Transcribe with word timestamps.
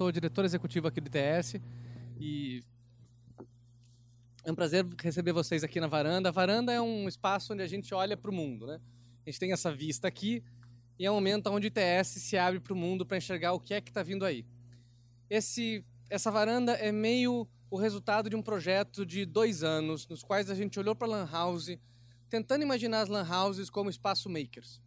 Sou 0.00 0.10
diretor 0.10 0.46
executivo 0.46 0.88
aqui 0.88 0.98
do 0.98 1.08
ITS 1.08 1.60
e 2.18 2.62
é 4.42 4.50
um 4.50 4.54
prazer 4.54 4.82
receber 4.98 5.30
vocês 5.34 5.62
aqui 5.62 5.78
na 5.78 5.88
varanda. 5.88 6.30
A 6.30 6.32
varanda 6.32 6.72
é 6.72 6.80
um 6.80 7.06
espaço 7.06 7.52
onde 7.52 7.62
a 7.62 7.66
gente 7.66 7.92
olha 7.92 8.16
para 8.16 8.30
o 8.30 8.32
mundo, 8.32 8.66
né? 8.66 8.80
A 9.26 9.28
gente 9.28 9.38
tem 9.38 9.52
essa 9.52 9.70
vista 9.70 10.08
aqui 10.08 10.42
e 10.98 11.04
é 11.04 11.10
um 11.10 11.16
momento 11.16 11.50
onde 11.50 11.66
o 11.66 11.68
ITS 11.68 12.08
se 12.12 12.38
abre 12.38 12.60
para 12.60 12.72
o 12.72 12.76
mundo 12.76 13.04
para 13.04 13.18
enxergar 13.18 13.52
o 13.52 13.60
que 13.60 13.74
é 13.74 13.80
que 13.82 13.90
está 13.90 14.02
vindo 14.02 14.24
aí. 14.24 14.46
Esse, 15.28 15.84
essa 16.08 16.30
varanda 16.30 16.72
é 16.72 16.90
meio 16.90 17.46
o 17.70 17.76
resultado 17.76 18.30
de 18.30 18.36
um 18.36 18.40
projeto 18.40 19.04
de 19.04 19.26
dois 19.26 19.62
anos, 19.62 20.08
nos 20.08 20.22
quais 20.22 20.48
a 20.48 20.54
gente 20.54 20.80
olhou 20.80 20.96
para 20.96 21.08
a 21.08 21.10
Lan 21.10 21.28
House, 21.30 21.76
tentando 22.30 22.62
imaginar 22.62 23.02
as 23.02 23.10
Lan 23.10 23.28
Houses 23.30 23.68
como 23.68 23.90
espaço 23.90 24.30
makers. 24.30 24.80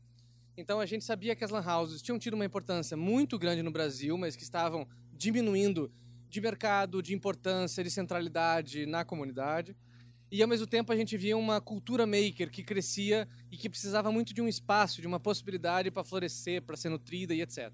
Então 0.55 0.79
a 0.79 0.85
gente 0.85 1.03
sabia 1.03 1.35
que 1.35 1.43
as 1.43 1.49
lan 1.49 1.63
houses 1.65 2.01
tinham 2.01 2.19
tido 2.19 2.35
uma 2.35 2.45
importância 2.45 2.95
muito 2.95 3.39
grande 3.39 3.63
no 3.63 3.71
Brasil, 3.71 4.17
mas 4.17 4.35
que 4.35 4.43
estavam 4.43 4.87
diminuindo 5.15 5.91
de 6.29 6.41
mercado, 6.41 7.01
de 7.01 7.13
importância, 7.13 7.83
de 7.83 7.91
centralidade 7.91 8.85
na 8.85 9.05
comunidade. 9.05 9.75
E 10.31 10.41
ao 10.41 10.47
mesmo 10.47 10.65
tempo 10.65 10.91
a 10.91 10.95
gente 10.95 11.15
via 11.15 11.37
uma 11.37 11.61
cultura 11.61 12.07
maker 12.07 12.49
que 12.49 12.63
crescia 12.63 13.27
e 13.51 13.57
que 13.57 13.69
precisava 13.69 14.11
muito 14.11 14.33
de 14.33 14.41
um 14.41 14.47
espaço, 14.47 14.99
de 14.99 15.05
uma 15.05 15.19
possibilidade 15.19 15.91
para 15.91 16.03
florescer, 16.03 16.63
para 16.63 16.75
ser 16.75 16.89
nutrida 16.89 17.35
e 17.35 17.41
etc. 17.41 17.71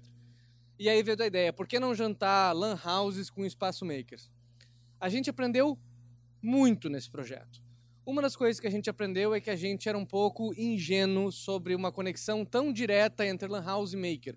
E 0.78 0.88
aí 0.88 1.02
veio 1.02 1.22
a 1.22 1.26
ideia, 1.26 1.52
por 1.52 1.66
que 1.66 1.80
não 1.80 1.94
jantar 1.94 2.54
lan 2.54 2.78
houses 2.84 3.30
com 3.30 3.46
espaço 3.46 3.84
makers? 3.84 4.30
A 5.00 5.08
gente 5.08 5.30
aprendeu 5.30 5.78
muito 6.42 6.90
nesse 6.90 7.10
projeto. 7.10 7.62
Uma 8.04 8.22
das 8.22 8.34
coisas 8.34 8.58
que 8.60 8.66
a 8.66 8.70
gente 8.70 8.90
aprendeu 8.90 9.34
é 9.34 9.40
que 9.40 9.50
a 9.50 9.56
gente 9.56 9.88
era 9.88 9.96
um 9.96 10.06
pouco 10.06 10.52
ingênuo 10.58 11.30
sobre 11.30 11.74
uma 11.74 11.92
conexão 11.92 12.44
tão 12.44 12.72
direta 12.72 13.26
entre 13.26 13.48
Lan 13.48 13.64
House 13.64 13.92
e 13.92 13.96
Maker, 13.96 14.36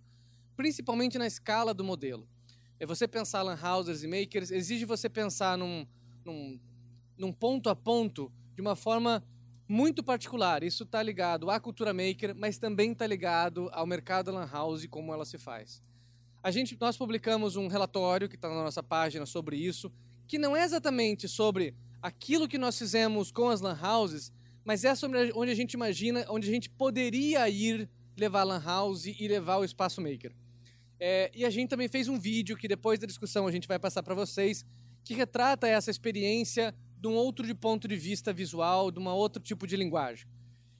principalmente 0.55 1.17
na 1.17 1.27
escala 1.27 1.73
do 1.73 1.83
modelo. 1.83 2.27
É 2.83 2.85
você 2.85 3.07
pensar 3.07 3.43
Lan 3.43 3.57
Houses 3.63 4.03
e 4.03 4.07
Makers 4.07 4.51
exige 4.51 4.83
você 4.83 5.07
pensar 5.07 5.57
num, 5.57 5.87
num, 6.25 6.59
num 7.17 7.31
ponto 7.31 7.69
a 7.69 7.75
ponto 7.77 8.29
de 8.53 8.61
uma 8.61 8.75
forma 8.75 9.23
muito 9.69 10.03
particular. 10.03 10.63
Isso 10.63 10.83
está 10.83 11.01
ligado 11.01 11.49
à 11.49 11.61
cultura 11.61 11.93
maker, 11.93 12.35
mas 12.35 12.57
também 12.57 12.91
está 12.91 13.07
ligado 13.07 13.69
ao 13.71 13.87
mercado 13.87 14.33
lan 14.33 14.45
house 14.51 14.83
e 14.83 14.89
como 14.89 15.13
ela 15.13 15.23
se 15.23 15.37
faz. 15.37 15.81
A 16.43 16.51
gente, 16.51 16.77
nós 16.77 16.97
publicamos 16.97 17.55
um 17.55 17.67
relatório 17.67 18.27
que 18.27 18.35
está 18.35 18.49
na 18.49 18.63
nossa 18.63 18.83
página 18.83 19.25
sobre 19.25 19.55
isso, 19.55 19.89
que 20.27 20.37
não 20.37 20.53
é 20.53 20.65
exatamente 20.65 21.25
sobre 21.29 21.73
aquilo 22.01 22.49
que 22.49 22.57
nós 22.57 22.77
fizemos 22.77 23.31
com 23.31 23.47
as 23.47 23.61
lan 23.61 23.79
houses, 23.81 24.29
mas 24.65 24.83
é 24.83 24.93
sobre 24.93 25.31
onde 25.33 25.53
a 25.53 25.55
gente 25.55 25.71
imagina, 25.71 26.25
onde 26.27 26.49
a 26.49 26.51
gente 26.51 26.69
poderia 26.69 27.47
ir 27.47 27.89
levar 28.17 28.41
a 28.41 28.43
lan 28.43 28.61
house 28.61 29.05
e 29.05 29.25
levar 29.25 29.55
o 29.59 29.63
espaço 29.63 30.01
maker. 30.01 30.35
É, 31.05 31.29
e 31.35 31.43
a 31.43 31.49
gente 31.49 31.67
também 31.67 31.89
fez 31.89 32.07
um 32.07 32.17
vídeo 32.17 32.55
que 32.55 32.65
depois 32.65 32.97
da 32.97 33.05
discussão 33.05 33.45
a 33.45 33.51
gente 33.51 33.67
vai 33.67 33.77
passar 33.77 34.01
para 34.01 34.15
vocês, 34.15 34.65
que 35.03 35.13
retrata 35.13 35.67
essa 35.67 35.91
experiência 35.91 36.73
de 36.97 37.09
um 37.09 37.13
outro 37.13 37.45
de 37.45 37.53
ponto 37.53 37.89
de 37.89 37.97
vista 37.97 38.31
visual, 38.31 38.89
de 38.89 39.01
um 39.01 39.07
outro 39.09 39.43
tipo 39.43 39.67
de 39.67 39.75
linguagem. 39.75 40.25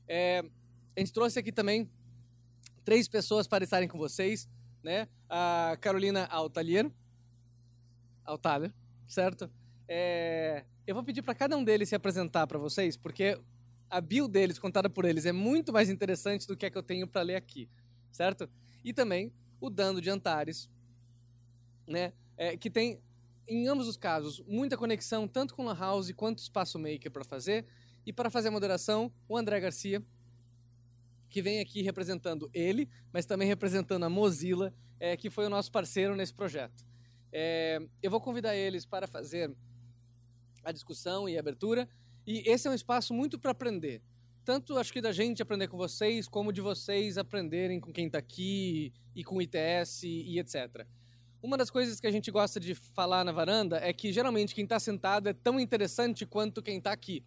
É, 0.08 0.42
a 0.96 1.00
gente 1.02 1.12
trouxe 1.12 1.40
aqui 1.40 1.52
também 1.52 1.90
três 2.86 3.06
pessoas 3.06 3.48
para 3.48 3.66
estarem 3.66 3.90
com 3.90 3.98
vocês, 3.98 4.48
né? 4.82 5.10
A 5.30 5.78
Carolina 5.82 6.24
Altalier, 6.28 6.90
Altaler, 8.24 8.74
certo? 9.06 9.52
É, 9.90 10.64
eu 10.88 10.96
vou 10.96 11.04
pedir 11.04 11.22
para 11.22 11.36
cada 11.36 11.58
um 11.58 11.66
deles 11.66 11.90
se 11.90 11.96
apresentar 11.96 12.48
para 12.48 12.58
vocês, 12.58 12.96
porque 12.96 13.38
a 13.90 14.00
bio 14.00 14.30
deles, 14.30 14.58
contada 14.58 14.90
por 14.90 15.04
eles, 15.04 15.26
é 15.26 15.34
muito 15.34 15.74
mais 15.74 15.90
interessante 15.90 16.48
do 16.48 16.56
que 16.56 16.66
a 16.66 16.72
que 16.72 16.78
eu 16.78 16.84
tenho 16.84 17.06
para 17.06 17.24
ler 17.24 17.36
aqui, 17.36 17.68
certo? 18.10 18.50
E 18.86 18.94
também 18.94 19.30
o 19.64 19.70
Dando 19.70 20.02
de 20.02 20.10
Antares, 20.10 20.70
né? 21.88 22.12
É, 22.36 22.58
que 22.58 22.70
tem, 22.70 23.00
em 23.48 23.66
ambos 23.66 23.88
os 23.88 23.96
casos, 23.96 24.44
muita 24.46 24.76
conexão 24.76 25.26
tanto 25.26 25.56
com 25.56 25.70
a 25.70 25.74
House 25.74 26.12
quanto 26.12 26.40
Espaço 26.40 26.78
Maker 26.78 27.10
para 27.10 27.24
fazer. 27.24 27.66
E 28.06 28.12
para 28.12 28.30
fazer 28.30 28.50
a 28.50 28.52
moderação, 28.52 29.10
o 29.26 29.38
André 29.38 29.62
Garcia, 29.62 30.04
que 31.30 31.42
vem 31.42 31.62
aqui 31.62 31.82
representando 31.82 32.50
ele, 32.54 32.90
mas 33.14 33.26
também 33.26 33.48
representando 33.48 34.04
a 34.04 34.10
Mozilla, 34.10 34.74
é, 35.00 35.16
que 35.16 35.30
foi 35.30 35.46
o 35.46 35.50
nosso 35.50 35.72
parceiro 35.72 36.14
nesse 36.14 36.34
projeto. 36.34 36.86
É, 37.32 37.82
eu 38.02 38.12
vou 38.12 38.20
convidar 38.20 38.58
eles 38.58 38.86
para 38.86 39.08
fazer 39.08 39.56
a 40.62 40.74
discussão 40.74 41.30
e 41.30 41.38
a 41.38 41.40
abertura. 41.40 41.88
E 42.28 42.50
esse 42.50 42.68
é 42.68 42.72
um 42.72 42.74
espaço 42.74 43.14
muito 43.14 43.40
para 43.40 43.52
aprender. 43.52 44.02
Tanto 44.46 44.78
acho 44.78 44.92
que 44.92 45.00
da 45.00 45.14
gente 45.14 45.42
aprender 45.42 45.68
com 45.70 45.78
vocês, 45.78 46.28
como 46.28 46.52
de 46.52 46.60
vocês 46.60 47.18
aprenderem 47.18 47.80
com 47.80 47.94
quem 47.94 48.08
está 48.08 48.18
aqui 48.18 48.92
e 49.16 49.24
com 49.24 49.38
o 49.38 49.42
ITS 49.42 50.04
e 50.04 50.38
etc. 50.38 50.86
Uma 51.42 51.58
das 51.58 51.70
coisas 51.70 52.00
que 52.00 52.08
a 52.08 52.12
gente 52.12 52.30
gosta 52.30 52.60
de 52.60 52.76
falar 52.76 53.24
na 53.24 53.32
varanda 53.32 53.78
é 53.78 53.94
que 53.94 54.12
geralmente 54.12 54.54
quem 54.54 54.66
está 54.66 54.80
sentado 54.80 55.30
é 55.30 55.34
tão 55.34 55.60
interessante 55.60 56.26
quanto 56.26 56.62
quem 56.62 56.78
está 56.78 56.92
aqui. 56.92 57.24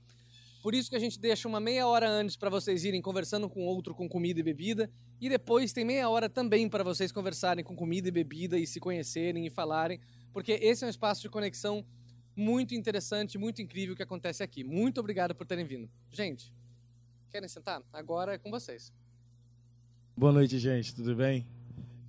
Por 0.62 0.75
isso 0.75 0.91
que 0.91 0.97
a 0.97 0.99
gente 0.99 1.19
deixa 1.19 1.47
uma 1.47 1.60
meia 1.60 1.87
hora 1.87 2.09
antes 2.09 2.37
para 2.37 2.50
vocês 2.50 2.84
irem 2.84 3.00
conversando 3.00 3.48
com 3.48 3.65
outro 3.65 3.94
com 3.94 4.09
comida 4.09 4.41
e 4.41 4.43
bebida, 4.43 4.91
e 5.21 5.28
depois 5.28 5.72
tem 5.72 5.84
meia 5.84 6.09
hora 6.09 6.28
também 6.28 6.69
para 6.69 6.83
vocês 6.83 7.12
conversarem 7.12 7.65
com 7.65 7.77
comida 7.77 8.09
e 8.09 8.10
bebida 8.10 8.59
e 8.59 8.66
se 8.66 8.81
conhecerem 8.81 9.47
e 9.47 9.50
falarem, 9.50 10.00
porque 10.33 10.53
esse 10.53 10.83
é 10.83 10.87
um 10.87 10.91
espaço 10.91 11.22
de 11.22 11.31
conexão 11.31 11.87
muito 12.34 12.75
interessante, 12.75 13.38
muito 13.38 13.62
incrível 13.62 13.94
que 13.94 14.03
acontece 14.03 14.43
aqui. 14.43 14.65
Muito 14.65 14.98
obrigado 14.98 15.34
por 15.34 15.47
terem 15.47 15.65
vindo. 15.65 15.88
Gente, 16.10 16.53
querem 17.31 17.48
sentar? 17.48 17.82
Agora 17.92 18.34
é 18.34 18.38
com 18.38 18.50
vocês. 18.50 18.92
Boa 20.16 20.32
noite, 20.32 20.59
gente. 20.59 20.94
Tudo 20.94 21.14
bem? 21.14 21.47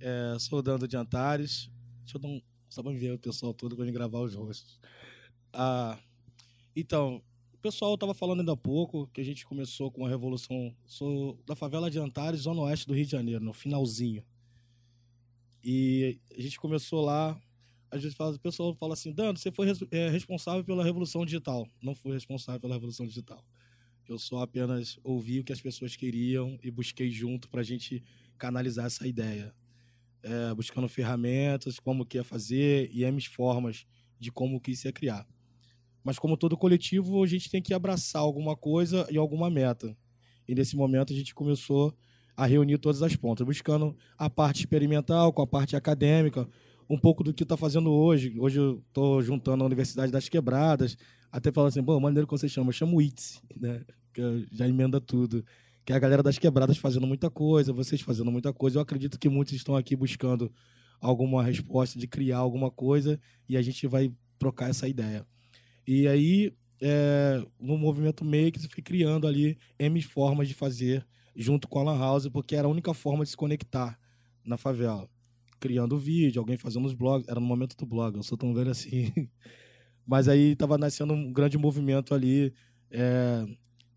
É, 0.00 0.36
sou 0.38 0.60
o 0.60 0.62
Dando 0.62 0.88
de 0.88 0.96
Antares. 0.96 1.70
Deixa 2.00 2.16
eu 2.16 2.20
dar 2.20 2.28
um. 2.28 2.40
Só 2.68 2.82
para 2.82 2.92
ver 2.92 3.12
o 3.12 3.18
pessoal 3.18 3.54
todo 3.54 3.76
para 3.76 3.90
gravar 3.90 4.20
os 4.20 4.34
rostos. 4.34 4.80
Ah, 5.52 5.98
então, 6.76 7.22
o 7.52 7.58
pessoal 7.58 7.94
estava 7.94 8.14
falando 8.14 8.40
ainda 8.40 8.52
há 8.52 8.56
pouco 8.56 9.06
que 9.08 9.20
a 9.20 9.24
gente 9.24 9.46
começou 9.46 9.90
com 9.90 10.04
a 10.04 10.08
revolução. 10.08 10.74
Sou 10.86 11.38
da 11.46 11.56
favela 11.56 11.90
de 11.90 11.98
Antares, 11.98 12.42
zona 12.42 12.62
oeste 12.62 12.86
do 12.86 12.94
Rio 12.94 13.04
de 13.04 13.10
Janeiro, 13.10 13.44
no 13.44 13.52
finalzinho. 13.52 14.24
E 15.64 16.20
a 16.36 16.40
gente 16.40 16.60
começou 16.60 17.04
lá 17.04 17.40
às 17.90 18.02
vezes 18.02 18.16
fala, 18.16 18.34
o 18.34 18.38
pessoal 18.38 18.74
fala 18.74 18.94
assim, 18.94 19.12
Dando, 19.12 19.38
você 19.38 19.50
foi 19.50 19.66
é, 19.90 20.08
responsável 20.08 20.64
pela 20.64 20.84
revolução 20.84 21.24
digital. 21.24 21.66
Não 21.82 21.94
fui 21.94 22.12
responsável 22.12 22.60
pela 22.60 22.74
revolução 22.74 23.06
digital. 23.06 23.42
Eu 24.08 24.18
só 24.18 24.40
apenas 24.40 24.98
ouvi 25.04 25.38
o 25.38 25.44
que 25.44 25.52
as 25.52 25.60
pessoas 25.60 25.94
queriam 25.94 26.58
e 26.62 26.70
busquei 26.70 27.10
junto 27.10 27.46
para 27.48 27.60
a 27.60 27.64
gente 27.64 28.02
canalizar 28.38 28.86
essa 28.86 29.06
ideia. 29.06 29.54
É, 30.22 30.54
buscando 30.54 30.88
ferramentas, 30.88 31.78
como 31.78 32.06
que 32.06 32.16
ia 32.16 32.24
fazer 32.24 32.90
e 32.90 33.04
M 33.04 33.20
formas 33.20 33.86
de 34.18 34.32
como 34.32 34.60
que 34.60 34.70
isso 34.70 34.88
ia 34.88 34.92
criar. 34.92 35.26
Mas 36.02 36.18
como 36.18 36.38
todo 36.38 36.56
coletivo, 36.56 37.22
a 37.22 37.26
gente 37.26 37.50
tem 37.50 37.60
que 37.60 37.74
abraçar 37.74 38.22
alguma 38.22 38.56
coisa 38.56 39.06
e 39.10 39.18
alguma 39.18 39.50
meta. 39.50 39.94
E 40.48 40.54
nesse 40.54 40.74
momento 40.74 41.12
a 41.12 41.16
gente 41.16 41.34
começou 41.34 41.94
a 42.34 42.46
reunir 42.46 42.78
todas 42.78 43.02
as 43.02 43.14
pontas, 43.14 43.44
buscando 43.44 43.94
a 44.16 44.30
parte 44.30 44.60
experimental 44.60 45.32
com 45.34 45.42
a 45.42 45.46
parte 45.46 45.76
acadêmica, 45.76 46.48
um 46.88 46.98
pouco 46.98 47.22
do 47.22 47.34
que 47.34 47.42
está 47.42 47.56
fazendo 47.56 47.92
hoje. 47.92 48.34
Hoje 48.38 48.58
eu 48.58 48.82
estou 48.88 49.22
juntando 49.22 49.62
a 49.62 49.66
Universidade 49.66 50.10
das 50.10 50.28
Quebradas, 50.28 50.96
até 51.30 51.52
falando 51.52 51.68
assim, 51.68 51.82
bom, 51.82 52.00
maneiro 52.00 52.26
que 52.26 52.32
você 52.32 52.48
chama, 52.48 52.68
eu 52.68 52.72
chamo 52.72 53.02
ITS, 53.02 53.42
né? 53.60 53.84
Que 54.12 54.46
já 54.50 54.66
emenda 54.66 55.00
tudo. 55.00 55.44
Que 55.84 55.92
é 55.92 55.96
a 55.96 55.98
galera 55.98 56.22
das 56.22 56.38
quebradas 56.38 56.76
fazendo 56.76 57.06
muita 57.06 57.30
coisa, 57.30 57.72
vocês 57.72 58.00
fazendo 58.00 58.30
muita 58.30 58.52
coisa. 58.52 58.78
Eu 58.78 58.82
acredito 58.82 59.18
que 59.18 59.28
muitos 59.28 59.54
estão 59.54 59.76
aqui 59.76 59.94
buscando 59.94 60.52
alguma 61.00 61.42
resposta 61.42 61.98
de 61.98 62.06
criar 62.06 62.38
alguma 62.38 62.70
coisa 62.70 63.20
e 63.48 63.56
a 63.56 63.62
gente 63.62 63.86
vai 63.86 64.12
trocar 64.38 64.70
essa 64.70 64.88
ideia. 64.88 65.26
E 65.86 66.06
aí, 66.06 66.52
é, 66.80 67.42
no 67.58 67.78
movimento 67.78 68.24
Make, 68.24 68.60
você 68.60 68.68
foi 68.68 68.82
criando 68.82 69.26
ali 69.26 69.58
M 69.78 70.00
formas 70.02 70.48
de 70.48 70.54
fazer 70.54 71.06
junto 71.34 71.68
com 71.68 71.78
a 71.78 71.84
Lan 71.84 71.98
House, 71.98 72.28
porque 72.28 72.56
era 72.56 72.66
a 72.66 72.70
única 72.70 72.92
forma 72.92 73.24
de 73.24 73.30
se 73.30 73.36
conectar 73.36 73.98
na 74.44 74.56
favela 74.56 75.08
criando 75.58 75.98
vídeo, 75.98 76.40
alguém 76.40 76.56
fazendo 76.56 76.86
os 76.86 76.94
blogs. 76.94 77.28
Era 77.28 77.40
no 77.40 77.46
momento 77.46 77.76
do 77.76 77.86
blog, 77.86 78.16
eu 78.16 78.22
sou 78.22 78.38
tão 78.38 78.54
velho 78.54 78.70
assim. 78.70 79.12
Mas 80.06 80.28
aí 80.28 80.52
estava 80.52 80.78
nascendo 80.78 81.12
um 81.12 81.32
grande 81.32 81.58
movimento 81.58 82.14
ali. 82.14 82.52
É, 82.90 83.46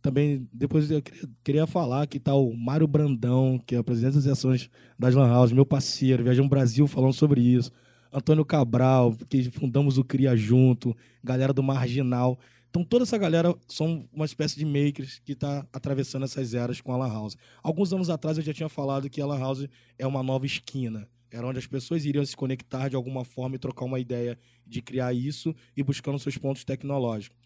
também, 0.02 0.48
depois 0.52 0.90
eu 0.90 1.02
queria, 1.44 1.68
falar 1.68 2.08
que 2.08 2.20
tá 2.20 2.34
o 2.34 2.54
Mário 2.54 2.88
Brandão, 2.88 3.62
que 3.66 3.76
é 3.76 3.80
o 3.80 3.84
presidente 3.84 4.16
das 4.16 4.28
ações 4.28 4.70
das 4.98 5.14
Lan 5.16 5.28
House, 5.28 5.52
meu 5.52 5.66
parceiro, 5.66 6.24
viajando 6.24 6.50
Brasil 6.50 6.88
falando 6.88 7.14
sobre 7.14 7.42
isso. 7.42 7.72
Antônio 8.12 8.44
Cabral, 8.44 9.16
que 9.30 9.44
fundamos 9.52 9.98
o 9.98 10.04
Cria 10.04 10.36
junto, 10.36 10.96
galera 11.24 11.54
do 11.54 11.64
Marginal. 11.64 12.38
Então, 12.70 12.84
toda 12.84 13.04
essa 13.04 13.18
galera 13.18 13.54
são 13.68 14.08
uma 14.12 14.26
espécie 14.26 14.58
de 14.58 14.66
makers 14.66 15.20
que 15.20 15.34
está 15.34 15.66
atravessando 15.72 16.24
essas 16.24 16.54
eras 16.54 16.82
com 16.82 16.92
a 16.92 16.98
Lan 16.98 17.10
House. 17.10 17.38
Alguns 17.62 17.94
anos 17.94 18.10
atrás 18.10 18.38
eu 18.38 18.44
já 18.44 18.54
tinha 18.54 18.70
falado 18.70 19.10
que 19.10 19.22
a 19.22 19.26
Lan 19.26 19.40
House 19.40 19.68
é 20.00 20.08
uma 20.08 20.24
nova 20.24 20.46
esquina. 20.46 21.08
Era 21.32 21.48
onde 21.48 21.60
as 21.60 21.66
pessoas 21.68 22.06
iriam 22.06 22.26
se 22.26 22.36
conectar 22.36 22.90
de 22.90 22.96
alguma 22.96 23.24
forma 23.24 23.56
e 23.56 23.60
trocar 23.60 23.86
uma 23.86 24.00
ideia 24.00 24.38
de 24.68 24.82
criar 24.82 25.14
isso 25.14 25.56
e 25.76 25.82
buscando 25.82 26.20
seus 26.20 26.38
pontos 26.38 26.64
tecnológicos. 26.66 27.38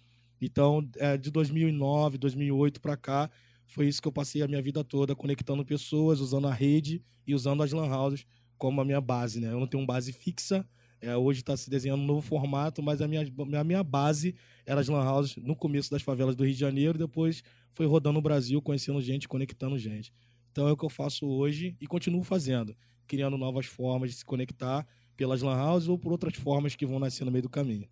Então, 0.41 0.87
é, 0.97 1.17
de 1.17 1.31
2009, 1.31 2.17
2008 2.17 2.81
para 2.81 2.97
cá, 2.97 3.29
foi 3.65 3.87
isso 3.87 4.01
que 4.01 4.07
eu 4.07 4.11
passei 4.11 4.41
a 4.41 4.47
minha 4.47 4.61
vida 4.61 4.83
toda, 4.83 5.15
conectando 5.15 5.63
pessoas, 5.65 6.19
usando 6.19 6.47
a 6.47 6.53
rede 6.53 7.01
e 7.25 7.33
usando 7.33 7.63
as 7.63 7.71
lan 7.71 7.87
houses 7.87 8.25
como 8.57 8.81
a 8.81 8.85
minha 8.85 9.01
base, 9.01 9.39
né? 9.39 9.51
Eu 9.51 9.59
não 9.59 9.67
tenho 9.67 9.81
uma 9.81 9.87
base 9.87 10.11
fixa, 10.13 10.65
É, 11.01 11.15
hoje 11.15 11.41
está 11.41 11.55
se 11.55 11.69
desenhando 11.69 12.01
um 12.01 12.05
novo 12.05 12.21
formato, 12.21 12.81
mas 12.81 13.01
a 13.01 13.07
minha, 13.07 13.21
a 13.59 13.63
minha 13.63 13.83
base 13.83 14.33
era 14.65 14.79
as 14.81 14.87
lan 14.87 15.03
houses 15.03 15.35
no 15.37 15.55
começo 15.55 15.91
das 15.91 16.01
favelas 16.01 16.35
do 16.35 16.43
Rio 16.43 16.53
de 16.53 16.59
Janeiro, 16.59 16.97
depois 16.97 17.43
foi 17.69 17.85
rodando 17.85 18.17
o 18.17 18.21
Brasil, 18.21 18.61
conhecendo 18.61 18.99
gente, 19.01 19.27
conectando 19.27 19.77
gente. 19.77 20.11
Então 20.51 20.67
é 20.67 20.71
o 20.71 20.77
que 20.77 20.85
eu 20.85 20.89
faço 20.89 21.27
hoje 21.27 21.75
e 21.81 21.85
continuo 21.85 22.23
fazendo, 22.23 22.75
criando 23.07 23.37
novas 23.37 23.65
formas 23.65 24.11
de 24.11 24.17
se 24.17 24.25
conectar 24.25 24.85
pelas 25.15 25.41
lan 25.41 25.57
houses 25.57 25.87
ou 25.87 25.97
por 25.97 26.11
outras 26.11 26.35
formas 26.35 26.75
que 26.75 26.85
vão 26.85 26.99
nascer 26.99 27.25
no 27.25 27.31
meio 27.31 27.43
do 27.43 27.49
caminho. 27.49 27.87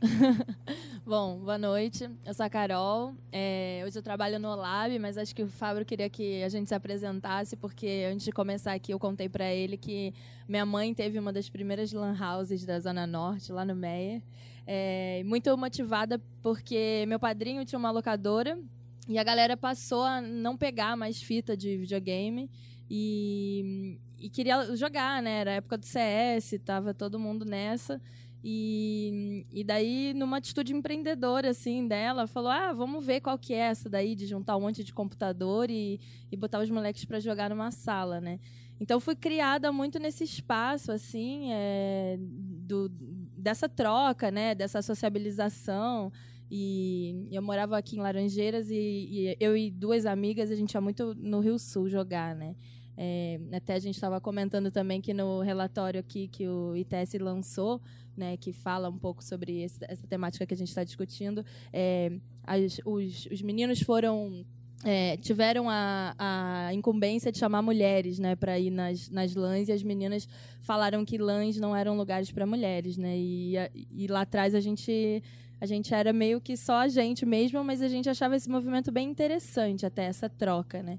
Bom, 1.06 1.38
boa 1.38 1.56
noite. 1.56 2.08
Eu 2.24 2.34
sou 2.34 2.44
a 2.44 2.50
Carol. 2.50 3.14
É, 3.30 3.82
hoje 3.86 3.98
eu 3.98 4.02
trabalho 4.02 4.38
no 4.38 4.54
Lab, 4.54 4.98
mas 4.98 5.16
acho 5.16 5.34
que 5.34 5.42
o 5.42 5.48
Fábio 5.48 5.84
queria 5.84 6.10
que 6.10 6.42
a 6.42 6.48
gente 6.48 6.68
se 6.68 6.74
apresentasse, 6.74 7.56
porque 7.56 8.08
antes 8.10 8.24
de 8.24 8.32
começar 8.32 8.72
aqui 8.72 8.92
eu 8.92 8.98
contei 8.98 9.28
para 9.28 9.52
ele 9.52 9.76
que 9.76 10.12
minha 10.48 10.66
mãe 10.66 10.92
teve 10.92 11.18
uma 11.18 11.32
das 11.32 11.48
primeiras 11.48 11.92
lan 11.92 12.16
houses 12.18 12.64
da 12.64 12.78
Zona 12.80 13.06
Norte, 13.06 13.52
lá 13.52 13.64
no 13.64 13.74
Meia. 13.74 14.22
É, 14.66 15.22
muito 15.24 15.56
motivada 15.56 16.20
porque 16.42 17.04
meu 17.06 17.20
padrinho 17.20 17.64
tinha 17.64 17.78
uma 17.78 17.90
locadora 17.90 18.58
e 19.06 19.18
a 19.18 19.24
galera 19.24 19.56
passou 19.56 20.02
a 20.02 20.20
não 20.20 20.56
pegar 20.56 20.96
mais 20.96 21.22
fita 21.22 21.54
de 21.54 21.76
videogame 21.76 22.50
e, 22.90 23.98
e 24.18 24.28
queria 24.28 24.74
jogar, 24.76 25.22
né? 25.22 25.40
Era 25.40 25.50
a 25.52 25.54
época 25.54 25.78
do 25.78 25.86
CS, 25.86 26.58
tava 26.64 26.94
todo 26.94 27.18
mundo 27.18 27.44
nessa. 27.44 28.00
E, 28.46 29.46
e 29.50 29.64
daí, 29.64 30.12
numa 30.14 30.36
atitude 30.36 30.74
empreendedora, 30.74 31.48
assim, 31.48 31.88
dela, 31.88 32.26
falou, 32.26 32.50
ah, 32.50 32.74
vamos 32.74 33.04
ver 33.04 33.22
qual 33.22 33.38
que 33.38 33.54
é 33.54 33.58
essa 33.58 33.88
daí, 33.88 34.14
de 34.14 34.26
juntar 34.26 34.54
um 34.58 34.60
monte 34.60 34.84
de 34.84 34.92
computador 34.92 35.70
e, 35.70 35.98
e 36.30 36.36
botar 36.36 36.60
os 36.60 36.68
moleques 36.68 37.06
para 37.06 37.18
jogar 37.20 37.48
numa 37.48 37.70
sala, 37.70 38.20
né? 38.20 38.38
Então, 38.78 39.00
fui 39.00 39.16
criada 39.16 39.72
muito 39.72 39.98
nesse 39.98 40.24
espaço, 40.24 40.92
assim, 40.92 41.52
é, 41.52 42.18
do, 42.20 42.90
dessa 43.34 43.66
troca, 43.66 44.30
né? 44.30 44.54
Dessa 44.54 44.82
sociabilização. 44.82 46.12
E 46.50 47.28
eu 47.32 47.40
morava 47.40 47.78
aqui 47.78 47.96
em 47.96 48.00
Laranjeiras 48.00 48.70
e, 48.70 48.74
e 48.76 49.36
eu 49.40 49.56
e 49.56 49.70
duas 49.70 50.04
amigas, 50.04 50.50
a 50.50 50.54
gente 50.54 50.74
ia 50.74 50.80
muito 50.82 51.14
no 51.14 51.40
Rio 51.40 51.58
Sul 51.58 51.88
jogar, 51.88 52.34
né? 52.34 52.54
É, 52.96 53.40
até 53.52 53.74
a 53.74 53.78
gente 53.78 53.94
estava 53.94 54.20
comentando 54.20 54.70
também 54.70 55.00
que 55.00 55.12
no 55.12 55.40
relatório 55.40 55.98
aqui 55.98 56.28
que 56.28 56.46
o 56.46 56.76
ITS 56.76 57.14
lançou, 57.20 57.80
né, 58.16 58.36
que 58.36 58.52
fala 58.52 58.88
um 58.88 58.98
pouco 58.98 59.22
sobre 59.22 59.62
esse, 59.62 59.78
essa 59.82 60.06
temática 60.06 60.46
que 60.46 60.54
a 60.54 60.56
gente 60.56 60.68
está 60.68 60.84
discutindo. 60.84 61.44
É, 61.72 62.12
as, 62.44 62.80
os, 62.84 63.26
os 63.26 63.42
meninos 63.42 63.80
foram 63.80 64.44
é, 64.84 65.16
tiveram 65.16 65.68
a, 65.68 66.14
a 66.18 66.74
incumbência 66.74 67.32
de 67.32 67.38
chamar 67.38 67.62
mulheres 67.62 68.18
né, 68.18 68.36
para 68.36 68.58
ir 68.58 68.70
nas, 68.70 69.08
nas 69.08 69.34
lãs 69.34 69.68
e 69.68 69.72
as 69.72 69.82
meninas 69.82 70.28
falaram 70.60 71.04
que 71.04 71.16
lãs 71.16 71.56
não 71.56 71.74
eram 71.74 71.96
lugares 71.96 72.30
para 72.30 72.46
mulheres. 72.46 72.96
Né, 72.96 73.16
e, 73.16 73.54
e 73.90 74.06
lá 74.06 74.20
atrás 74.20 74.54
a 74.54 74.60
gente, 74.60 75.22
a 75.60 75.66
gente 75.66 75.92
era 75.92 76.12
meio 76.12 76.40
que 76.40 76.56
só 76.56 76.76
a 76.76 76.88
gente 76.88 77.24
mesmo, 77.24 77.64
mas 77.64 77.82
a 77.82 77.88
gente 77.88 78.08
achava 78.08 78.36
esse 78.36 78.48
movimento 78.48 78.92
bem 78.92 79.08
interessante, 79.08 79.86
até 79.86 80.04
essa 80.04 80.28
troca. 80.28 80.82
Né. 80.82 80.98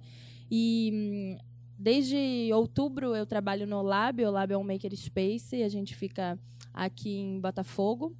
E 0.50 1.38
desde 1.78 2.50
outubro 2.54 3.16
eu 3.16 3.26
trabalho 3.26 3.68
no 3.68 3.82
Lab, 3.82 4.24
o 4.24 4.32
Lab 4.32 4.54
é 4.54 4.58
um 4.58 4.64
maker 4.64 4.96
space, 4.96 5.64
a 5.64 5.70
gente 5.70 5.96
fica 5.96 6.40
aqui 6.74 7.18
em 7.18 7.40
Botafogo. 7.40 8.16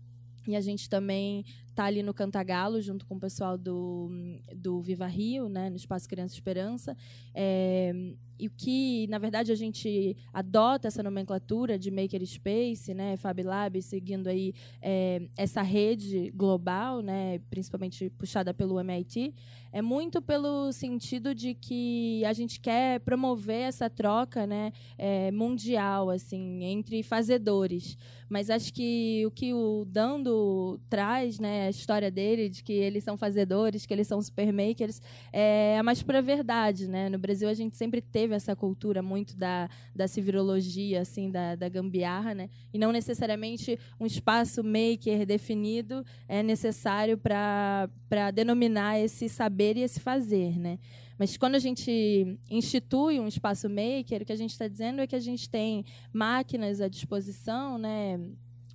E 0.48 0.56
a 0.56 0.62
gente 0.62 0.88
também 0.88 1.44
está 1.68 1.86
ali 1.86 2.04
no 2.04 2.14
Cantagalo, 2.14 2.80
junto 2.80 3.06
com 3.06 3.16
o 3.16 3.20
pessoal 3.20 3.58
do, 3.58 4.10
do 4.56 4.80
Viva 4.80 5.08
Rio, 5.08 5.50
né, 5.50 5.70
no 5.70 5.76
Espaço 5.76 6.08
Criança 6.08 6.36
Esperança. 6.36 6.96
É, 7.34 7.92
e 8.38 8.48
que, 8.50 9.08
na 9.08 9.18
verdade, 9.18 9.52
a 9.52 9.56
gente 9.56 10.16
adota 10.32 10.88
essa 10.88 11.02
nomenclatura 11.02 11.80
de 11.80 11.90
Makerspace, 11.90 12.94
né, 12.94 13.18
Fab 13.18 13.42
Lab, 13.42 13.82
seguindo 13.82 14.28
aí 14.28 14.54
é, 14.82 15.28
essa 15.36 15.62
rede 15.62 16.32
global, 16.36 17.02
né, 17.02 17.40
principalmente 17.50 18.10
puxada 18.12 18.54
pelo 18.54 18.80
MIT, 18.80 19.34
é 19.76 19.82
muito 19.82 20.22
pelo 20.22 20.72
sentido 20.72 21.36
de 21.36 21.54
que 21.54 22.24
a 22.24 22.32
gente 22.32 22.62
quer 22.62 23.02
promover 23.02 23.64
essa 23.64 23.90
troca, 23.90 24.48
né, 24.48 24.72
é, 24.98 25.30
mundial, 25.32 26.10
assim, 26.10 26.64
entre 26.64 27.04
fazedores. 27.04 27.98
Mas 28.30 28.50
acho 28.50 28.74
que 28.74 29.24
o 29.28 29.32
que 29.32 29.54
o 29.54 29.86
Dando 29.86 30.80
traz, 30.90 31.40
né, 31.40 31.68
a 31.68 31.70
história 31.70 32.10
dele, 32.10 32.48
de 32.48 32.64
que 32.64 32.72
eles 32.72 33.04
são 33.04 33.18
fazedores, 33.18 33.86
que 33.86 33.94
eles 33.94 34.08
são 34.08 34.22
supermakers, 34.22 35.02
é 35.32 35.78
a 35.78 35.84
mais 35.84 36.02
pura 36.02 36.22
verdade, 36.22 36.88
né? 36.88 37.10
No 37.10 37.20
Brasil 37.20 37.48
a 37.48 37.54
gente 37.54 37.76
sempre 37.76 38.02
teve 38.02 38.34
essa 38.34 38.56
cultura 38.56 39.02
muito 39.04 39.38
da, 39.38 39.70
da 39.94 40.08
civirologia, 40.08 41.02
assim, 41.02 41.30
da, 41.30 41.56
da 41.56 41.70
gambiarra, 41.70 42.34
né? 42.34 42.50
E 42.74 42.80
não 42.80 42.92
necessariamente 42.92 43.78
um 44.00 44.06
espaço 44.06 44.64
maker 44.64 45.26
definido 45.26 46.04
é 46.28 46.42
necessário 46.42 47.18
para 47.18 47.90
denominar 48.34 49.00
esse 49.00 49.30
saber 49.30 49.65
e 49.76 49.82
esse 49.82 50.00
fazer, 50.00 50.60
né? 50.60 50.80
Mas 51.18 51.38
quando 51.38 51.56
a 51.56 51.60
gente 51.60 52.38
institui 52.50 53.20
um 53.20 53.28
espaço 53.28 53.70
maker, 53.70 54.22
o 54.22 54.26
que 54.26 54.34
a 54.34 54.38
gente 54.38 54.52
está 54.52 54.68
dizendo 54.68 55.02
é 55.02 55.08
que 55.08 55.16
a 55.16 55.20
gente 55.20 55.50
tem 55.50 55.86
máquinas 56.12 56.82
à 56.82 56.88
disposição, 56.88 57.78
né? 57.78 58.20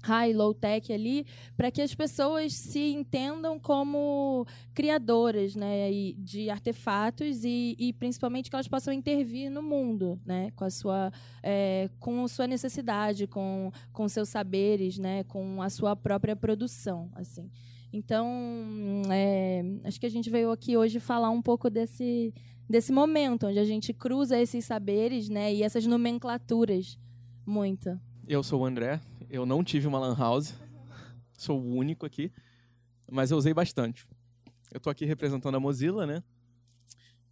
high 0.03 0.33
low 0.33 0.55
tech 0.55 0.93
ali 0.93 1.27
para 1.57 1.71
que 1.71 1.83
as 1.83 1.95
pessoas 1.95 2.55
se 2.55 2.93
entendam 2.93 3.59
como 3.59 4.47
criadoras 4.75 5.55
né 5.55 5.91
de 6.17 6.49
artefatos 6.49 7.45
e, 7.45 7.77
e, 7.79 7.93
principalmente 7.93 8.49
que 8.49 8.57
elas 8.57 8.69
possam 8.69 8.93
intervir 8.93 9.51
no 9.51 9.63
mundo 9.63 10.19
né 10.25 10.51
com 10.53 10.65
a 10.65 10.71
sua 10.71 11.13
é, 11.43 11.91
com 11.99 12.27
sua 12.29 12.47
necessidade 12.47 13.27
com 13.27 13.71
com 13.93 14.09
seus 14.09 14.29
saberes 14.29 14.99
né 14.99 15.25
com 15.25 15.61
a 15.63 15.69
sua 15.69 15.95
própria 15.95 16.35
produção 16.35 17.11
assim 17.15 17.51
então 17.93 18.29
é, 19.11 19.63
acho 19.85 19.99
que 19.99 20.07
a 20.07 20.11
gente 20.11 20.31
veio 20.31 20.51
aqui 20.51 20.77
hoje 20.77 21.01
falar 21.01 21.31
um 21.31 21.43
pouco 21.43 21.69
desse 21.69 22.33
desse 22.69 22.93
momento 22.93 23.47
onde 23.47 23.59
a 23.59 23.65
gente 23.65 23.93
cruza 23.93 24.39
esses 24.39 24.65
saberes 24.65 25.29
né 25.29 25.53
e 25.53 25.63
essas 25.63 25.87
nomenclaturas 25.87 26.99
muito 27.45 27.99
eu 28.29 28.43
sou 28.43 28.61
o 28.61 28.65
André 28.65 29.01
eu 29.31 29.47
não 29.47 29.63
tive 29.63 29.87
uma 29.87 30.01
lan 30.01 30.17
house, 30.17 30.53
sou 31.39 31.61
o 31.61 31.75
único 31.77 32.05
aqui, 32.05 32.33
mas 33.09 33.31
eu 33.31 33.39
usei 33.39 33.55
bastante. 33.55 34.07
Eu 34.73 34.79
estou 34.79 34.91
aqui 34.91 35.05
representando 35.05 35.55
a 35.55 35.61
Mozilla, 35.61 36.05
né? 36.05 36.23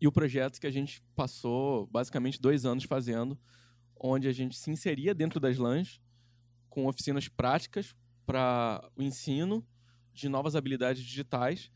E 0.01 0.07
o 0.07 0.13
projeto 0.13 0.61
que 0.61 0.67
a 0.67 0.71
gente 0.71 1.03
passou 1.17 1.89
basicamente 1.89 2.41
dois 2.41 2.65
anos 2.65 2.85
fazendo, 2.85 3.37
onde 4.01 4.29
a 4.29 4.33
gente 4.33 4.57
se 4.57 4.71
inseria 4.71 5.13
dentro 5.13 5.41
das 5.41 5.59
LANs 5.59 6.01
com 6.71 6.87
oficinas 6.87 7.27
práticas 7.27 7.97
para 8.25 8.89
o 8.97 9.03
ensino 9.03 9.67
de 10.21 10.29
novas 10.29 10.57
habilidades 10.57 11.03
digitais, 11.03 11.71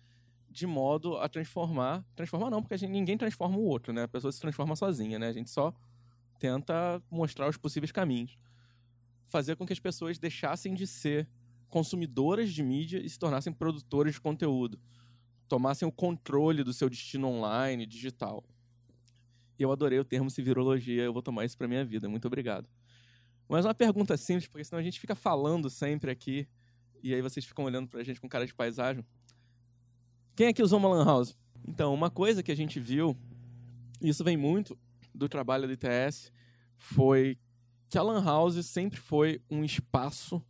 de 0.50 0.66
modo 0.66 1.16
a 1.16 1.28
transformar, 1.28 2.04
transformar 2.14 2.50
não, 2.50 2.60
porque 2.60 2.76
gente, 2.76 2.90
ninguém 2.90 3.16
transforma 3.16 3.56
o 3.56 3.64
outro, 3.64 3.92
né? 3.92 4.02
A 4.02 4.08
pessoa 4.08 4.30
se 4.30 4.40
transforma 4.40 4.76
sozinha, 4.76 5.18
né? 5.18 5.28
A 5.28 5.32
gente 5.32 5.50
só 5.50 5.72
tenta 6.38 7.02
mostrar 7.10 7.48
os 7.48 7.56
possíveis 7.56 7.92
caminhos 7.92 8.36
fazer 9.32 9.56
com 9.56 9.64
que 9.64 9.72
as 9.72 9.80
pessoas 9.80 10.18
deixassem 10.18 10.74
de 10.74 10.86
ser 10.86 11.26
consumidoras 11.70 12.52
de 12.52 12.62
mídia 12.62 13.00
e 13.02 13.08
se 13.08 13.18
tornassem 13.18 13.50
produtoras 13.50 14.12
de 14.12 14.20
conteúdo, 14.20 14.78
tomassem 15.48 15.88
o 15.88 15.90
controle 15.90 16.62
do 16.62 16.72
seu 16.72 16.90
destino 16.90 17.28
online, 17.28 17.86
digital. 17.86 18.44
Eu 19.58 19.72
adorei 19.72 19.98
o 19.98 20.04
termo 20.04 20.30
civirologia, 20.30 21.02
eu 21.02 21.14
vou 21.14 21.22
tomar 21.22 21.46
isso 21.46 21.56
para 21.56 21.66
minha 21.66 21.82
vida. 21.82 22.10
Muito 22.10 22.26
obrigado. 22.26 22.68
Mas 23.48 23.64
uma 23.64 23.74
pergunta 23.74 24.16
simples, 24.18 24.46
porque 24.46 24.64
senão 24.64 24.80
a 24.80 24.82
gente 24.82 25.00
fica 25.00 25.14
falando 25.14 25.70
sempre 25.70 26.10
aqui 26.10 26.46
e 27.02 27.14
aí 27.14 27.20
vocês 27.20 27.44
ficam 27.44 27.64
olhando 27.64 27.88
para 27.88 28.00
a 28.00 28.04
gente 28.04 28.20
com 28.20 28.28
cara 28.28 28.46
de 28.46 28.54
paisagem. 28.54 29.04
Quem 30.34 30.52
que 30.52 30.62
usou 30.62 30.78
uma 30.78 30.88
lan 30.88 31.04
house? 31.04 31.36
Então, 31.66 31.92
uma 31.94 32.10
coisa 32.10 32.42
que 32.42 32.50
a 32.50 32.56
gente 32.56 32.80
viu, 32.80 33.16
e 34.00 34.08
isso 34.08 34.24
vem 34.24 34.36
muito 34.36 34.78
do 35.14 35.28
trabalho 35.28 35.66
do 35.66 35.72
ITS, 35.72 36.32
foi 36.76 37.38
que 37.88 37.98
a 37.98 38.02
Lan 38.02 38.24
House 38.24 38.64
sempre 38.66 38.98
foi 38.98 39.40
um 39.50 39.62
espaço 39.62 40.42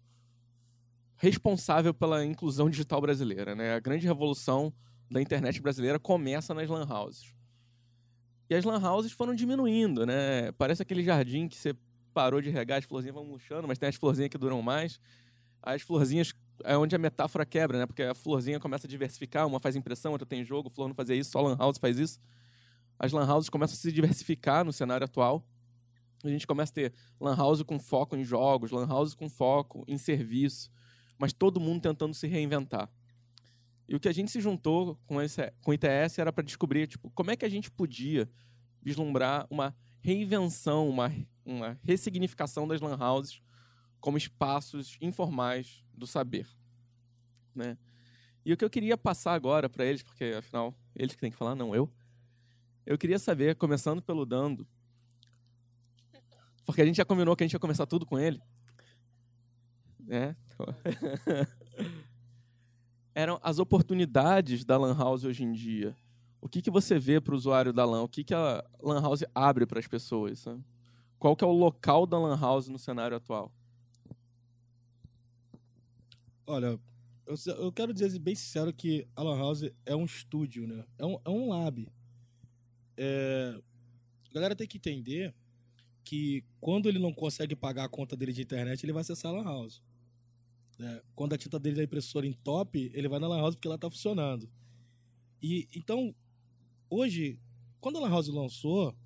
responsável 1.17 1.93
pela 1.93 2.25
inclusão 2.25 2.71
digital 2.71 3.01
brasileira. 3.01 3.55
Né? 3.55 3.75
A 3.75 3.81
grande 3.81 4.07
revolução 4.07 4.73
da 5.11 5.21
internet 5.21 5.61
brasileira 5.61 5.99
começa 5.99 6.55
nas 6.55 6.69
Lan 6.69 6.87
Houses. 6.89 7.35
E 8.49 8.55
as 8.55 8.65
Lan 8.65 8.81
Houses 8.81 9.13
foram 9.13 9.35
diminuindo. 9.35 10.07
Né? 10.07 10.53
Parece 10.53 10.83
aquele 10.83 11.03
jardim 11.03 11.49
que 11.49 11.57
você 11.57 11.75
parou 12.15 12.41
de 12.41 12.51
regar, 12.51 12.79
as 12.79 12.85
florzinhas 12.85 13.15
vão 13.15 13.25
murchando, 13.25 13.67
mas 13.67 13.79
tem 13.79 13.89
as 13.89 13.97
florzinhas 13.97 14.31
que 14.31 14.39
duram 14.39 14.63
mais. 14.63 15.01
As 15.63 15.83
florzinhas 15.83 16.33
é 16.65 16.77
onde 16.77 16.95
a 16.95 16.99
metáfora 16.99 17.45
quebra, 17.45 17.79
né? 17.79 17.87
Porque 17.87 18.03
a 18.03 18.15
florzinha 18.15 18.61
começa 18.61 18.87
a 18.87 18.91
diversificar, 18.91 19.47
uma 19.47 19.61
faz 19.61 19.77
impressão, 19.77 20.13
outra 20.13 20.27
tem 20.27 20.45
jogo, 20.45 20.71
flor 20.71 20.89
não 20.89 20.95
fazia 20.95 21.17
isso, 21.17 21.31
só 21.31 21.41
Lan 21.41 21.57
House 21.57 21.79
faz 21.79 21.99
isso. 21.99 22.21
As 22.99 23.13
Lan 23.13 23.27
Houses 23.27 23.49
começam 23.49 23.75
a 23.75 23.77
se 23.77 23.91
diversificar 23.93 24.65
no 24.65 24.73
cenário 24.73 25.05
atual 25.05 25.45
a 26.25 26.31
gente 26.31 26.47
começa 26.47 26.71
a 26.73 26.75
ter 26.75 26.95
lan 27.21 27.35
house 27.37 27.63
com 27.63 27.79
foco 27.79 28.17
em 28.17 28.25
jogos, 28.25 28.71
lan 28.71 28.87
house 28.87 29.15
com 29.15 29.29
foco 29.29 29.85
em 29.89 29.99
serviço, 29.99 30.71
mas 31.19 31.33
todo 31.33 31.61
mundo 31.61 31.83
tentando 31.83 32.15
se 32.15 32.27
reinventar. 32.27 32.89
E 33.89 33.97
o 33.97 34.01
que 34.01 34.09
a 34.09 34.13
gente 34.13 34.31
se 34.31 34.41
juntou 34.41 34.99
com, 35.07 35.21
esse, 35.21 35.53
com 35.63 35.73
o 35.73 35.75
ITS 35.75 36.19
era 36.19 36.33
para 36.33 36.45
descobrir 36.45 36.87
tipo, 36.87 37.11
como 37.11 37.31
é 37.31 37.37
que 37.37 37.45
a 37.45 37.49
gente 37.49 37.71
podia 37.71 38.31
vislumbrar 38.81 39.47
uma 39.51 39.75
reinvenção, 40.01 40.89
uma, 40.89 41.13
uma 41.45 41.79
ressignificação 41.83 42.67
das 42.67 42.81
lan 42.81 42.97
houses 42.99 43.41
como 44.03 44.19
espaços 44.19 44.99
informais 45.01 45.83
do 45.95 46.09
saber, 46.09 46.47
né? 47.55 47.79
E 48.45 48.53
o 48.53 48.57
que 48.57 48.65
eu 48.65 48.69
queria 48.69 48.99
passar 48.99 49.33
agora 49.33 49.69
para 49.69 49.87
eles, 49.87 50.03
porque 50.03 50.25
afinal 50.37 50.75
eles 50.95 51.15
que 51.15 51.21
têm 51.21 51.31
que 51.31 51.37
falar, 51.37 51.55
não 51.55 51.73
eu. 51.73 51.89
Eu 52.85 52.99
queria 52.99 53.19
saber, 53.21 53.55
começando 53.55 54.03
pelo 54.03 54.27
Dando, 54.27 54.67
porque 56.67 56.83
a 56.83 56.85
gente 56.85 56.97
já 56.97 57.05
combinou 57.05 57.37
que 57.37 57.45
a 57.45 57.47
gente 57.47 57.53
ia 57.53 57.61
começar 57.61 57.87
tudo 57.87 58.05
com 58.05 58.19
ele, 58.19 58.43
né? 60.01 60.37
Eram 63.15 63.39
as 63.41 63.61
oportunidades 63.61 64.65
da 64.65 64.77
Lan 64.77 64.97
House 64.97 65.23
hoje 65.23 65.45
em 65.45 65.53
dia. 65.53 65.97
O 66.41 66.49
que, 66.49 66.61
que 66.61 66.73
você 66.73 66.99
vê 66.99 67.21
para 67.21 67.35
o 67.35 67.37
usuário 67.37 67.73
da 67.73 67.85
LAN? 67.85 68.03
O 68.03 68.09
que, 68.09 68.25
que 68.25 68.35
a 68.35 68.65
Lan 68.83 69.01
House 69.01 69.23
abre 69.33 69.65
para 69.65 69.79
as 69.79 69.87
pessoas? 69.87 70.41
Sabe? 70.41 70.65
Qual 71.21 71.37
que 71.37 71.45
é 71.45 71.47
o 71.47 71.53
local 71.53 72.05
da 72.05 72.19
Lan 72.19 72.37
House 72.37 72.67
no 72.67 72.81
cenário 72.81 73.17
atual? 73.17 73.53
Olha, 76.47 76.79
eu, 77.27 77.35
eu 77.57 77.73
quero 77.73 77.93
dizer 77.93 78.19
bem 78.19 78.35
sincero 78.35 78.73
que 78.73 79.07
a 79.15 79.23
Lan 79.23 79.39
House 79.39 79.71
é 79.87 79.95
um 79.95 80.05
estúdio, 80.05 80.67
né? 80.67 80.85
É 80.99 81.07
um, 81.07 81.19
é 81.25 81.31
um 81.31 81.49
lab. 81.49 81.89
É, 82.97 83.61
a 84.31 84.35
galera 84.35 84.57
tem 84.57 84.67
que 84.67 84.79
entender 84.79 85.35
que 86.05 86.45
quando 86.61 86.89
ele 86.89 86.99
não 86.99 87.13
consegue 87.13 87.55
pagar 87.55 87.85
a 87.85 87.89
conta 87.89 88.17
dele 88.17 88.33
de 88.33 88.43
internet, 88.43 88.85
ele 88.85 88.93
vai 88.93 89.03
acessar 89.03 89.33
a 89.33 89.37
Lan 89.37 89.45
House. 89.45 89.83
É, 90.81 91.03
quando 91.15 91.33
a 91.35 91.39
tinta 91.39 91.59
dele 91.59 91.77
da 91.77 91.85
impressora 91.85 92.27
em 92.27 92.33
top, 92.33 92.91
ele 92.93 93.09
vai 93.09 93.21
na 93.21 93.29
Lan 93.29 93.39
House 93.39 93.55
porque 93.55 93.69
ela 93.69 93.77
está 93.77 93.89
funcionando. 93.91 94.51
E 95.41 95.69
então, 95.75 96.15
hoje, 96.91 97.39
quando 97.81 97.99
a 97.99 98.01
Lan 98.01 98.11
House 98.11 98.29
lançou, 98.29 98.97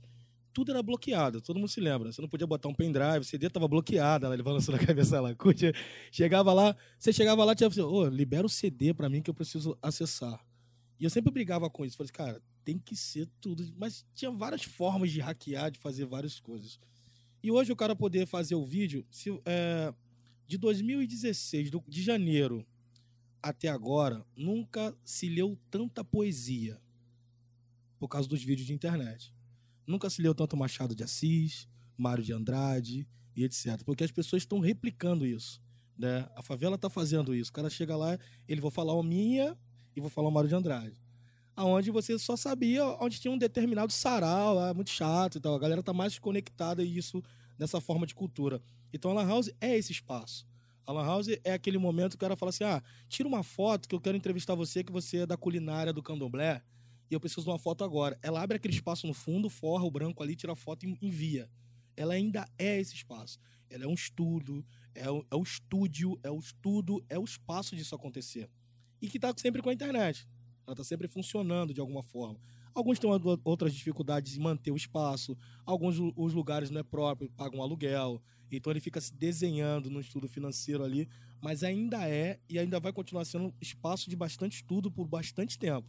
tudo 0.56 0.70
era 0.70 0.82
bloqueado, 0.82 1.42
todo 1.42 1.58
mundo 1.58 1.68
se 1.68 1.82
lembra. 1.82 2.10
Você 2.10 2.22
não 2.22 2.30
podia 2.30 2.46
botar 2.46 2.66
um 2.70 2.74
pendrive, 2.74 3.18
o 3.18 3.24
CD 3.24 3.48
estava 3.48 3.68
bloqueado, 3.68 4.24
ela 4.24 4.34
lançou 4.36 4.72
na 4.74 4.78
cabeça 4.82 5.20
lá. 5.20 5.28
Chegava 6.10 6.50
lá, 6.54 6.74
você 6.98 7.12
chegava 7.12 7.44
lá, 7.44 7.54
tinha 7.54 7.68
assim, 7.68 7.82
oh, 7.82 8.08
libera 8.08 8.46
o 8.46 8.48
CD 8.48 8.94
para 8.94 9.10
mim 9.10 9.20
que 9.20 9.28
eu 9.28 9.34
preciso 9.34 9.76
acessar. 9.82 10.42
E 10.98 11.04
eu 11.04 11.10
sempre 11.10 11.30
brigava 11.30 11.68
com 11.68 11.84
isso. 11.84 11.98
Falei, 11.98 12.10
cara, 12.10 12.42
tem 12.64 12.78
que 12.78 12.96
ser 12.96 13.28
tudo. 13.38 13.70
Mas 13.76 14.06
tinha 14.14 14.30
várias 14.30 14.62
formas 14.62 15.10
de 15.10 15.20
hackear, 15.20 15.70
de 15.70 15.78
fazer 15.78 16.06
várias 16.06 16.40
coisas. 16.40 16.80
E 17.42 17.50
hoje 17.50 17.70
o 17.70 17.76
cara 17.76 17.94
poder 17.94 18.26
fazer 18.26 18.54
o 18.54 18.64
vídeo, 18.64 19.04
se, 19.10 19.38
é, 19.44 19.92
de 20.46 20.56
2016, 20.56 21.70
do, 21.70 21.84
de 21.86 22.02
janeiro 22.02 22.66
até 23.42 23.68
agora, 23.68 24.24
nunca 24.34 24.96
se 25.04 25.28
leu 25.28 25.58
tanta 25.70 26.02
poesia 26.02 26.80
por 27.98 28.08
causa 28.08 28.26
dos 28.26 28.42
vídeos 28.42 28.66
de 28.66 28.72
internet. 28.72 29.35
Nunca 29.86 30.10
se 30.10 30.20
leu 30.20 30.34
tanto 30.34 30.56
Machado 30.56 30.94
de 30.94 31.04
Assis, 31.04 31.68
Mário 31.96 32.24
de 32.24 32.32
Andrade 32.32 33.06
e 33.34 33.44
etc. 33.44 33.82
Porque 33.84 34.04
as 34.04 34.10
pessoas 34.10 34.42
estão 34.42 34.58
replicando 34.58 35.24
isso. 35.24 35.62
Né? 35.96 36.28
A 36.34 36.42
favela 36.42 36.74
está 36.76 36.90
fazendo 36.90 37.34
isso. 37.34 37.50
O 37.50 37.54
cara 37.54 37.70
chega 37.70 37.96
lá, 37.96 38.18
ele 38.48 38.60
vou 38.60 38.70
falar 38.70 38.94
o 38.94 39.02
minha 39.02 39.56
e 39.94 40.00
vou 40.00 40.10
falar 40.10 40.28
o 40.28 40.32
Mário 40.32 40.48
de 40.48 40.54
Andrade. 40.54 41.00
Aonde 41.54 41.90
você 41.90 42.18
só 42.18 42.36
sabia 42.36 42.84
onde 43.00 43.18
tinha 43.18 43.32
um 43.32 43.38
determinado 43.38 43.90
sarau, 43.92 44.74
muito 44.74 44.90
chato 44.90 45.38
e 45.38 45.40
tal. 45.40 45.54
A 45.54 45.58
galera 45.58 45.82
tá 45.82 45.92
mais 45.92 46.18
conectada 46.18 46.84
isso 46.84 47.22
nessa 47.58 47.80
forma 47.80 48.06
de 48.06 48.14
cultura. 48.14 48.60
Então 48.92 49.10
a 49.10 49.14
Lan 49.14 49.28
House 49.28 49.50
é 49.60 49.76
esse 49.76 49.92
espaço. 49.92 50.46
A 50.86 50.92
Lan 50.92 51.04
House 51.04 51.28
é 51.42 51.52
aquele 51.52 51.78
momento 51.78 52.10
que 52.10 52.16
o 52.16 52.20
cara 52.20 52.36
fala 52.36 52.50
assim: 52.50 52.64
ah, 52.64 52.82
tira 53.08 53.28
uma 53.28 53.42
foto 53.42 53.88
que 53.88 53.94
eu 53.94 54.00
quero 54.00 54.16
entrevistar 54.16 54.54
você, 54.54 54.84
que 54.84 54.92
você 54.92 55.18
é 55.18 55.26
da 55.26 55.36
culinária 55.36 55.92
do 55.92 56.02
candomblé 56.02 56.62
e 57.10 57.14
eu 57.14 57.20
preciso 57.20 57.42
de 57.42 57.50
uma 57.50 57.58
foto 57.58 57.84
agora. 57.84 58.18
Ela 58.22 58.42
abre 58.42 58.56
aquele 58.56 58.74
espaço 58.74 59.06
no 59.06 59.14
fundo, 59.14 59.48
forra 59.48 59.84
o 59.84 59.90
branco 59.90 60.22
ali, 60.22 60.34
tira 60.34 60.52
a 60.52 60.56
foto 60.56 60.84
e 60.84 60.98
envia. 61.00 61.48
Ela 61.96 62.14
ainda 62.14 62.48
é 62.58 62.78
esse 62.78 62.94
espaço. 62.94 63.38
Ela 63.70 63.84
é 63.84 63.86
um 63.86 63.94
estudo, 63.94 64.64
é 64.94 65.10
o, 65.10 65.24
é 65.30 65.36
o 65.36 65.42
estúdio, 65.42 66.18
é 66.22 66.30
o 66.30 66.38
estudo, 66.38 67.04
é 67.08 67.18
o 67.18 67.24
espaço 67.24 67.74
disso 67.74 67.94
acontecer. 67.94 68.50
E 69.00 69.08
que 69.08 69.18
está 69.18 69.32
sempre 69.36 69.62
com 69.62 69.70
a 69.70 69.72
internet. 69.72 70.26
Ela 70.66 70.74
está 70.74 70.84
sempre 70.84 71.08
funcionando 71.08 71.72
de 71.72 71.80
alguma 71.80 72.02
forma. 72.02 72.40
Alguns 72.74 72.98
têm 72.98 73.08
outras 73.44 73.72
dificuldades 73.72 74.36
em 74.36 74.40
manter 74.40 74.70
o 74.70 74.76
espaço, 74.76 75.36
alguns 75.64 75.96
os 76.14 76.34
lugares 76.34 76.68
não 76.68 76.80
é 76.80 76.82
próprio, 76.82 77.30
pagam 77.30 77.62
aluguel, 77.62 78.20
então 78.50 78.70
ele 78.70 78.80
fica 78.80 79.00
se 79.00 79.14
desenhando 79.14 79.88
no 79.88 79.98
estudo 79.98 80.28
financeiro 80.28 80.84
ali, 80.84 81.08
mas 81.40 81.64
ainda 81.64 82.06
é 82.06 82.38
e 82.50 82.58
ainda 82.58 82.78
vai 82.78 82.92
continuar 82.92 83.24
sendo 83.24 83.54
espaço 83.62 84.10
de 84.10 84.16
bastante 84.16 84.56
estudo 84.56 84.90
por 84.90 85.08
bastante 85.08 85.58
tempo 85.58 85.88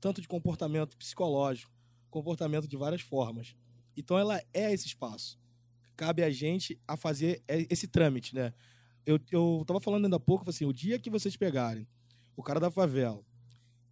tanto 0.00 0.20
de 0.20 0.28
comportamento 0.28 0.96
psicológico, 0.96 1.72
comportamento 2.10 2.66
de 2.66 2.76
várias 2.76 3.00
formas. 3.00 3.54
Então 3.96 4.18
ela 4.18 4.40
é 4.52 4.72
esse 4.72 4.86
espaço. 4.86 5.38
Cabe 5.96 6.22
a 6.22 6.30
gente 6.30 6.80
a 6.86 6.96
fazer 6.96 7.42
esse 7.48 7.88
trâmite, 7.88 8.34
né? 8.34 8.54
Eu, 9.04 9.18
eu 9.30 9.64
tava 9.66 9.80
falando 9.80 10.04
ainda 10.04 10.16
há 10.16 10.20
pouco, 10.20 10.48
assim, 10.48 10.64
o 10.64 10.72
dia 10.72 10.98
que 10.98 11.10
vocês 11.10 11.36
pegarem 11.36 11.88
o 12.36 12.42
cara 12.42 12.60
da 12.60 12.70
favela 12.70 13.24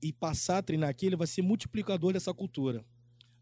e 0.01 0.13
passar 0.13 0.59
a 0.59 0.63
treinar 0.63 0.89
aqui, 0.89 1.07
ele 1.07 1.17
vai 1.17 1.27
ser 1.27 1.43
multiplicador 1.43 2.13
dessa 2.13 2.33
cultura. 2.33 2.85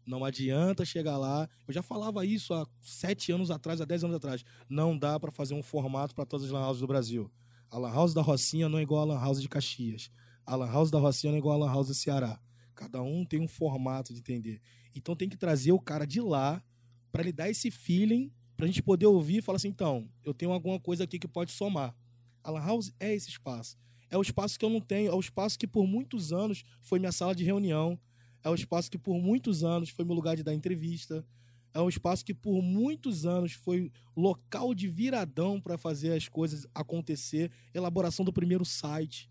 Não 0.05 0.23
adianta 0.23 0.85
chegar 0.85 1.17
lá. 1.17 1.49
Eu 1.67 1.73
já 1.73 1.81
falava 1.81 2.25
isso 2.25 2.53
há 2.53 2.67
sete 2.81 3.31
anos 3.31 3.51
atrás, 3.51 3.81
há 3.81 3.85
dez 3.85 4.03
anos 4.03 4.15
atrás. 4.15 4.43
Não 4.69 4.97
dá 4.97 5.19
para 5.19 5.31
fazer 5.31 5.53
um 5.53 5.63
formato 5.63 6.13
para 6.15 6.25
todas 6.25 6.45
as 6.45 6.51
lan 6.51 6.65
houses 6.65 6.81
do 6.81 6.87
Brasil. 6.87 7.31
A 7.69 7.77
lan 7.77 7.91
house 7.91 8.13
da 8.13 8.21
Rocinha 8.21 8.69
não 8.69 8.77
é 8.79 8.83
igual 8.83 9.01
a 9.01 9.13
lan 9.13 9.19
house 9.19 9.41
de 9.41 9.49
Caxias. 9.49 10.11
A 10.45 10.55
lan 10.55 10.71
house 10.71 10.91
da 10.91 10.99
Rocinha 10.99 11.31
não 11.31 11.37
é 11.37 11.39
igual 11.39 11.61
a 11.61 11.65
lan 11.65 11.73
house 11.73 11.87
do 11.87 11.93
Ceará. 11.93 12.39
Cada 12.75 13.01
um 13.01 13.25
tem 13.25 13.39
um 13.39 13.47
formato 13.47 14.13
de 14.13 14.19
entender. 14.19 14.61
Então 14.93 15.15
tem 15.15 15.29
que 15.29 15.37
trazer 15.37 15.71
o 15.71 15.79
cara 15.79 16.05
de 16.05 16.21
lá 16.21 16.63
para 17.11 17.23
lhe 17.23 17.31
dar 17.31 17.49
esse 17.49 17.71
feeling, 17.71 18.31
para 18.57 18.65
a 18.65 18.67
gente 18.67 18.83
poder 18.83 19.05
ouvir 19.05 19.37
e 19.37 19.41
falar 19.41 19.55
assim: 19.55 19.69
então, 19.69 20.09
eu 20.23 20.33
tenho 20.33 20.51
alguma 20.51 20.79
coisa 20.79 21.03
aqui 21.05 21.17
que 21.17 21.27
pode 21.27 21.51
somar. 21.51 21.95
A 22.43 22.51
Lan 22.51 22.65
House 22.65 22.93
é 22.99 23.13
esse 23.13 23.29
espaço. 23.29 23.77
É 24.09 24.17
o 24.17 24.21
espaço 24.21 24.59
que 24.59 24.63
eu 24.65 24.69
não 24.69 24.79
tenho, 24.79 25.11
é 25.11 25.15
o 25.15 25.19
espaço 25.19 25.57
que 25.57 25.65
por 25.65 25.87
muitos 25.87 26.31
anos 26.31 26.63
foi 26.81 26.99
minha 26.99 27.11
sala 27.11 27.33
de 27.33 27.43
reunião, 27.43 27.99
é 28.43 28.49
o 28.49 28.55
espaço 28.55 28.91
que 28.91 28.97
por 28.97 29.19
muitos 29.19 29.63
anos 29.63 29.89
foi 29.89 30.05
meu 30.05 30.13
lugar 30.13 30.35
de 30.35 30.43
dar 30.43 30.53
entrevista, 30.53 31.25
é 31.73 31.81
um 31.81 31.89
espaço 31.89 32.23
que 32.23 32.33
por 32.33 32.61
muitos 32.61 33.25
anos 33.25 33.51
foi 33.51 33.91
local 34.15 34.73
de 34.73 34.87
viradão 34.87 35.59
para 35.59 35.77
fazer 35.77 36.13
as 36.13 36.29
coisas 36.29 36.65
acontecer, 36.73 37.51
elaboração 37.73 38.23
do 38.23 38.31
primeiro 38.31 38.63
site, 38.63 39.29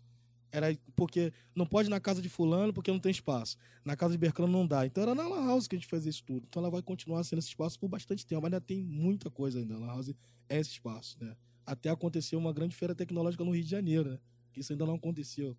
era 0.55 0.77
porque 0.95 1.33
não 1.53 1.65
pode 1.65 1.89
ir 1.89 1.91
na 1.91 1.99
casa 1.99 2.21
de 2.21 2.29
fulano 2.29 2.73
porque 2.73 2.89
não 2.89 2.99
tem 2.99 3.11
espaço. 3.11 3.57
Na 3.83 3.95
casa 3.95 4.13
de 4.13 4.17
Bercano 4.17 4.47
não 4.47 4.65
dá. 4.65 4.85
Então 4.85 5.03
era 5.03 5.13
na 5.13 5.27
Lan 5.27 5.45
House 5.47 5.67
que 5.67 5.75
a 5.75 5.77
gente 5.77 5.87
fazia 5.87 6.09
isso 6.09 6.23
tudo. 6.23 6.45
Então 6.47 6.61
ela 6.61 6.71
vai 6.71 6.81
continuar 6.81 7.23
sendo 7.25 7.39
esse 7.39 7.49
espaço 7.49 7.77
por 7.77 7.89
bastante 7.89 8.25
tempo. 8.25 8.41
Mas 8.41 8.53
ainda 8.53 8.61
tem 8.61 8.81
muita 8.81 9.29
coisa 9.29 9.59
ainda. 9.59 9.75
A 9.75 9.77
Lan 9.77 9.87
House 9.87 10.09
é 10.47 10.57
esse 10.57 10.71
espaço, 10.71 11.17
né? 11.19 11.35
Até 11.65 11.89
aconteceu 11.89 12.39
uma 12.39 12.53
grande 12.53 12.75
feira 12.75 12.95
tecnológica 12.95 13.43
no 13.43 13.51
Rio 13.51 13.63
de 13.63 13.69
Janeiro, 13.69 14.11
né? 14.11 14.19
Que 14.53 14.61
isso 14.61 14.71
ainda 14.71 14.85
não 14.85 14.95
aconteceu. 14.95 15.57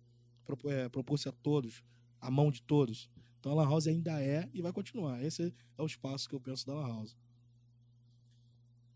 É, 0.65 0.89
propôs 0.89 1.27
a 1.27 1.31
todos, 1.31 1.83
a 2.19 2.31
mão 2.31 2.49
de 2.49 2.61
todos. 2.63 3.09
Então 3.39 3.51
a 3.51 3.55
Lan 3.55 3.69
House 3.69 3.85
ainda 3.85 4.19
é 4.21 4.49
e 4.51 4.61
vai 4.61 4.73
continuar. 4.73 5.23
Esse 5.23 5.53
é 5.77 5.81
o 5.81 5.85
espaço 5.85 6.27
que 6.27 6.33
eu 6.33 6.39
penso 6.39 6.65
da 6.65 6.73
Lan 6.73 6.87
House. 6.87 7.15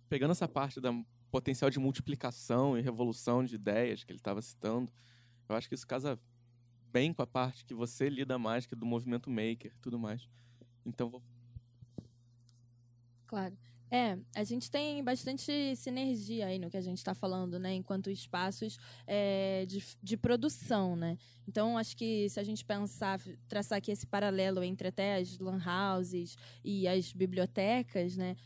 Pegando 0.10 0.31
essa 0.31 0.48
parte 0.48 0.81
da 0.81 0.91
potencial 1.29 1.70
de 1.70 1.79
multiplicação 1.79 2.77
e 2.77 2.81
revolução 2.81 3.43
de 3.43 3.55
ideias 3.55 4.03
que 4.03 4.12
ele 4.12 4.20
estava 4.20 4.41
citando, 4.41 4.91
eu 5.51 5.58
acho 5.58 5.67
que 5.67 5.75
isso 5.75 5.86
casa 5.86 6.20
bem 6.91 7.13
com 7.13 7.22
a 7.22 7.27
parte 7.27 7.65
que 7.65 7.74
você 7.74 8.10
lida 8.10 8.38
mais, 8.38 8.65
que 8.65 8.74
é 8.74 8.77
do 8.77 8.86
movimento 8.86 9.29
maker 9.29 9.74
tudo 9.81 10.00
mais. 10.00 10.27
Então 10.86 11.10
vou. 11.10 11.22
Claro. 13.27 13.58
É, 13.93 14.17
a 14.33 14.45
gente 14.45 14.71
tem 14.71 15.03
bastante 15.03 15.75
sinergia 15.75 16.45
aí 16.45 16.57
no 16.57 16.69
que 16.69 16.77
a 16.77 16.81
gente 16.81 17.00
está 17.00 17.13
falando, 17.13 17.60
né? 17.60 17.74
Enquanto 17.74 18.10
espaços 18.10 18.79
é, 19.05 19.65
de, 19.67 19.83
de 20.01 20.15
produção, 20.15 20.95
né? 20.95 21.17
Então, 21.45 21.77
acho 21.77 21.98
que 21.98 22.29
se 22.29 22.39
a 22.39 22.43
gente 22.43 22.63
pensar, 22.63 23.19
traçar 23.50 23.79
aqui 23.79 23.91
esse 23.91 24.07
paralelo 24.07 24.63
entre 24.63 24.88
até 24.88 25.17
as 25.17 25.38
lan 25.38 25.60
houses 25.65 26.38
e 26.63 26.88
as 26.88 27.12
bibliotecas, 27.12 28.15
né? 28.15 28.38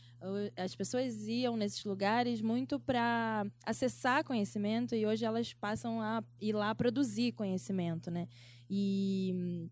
As 0.56 0.74
pessoas 0.74 1.28
iam 1.28 1.56
nesses 1.56 1.84
lugares 1.84 2.42
muito 2.42 2.80
para 2.80 3.46
acessar 3.64 4.24
conhecimento 4.24 4.96
e 4.96 5.06
hoje 5.06 5.24
elas 5.24 5.52
passam 5.52 6.02
a 6.02 6.24
ir 6.40 6.54
lá 6.54 6.74
produzir 6.74 7.30
conhecimento, 7.30 8.10
né? 8.10 8.26
E 8.68 9.70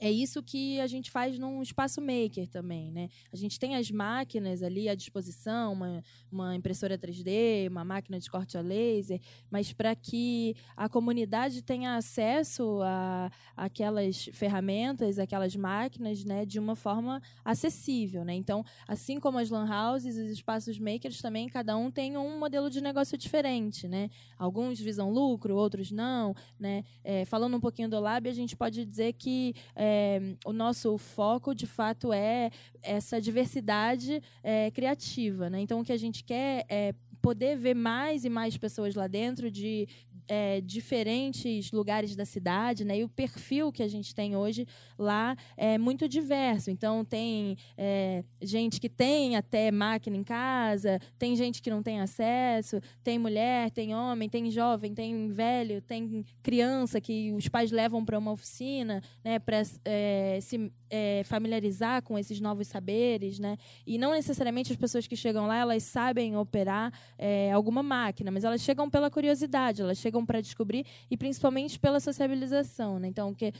é 0.00 0.10
isso 0.10 0.42
que 0.42 0.80
a 0.80 0.86
gente 0.86 1.10
faz 1.10 1.38
num 1.38 1.62
espaço 1.62 2.00
maker 2.00 2.48
também, 2.48 2.90
né? 2.90 3.08
A 3.32 3.36
gente 3.36 3.58
tem 3.58 3.76
as 3.76 3.90
máquinas 3.90 4.62
ali 4.62 4.88
à 4.88 4.94
disposição, 4.94 5.72
uma, 5.72 6.02
uma 6.30 6.54
impressora 6.54 6.98
3D, 6.98 7.68
uma 7.70 7.84
máquina 7.84 8.18
de 8.18 8.30
corte 8.30 8.58
a 8.58 8.60
laser, 8.60 9.20
mas 9.50 9.72
para 9.72 9.94
que 9.94 10.54
a 10.76 10.88
comunidade 10.88 11.62
tenha 11.62 11.96
acesso 11.96 12.80
a 12.82 13.30
aquelas 13.56 14.28
ferramentas, 14.32 15.18
aquelas 15.18 15.56
máquinas, 15.56 16.24
né, 16.24 16.44
de 16.44 16.58
uma 16.58 16.76
forma 16.76 17.22
acessível, 17.44 18.24
né? 18.24 18.34
Então, 18.34 18.64
assim 18.86 19.18
como 19.18 19.38
as 19.38 19.50
lan 19.50 19.66
houses, 19.68 20.16
os 20.16 20.30
espaços 20.30 20.78
makers 20.78 21.20
também, 21.20 21.48
cada 21.48 21.76
um 21.76 21.90
tem 21.90 22.16
um 22.16 22.38
modelo 22.38 22.68
de 22.68 22.80
negócio 22.80 23.16
diferente, 23.16 23.88
né? 23.88 24.10
Alguns 24.38 24.78
visam 24.78 25.10
lucro, 25.10 25.56
outros 25.56 25.90
não, 25.90 26.34
né? 26.58 26.84
É, 27.02 27.24
falando 27.24 27.56
um 27.56 27.60
pouquinho 27.60 27.88
do 27.88 27.98
Lab, 27.98 28.28
a 28.28 28.34
gente 28.34 28.56
pode 28.56 28.84
dizer 28.84 29.12
que 29.14 29.54
é, 29.74 29.85
é, 29.88 30.20
o 30.44 30.52
nosso 30.52 30.98
foco, 30.98 31.54
de 31.54 31.66
fato, 31.66 32.12
é 32.12 32.50
essa 32.82 33.20
diversidade 33.20 34.20
é, 34.42 34.68
criativa. 34.72 35.48
Né? 35.48 35.60
Então, 35.60 35.80
o 35.80 35.84
que 35.84 35.92
a 35.92 35.96
gente 35.96 36.24
quer 36.24 36.64
é 36.68 36.92
poder 37.26 37.56
ver 37.56 37.74
mais 37.74 38.24
e 38.24 38.28
mais 38.28 38.56
pessoas 38.56 38.94
lá 38.94 39.08
dentro 39.08 39.50
de 39.50 39.88
é, 40.28 40.60
diferentes 40.60 41.72
lugares 41.72 42.14
da 42.14 42.24
cidade, 42.24 42.84
né? 42.84 42.98
E 42.98 43.04
o 43.04 43.08
perfil 43.08 43.72
que 43.72 43.82
a 43.82 43.88
gente 43.88 44.14
tem 44.14 44.36
hoje 44.36 44.66
lá 44.96 45.36
é 45.56 45.76
muito 45.76 46.08
diverso. 46.08 46.70
Então 46.70 47.04
tem 47.04 47.56
é, 47.76 48.24
gente 48.40 48.80
que 48.80 48.88
tem 48.88 49.36
até 49.36 49.70
máquina 49.70 50.16
em 50.16 50.22
casa, 50.22 51.00
tem 51.18 51.34
gente 51.34 51.60
que 51.60 51.70
não 51.70 51.82
tem 51.82 52.00
acesso, 52.00 52.80
tem 53.02 53.18
mulher, 53.18 53.70
tem 53.70 53.94
homem, 53.94 54.28
tem 54.28 54.48
jovem, 54.50 54.94
tem 54.94 55.28
velho, 55.28 55.80
tem 55.82 56.24
criança 56.42 57.00
que 57.00 57.32
os 57.32 57.48
pais 57.48 57.72
levam 57.72 58.04
para 58.04 58.18
uma 58.18 58.32
oficina, 58.32 59.02
né? 59.24 59.40
Para 59.40 59.62
é, 59.84 60.38
se 60.40 60.72
é, 60.88 61.22
familiarizar 61.24 62.02
com 62.02 62.18
esses 62.18 62.40
novos 62.40 62.68
saberes, 62.68 63.38
né? 63.38 63.56
E 63.86 63.98
não 63.98 64.12
necessariamente 64.12 64.72
as 64.72 64.78
pessoas 64.78 65.06
que 65.06 65.16
chegam 65.16 65.46
lá 65.46 65.56
elas 65.56 65.82
sabem 65.82 66.36
operar 66.36 66.92
é, 67.18 67.52
alguma 67.52 67.82
máquina, 67.82 68.30
mas 68.30 68.44
elas 68.44 68.60
chegam 68.60 68.88
pela 68.90 69.10
curiosidade, 69.10 69.82
elas 69.82 69.98
chegam 69.98 70.24
para 70.24 70.40
descobrir 70.40 70.86
e 71.10 71.16
principalmente 71.16 71.78
pela 71.78 72.00
sociabilização, 72.00 72.98
né? 72.98 73.08
Então, 73.08 73.34
que 73.34 73.52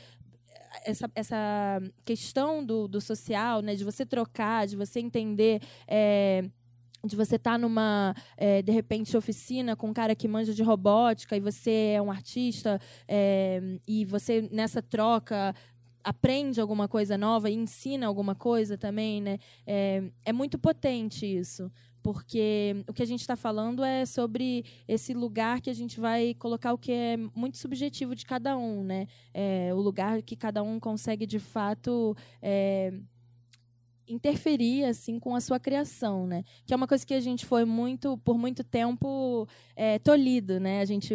essa, 0.84 1.10
essa 1.14 1.80
questão 2.04 2.64
do, 2.64 2.86
do 2.88 3.00
social, 3.00 3.60
né? 3.62 3.74
De 3.74 3.84
você 3.84 4.04
trocar, 4.04 4.66
de 4.66 4.76
você 4.76 5.00
entender. 5.00 5.60
É, 5.86 6.44
de 7.04 7.14
você 7.14 7.36
estar 7.36 7.52
tá 7.52 7.58
numa, 7.58 8.14
é, 8.36 8.62
de 8.62 8.72
repente, 8.72 9.16
oficina 9.16 9.76
com 9.76 9.90
um 9.90 9.92
cara 9.92 10.12
que 10.14 10.26
manja 10.26 10.52
de 10.52 10.62
robótica 10.62 11.36
e 11.36 11.40
você 11.40 11.92
é 11.94 12.02
um 12.02 12.10
artista 12.10 12.80
é, 13.06 13.78
e 13.86 14.04
você, 14.04 14.48
nessa 14.50 14.82
troca, 14.82 15.54
aprende 16.02 16.60
alguma 16.60 16.88
coisa 16.88 17.16
nova 17.16 17.48
e 17.50 17.54
ensina 17.54 18.06
alguma 18.06 18.34
coisa 18.34 18.76
também, 18.76 19.20
né? 19.20 19.38
É, 19.66 20.02
é 20.24 20.32
muito 20.32 20.58
potente 20.58 21.26
isso, 21.26 21.70
porque 22.06 22.84
o 22.86 22.92
que 22.92 23.02
a 23.02 23.04
gente 23.04 23.22
está 23.22 23.34
falando 23.34 23.82
é 23.82 24.06
sobre 24.06 24.64
esse 24.86 25.12
lugar 25.12 25.60
que 25.60 25.68
a 25.68 25.74
gente 25.74 25.98
vai 25.98 26.34
colocar 26.34 26.72
o 26.72 26.78
que 26.78 26.92
é 26.92 27.16
muito 27.34 27.58
subjetivo 27.58 28.14
de 28.14 28.24
cada 28.24 28.56
um, 28.56 28.84
né? 28.84 29.08
É, 29.34 29.74
o 29.74 29.80
lugar 29.80 30.22
que 30.22 30.36
cada 30.36 30.62
um 30.62 30.78
consegue 30.78 31.26
de 31.26 31.40
fato 31.40 32.16
é, 32.40 32.92
interferir 34.06 34.84
assim 34.84 35.18
com 35.18 35.34
a 35.34 35.40
sua 35.40 35.58
criação, 35.58 36.28
né? 36.28 36.44
Que 36.64 36.72
é 36.72 36.76
uma 36.76 36.86
coisa 36.86 37.04
que 37.04 37.12
a 37.12 37.18
gente 37.18 37.44
foi 37.44 37.64
muito 37.64 38.16
por 38.18 38.38
muito 38.38 38.62
tempo 38.62 39.48
é, 39.74 39.98
tolhido, 39.98 40.60
né? 40.60 40.82
A 40.82 40.84
gente 40.84 41.12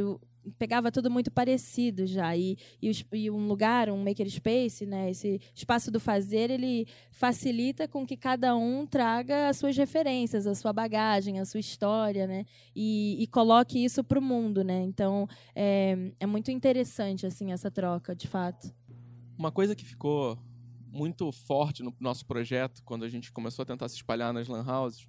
pegava 0.58 0.92
tudo 0.92 1.10
muito 1.10 1.32
parecido 1.32 2.06
já. 2.06 2.36
E, 2.36 2.58
e, 2.82 2.92
e, 3.14 3.32
um 3.32 3.48
lugar 3.48 3.90
um 3.90 4.04
makerspace 4.04 4.86
né 4.86 5.12
esse 5.12 5.40
espaço 5.54 5.92
do 5.92 6.00
fazer 6.00 6.50
ele 6.50 6.88
facilita 7.12 7.88
com 7.88 8.06
que 8.06 8.18
cada 8.18 8.56
um 8.56 8.86
traga 8.86 9.50
as 9.50 9.58
suas 9.58 9.76
referências 9.78 10.48
a 10.48 10.56
sua 10.56 10.74
bagagem 10.74 11.40
a 11.40 11.46
sua 11.46 11.60
história 11.60 12.28
né 12.28 12.46
e, 12.76 13.22
e 13.22 13.28
coloque 13.28 13.84
isso 13.84 14.04
para 14.04 14.20
o 14.20 14.22
mundo 14.22 14.64
né. 14.64 14.82
Então 14.84 15.28
é, 15.56 16.12
é 16.20 16.26
muito 16.26 16.52
interessante 16.52 17.26
assim 17.26 17.52
essa 17.52 17.70
troca 17.70 18.16
de 18.16 18.28
fato. 18.28 18.74
Uma 19.38 19.52
coisa 19.52 19.76
que 19.76 19.86
ficou 19.86 20.38
muito 20.92 21.32
forte 21.32 21.82
no 21.82 21.96
nosso 22.00 22.26
projeto 22.26 22.84
quando 22.84 23.06
a 23.06 23.10
gente 23.10 23.32
começou 23.32 23.64
a 23.64 23.66
tentar 23.66 23.88
se 23.88 23.96
espalhar 23.96 24.34
nas 24.34 24.48
lan 24.48 24.66
houses 24.66 25.08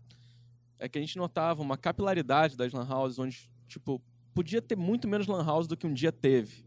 é 0.78 0.88
que 0.88 0.98
a 0.98 1.00
gente 1.00 1.16
notava 1.16 1.62
uma 1.62 1.76
capilaridade 1.76 2.56
das 2.56 2.72
lan 2.72 2.88
houses 2.88 3.18
onde 3.18 3.50
tipo 3.68 4.00
podia 4.34 4.62
ter 4.62 4.76
muito 4.76 5.06
menos 5.08 5.26
lan 5.26 5.44
house 5.44 5.66
do 5.66 5.76
que 5.76 5.86
um 5.86 5.92
dia 5.92 6.12
teve. 6.12 6.64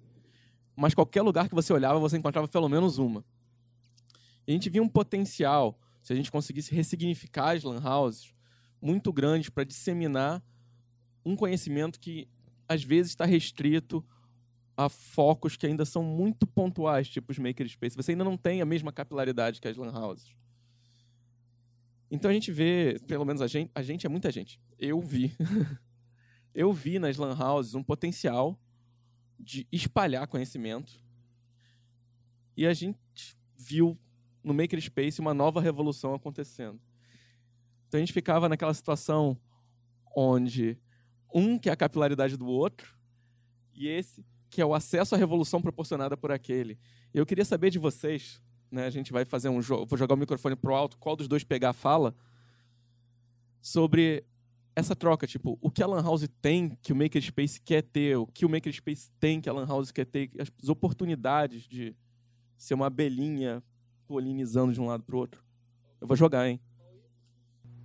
Mas 0.75 0.93
qualquer 0.93 1.21
lugar 1.21 1.47
que 1.47 1.55
você 1.55 1.71
olhava, 1.71 1.99
você 1.99 2.17
encontrava 2.17 2.47
pelo 2.47 2.67
menos 2.67 2.97
uma. 2.97 3.23
E 4.47 4.51
a 4.51 4.53
gente 4.53 4.69
via 4.69 4.83
um 4.83 4.89
potencial, 4.89 5.79
se 6.03 6.13
a 6.13 6.15
gente 6.15 6.31
conseguisse 6.31 6.73
ressignificar 6.73 7.55
as 7.55 7.63
lan 7.63 7.81
houses, 7.81 8.33
muito 8.81 9.11
grande 9.11 9.49
para 9.49 9.63
disseminar 9.63 10.43
um 11.25 11.35
conhecimento 11.35 11.99
que 11.99 12.27
às 12.67 12.83
vezes 12.83 13.11
está 13.11 13.25
restrito 13.25 14.05
a 14.77 14.89
focos 14.89 15.55
que 15.55 15.65
ainda 15.65 15.85
são 15.85 16.03
muito 16.03 16.45
pontuais, 16.45 17.07
tipo 17.07 17.31
os 17.31 17.39
makerspace. 17.39 17.95
Você 17.95 18.11
ainda 18.11 18.23
não 18.23 18.37
tem 18.37 18.61
a 18.61 18.65
mesma 18.65 18.91
capilaridade 18.91 19.61
que 19.61 19.67
as 19.67 19.77
lan 19.77 19.91
houses. 19.91 20.35
Então 22.11 22.29
a 22.29 22.33
gente 22.33 22.51
vê, 22.51 22.99
pelo 23.07 23.25
menos 23.25 23.41
a 23.41 23.47
gente, 23.47 23.71
a 23.73 23.81
gente 23.81 24.05
é 24.05 24.09
muita 24.09 24.31
gente. 24.31 24.59
Eu 24.77 25.01
vi 25.01 25.35
eu 26.55 26.71
vi 26.71 26.97
nas 26.97 27.17
lan 27.17 27.37
houses 27.37 27.75
um 27.75 27.83
potencial 27.83 28.57
de 29.37 29.67
espalhar 29.71 30.25
conhecimento 30.27 30.97
e 32.55 32.65
a 32.65 32.73
gente 32.73 33.37
viu 33.57 33.99
no 34.41 34.53
makerspace 34.53 35.19
uma 35.19 35.33
nova 35.33 35.59
revolução 35.59 36.13
acontecendo. 36.13 36.79
Então 37.87 37.97
a 37.97 38.01
gente 38.01 38.13
ficava 38.13 38.47
naquela 38.47 38.73
situação 38.73 39.37
onde 40.15 40.79
um 41.33 41.59
que 41.59 41.67
é 41.67 41.73
a 41.73 41.75
capilaridade 41.75 42.37
do 42.37 42.47
outro 42.47 42.97
e 43.73 43.89
esse 43.89 44.25
que 44.49 44.61
é 44.61 44.65
o 44.65 44.73
acesso 44.73 45.13
à 45.13 45.17
revolução 45.17 45.61
proporcionada 45.61 46.15
por 46.15 46.31
aquele. 46.31 46.79
Eu 47.13 47.25
queria 47.25 47.43
saber 47.43 47.69
de 47.69 47.77
vocês, 47.77 48.41
né? 48.71 48.85
A 48.85 48.89
gente 48.89 49.11
vai 49.11 49.25
fazer 49.25 49.49
um 49.49 49.61
jogo, 49.61 49.85
vou 49.85 49.97
jogar 49.97 50.13
o 50.13 50.17
microfone 50.17 50.55
pro 50.55 50.73
alto, 50.73 50.97
qual 50.97 51.17
dos 51.17 51.27
dois 51.27 51.43
pegar 51.43 51.73
fala 51.73 52.15
sobre 53.61 54.23
essa 54.75 54.95
troca, 54.95 55.25
tipo, 55.25 55.57
o 55.61 55.71
que 55.71 55.81
a 55.81 55.87
Lan 55.87 56.03
House 56.03 56.27
tem 56.41 56.77
que 56.81 56.91
o 56.91 56.95
Makerspace 56.95 57.61
quer 57.61 57.81
ter, 57.81 58.17
o 58.17 58.27
que 58.27 58.45
o 58.45 58.49
Makerspace 58.49 59.09
tem 59.19 59.39
que 59.39 59.49
a 59.49 59.53
Lan 59.53 59.65
House 59.65 59.91
quer 59.91 60.05
ter, 60.05 60.29
as 60.37 60.67
oportunidades 60.67 61.63
de 61.63 61.95
ser 62.57 62.73
uma 62.73 62.87
abelhinha 62.87 63.63
polinizando 64.05 64.73
de 64.73 64.81
um 64.81 64.85
lado 64.85 65.03
para 65.03 65.15
o 65.15 65.19
outro. 65.19 65.43
Eu 66.01 66.07
vou 66.07 66.17
jogar, 66.17 66.47
hein? 66.47 66.59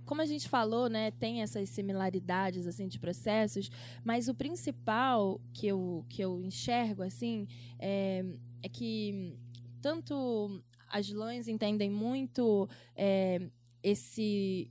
Como 0.05 0.21
a 0.21 0.25
gente 0.25 0.49
falou, 0.49 0.89
né, 0.89 1.11
tem 1.11 1.41
essas 1.41 1.69
similaridades 1.69 2.67
assim 2.67 2.87
de 2.87 2.99
processos, 2.99 3.71
mas 4.03 4.27
o 4.27 4.35
principal 4.35 5.39
que 5.53 5.67
eu, 5.67 6.05
que 6.09 6.21
eu 6.21 6.43
enxergo 6.43 7.01
assim 7.01 7.47
é, 7.79 8.25
é 8.61 8.67
que 8.67 9.37
tanto 9.81 10.61
as 10.89 11.09
lãs 11.09 11.47
entendem 11.47 11.89
muito 11.89 12.67
é, 12.93 13.49
esse 13.81 14.69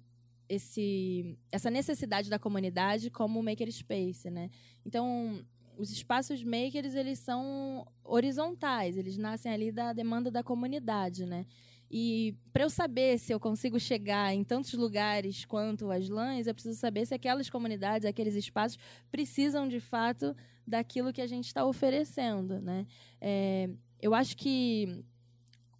esse, 0.50 1.38
essa 1.52 1.70
necessidade 1.70 2.28
da 2.28 2.38
comunidade 2.38 3.08
como 3.08 3.40
makerspace, 3.40 4.28
né? 4.28 4.50
Então, 4.84 5.46
os 5.78 5.92
espaços 5.92 6.42
makers, 6.42 6.96
eles 6.96 7.20
são 7.20 7.86
horizontais, 8.02 8.96
eles 8.96 9.16
nascem 9.16 9.52
ali 9.52 9.70
da 9.70 9.92
demanda 9.92 10.28
da 10.28 10.42
comunidade, 10.42 11.24
né? 11.24 11.46
E 11.88 12.34
para 12.52 12.64
eu 12.64 12.70
saber 12.70 13.18
se 13.18 13.32
eu 13.32 13.38
consigo 13.38 13.78
chegar 13.78 14.34
em 14.34 14.42
tantos 14.42 14.74
lugares 14.74 15.44
quanto 15.44 15.88
as 15.90 16.08
lãs, 16.08 16.48
eu 16.48 16.54
preciso 16.54 16.78
saber 16.78 17.06
se 17.06 17.14
aquelas 17.14 17.48
comunidades, 17.48 18.04
aqueles 18.04 18.34
espaços 18.34 18.78
precisam 19.08 19.68
de 19.68 19.78
fato 19.78 20.36
daquilo 20.66 21.12
que 21.12 21.22
a 21.22 21.26
gente 21.28 21.46
está 21.46 21.64
oferecendo, 21.64 22.60
né? 22.60 22.86
É, 23.20 23.70
eu 24.02 24.14
acho 24.14 24.36
que 24.36 25.04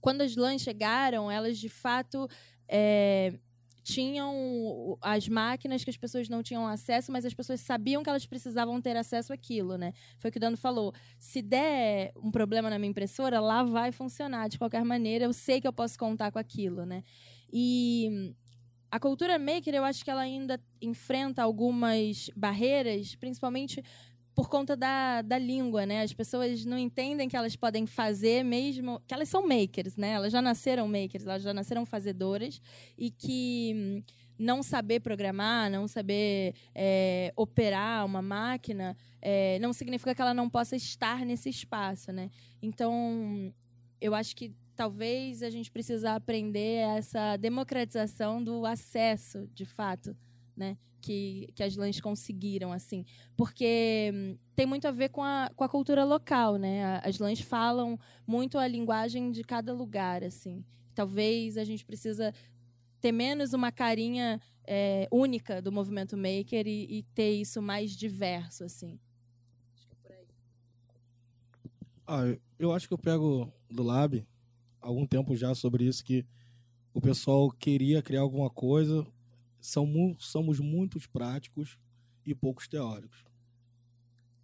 quando 0.00 0.20
as 0.20 0.36
lãs 0.36 0.62
chegaram, 0.62 1.28
elas 1.28 1.58
de 1.58 1.68
fato 1.68 2.28
é, 2.68 3.36
tinham 3.82 4.98
as 5.00 5.28
máquinas 5.28 5.84
que 5.84 5.90
as 5.90 5.96
pessoas 5.96 6.28
não 6.28 6.42
tinham 6.42 6.66
acesso, 6.66 7.10
mas 7.10 7.24
as 7.24 7.34
pessoas 7.34 7.60
sabiam 7.60 8.02
que 8.02 8.10
elas 8.10 8.26
precisavam 8.26 8.80
ter 8.80 8.96
acesso 8.96 9.32
àquilo, 9.32 9.76
né? 9.76 9.92
Foi 10.18 10.30
o 10.30 10.32
que 10.32 10.38
o 10.38 10.40
Dano 10.40 10.56
falou. 10.56 10.92
Se 11.18 11.42
der 11.42 12.12
um 12.16 12.30
problema 12.30 12.70
na 12.70 12.78
minha 12.78 12.90
impressora, 12.90 13.40
lá 13.40 13.62
vai 13.62 13.92
funcionar 13.92 14.48
de 14.48 14.58
qualquer 14.58 14.84
maneira. 14.84 15.24
Eu 15.24 15.32
sei 15.32 15.60
que 15.60 15.66
eu 15.66 15.72
posso 15.72 15.98
contar 15.98 16.30
com 16.30 16.38
aquilo, 16.38 16.84
né? 16.84 17.02
E 17.52 18.34
a 18.90 18.98
cultura 18.98 19.38
maker, 19.38 19.74
eu 19.74 19.84
acho 19.84 20.04
que 20.04 20.10
ela 20.10 20.22
ainda 20.22 20.60
enfrenta 20.82 21.42
algumas 21.42 22.28
barreiras, 22.36 23.14
principalmente 23.14 23.82
por 24.40 24.48
conta 24.48 24.74
da, 24.74 25.20
da 25.20 25.36
língua, 25.36 25.84
né? 25.84 26.00
As 26.00 26.14
pessoas 26.14 26.64
não 26.64 26.78
entendem 26.78 27.28
que 27.28 27.36
elas 27.36 27.56
podem 27.56 27.84
fazer 27.84 28.42
mesmo, 28.42 28.98
que 29.06 29.12
elas 29.12 29.28
são 29.28 29.46
makers, 29.46 29.98
né? 29.98 30.12
Elas 30.12 30.32
já 30.32 30.40
nasceram 30.40 30.88
makers, 30.88 31.26
elas 31.26 31.42
já 31.42 31.52
nasceram 31.52 31.84
fazedoras 31.84 32.58
e 32.96 33.10
que 33.10 33.74
hum, 33.76 34.02
não 34.38 34.62
saber 34.62 35.00
programar, 35.00 35.70
não 35.70 35.86
saber 35.86 36.54
é, 36.74 37.34
operar 37.36 38.06
uma 38.06 38.22
máquina, 38.22 38.96
é, 39.20 39.58
não 39.58 39.74
significa 39.74 40.14
que 40.14 40.22
ela 40.22 40.32
não 40.32 40.48
possa 40.48 40.74
estar 40.74 41.22
nesse 41.26 41.50
espaço, 41.50 42.10
né? 42.10 42.30
Então, 42.62 43.52
eu 44.00 44.14
acho 44.14 44.34
que 44.34 44.54
talvez 44.74 45.42
a 45.42 45.50
gente 45.50 45.70
precisa 45.70 46.14
aprender 46.14 46.78
essa 46.96 47.36
democratização 47.36 48.42
do 48.42 48.64
acesso, 48.64 49.46
de 49.52 49.66
fato, 49.66 50.16
né? 50.60 50.76
que, 51.00 51.48
que 51.54 51.62
as 51.62 51.76
lãs 51.76 52.00
conseguiram, 52.00 52.72
assim. 52.72 53.04
Porque 53.36 54.10
hum, 54.14 54.36
tem 54.54 54.66
muito 54.66 54.86
a 54.86 54.90
ver 54.90 55.08
com 55.08 55.22
a, 55.22 55.50
com 55.56 55.64
a 55.64 55.68
cultura 55.68 56.04
local, 56.04 56.56
né? 56.56 57.00
As 57.02 57.18
lãs 57.18 57.40
falam 57.40 57.98
muito 58.26 58.58
a 58.58 58.68
linguagem 58.68 59.32
de 59.32 59.42
cada 59.42 59.72
lugar, 59.72 60.22
assim. 60.22 60.64
Talvez 60.94 61.56
a 61.56 61.64
gente 61.64 61.84
precisa 61.84 62.32
ter 63.00 63.12
menos 63.12 63.54
uma 63.54 63.72
carinha 63.72 64.40
é, 64.66 65.08
única 65.10 65.62
do 65.62 65.72
movimento 65.72 66.16
maker 66.16 66.66
e, 66.66 66.98
e, 66.98 67.02
ter 67.14 67.32
isso 67.32 67.62
mais 67.62 67.92
diverso, 67.92 68.64
assim. 68.64 69.00
Acho 69.74 69.88
que 69.88 69.94
é 69.94 69.96
por 70.02 70.12
aí. 70.12 70.26
Ah, 72.06 72.38
eu 72.58 72.72
acho 72.72 72.86
que 72.86 72.92
eu 72.92 72.98
pego 72.98 73.50
do 73.70 73.82
Lab 73.82 74.24
algum 74.80 75.06
tempo 75.06 75.34
já 75.34 75.54
sobre 75.54 75.84
isso 75.84 76.04
que 76.04 76.26
o 76.92 77.00
pessoal 77.00 77.50
queria 77.50 78.02
criar 78.02 78.20
alguma 78.20 78.50
coisa, 78.50 79.06
são, 79.60 80.16
somos 80.18 80.58
muito 80.58 80.98
práticos 81.10 81.78
e 82.24 82.34
poucos 82.34 82.68
teóricos. 82.68 83.24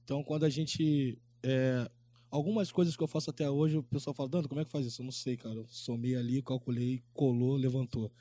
Então, 0.04 0.22
quando 0.22 0.44
a 0.44 0.48
gente. 0.48 1.18
É, 1.42 1.90
algumas 2.30 2.70
coisas 2.70 2.96
que 2.96 3.02
eu 3.02 3.08
faço 3.08 3.30
até 3.30 3.50
hoje, 3.50 3.76
o 3.78 3.82
pessoal 3.82 4.14
fala, 4.14 4.28
Dando, 4.28 4.48
como 4.48 4.60
é 4.60 4.64
que 4.64 4.70
faz 4.70 4.86
isso? 4.86 5.02
Eu 5.02 5.04
não 5.04 5.12
sei, 5.12 5.36
cara. 5.36 5.56
Eu 5.56 5.66
somei 5.68 6.16
ali, 6.16 6.42
calculei, 6.42 7.02
colou, 7.12 7.56
levantou. 7.56 8.12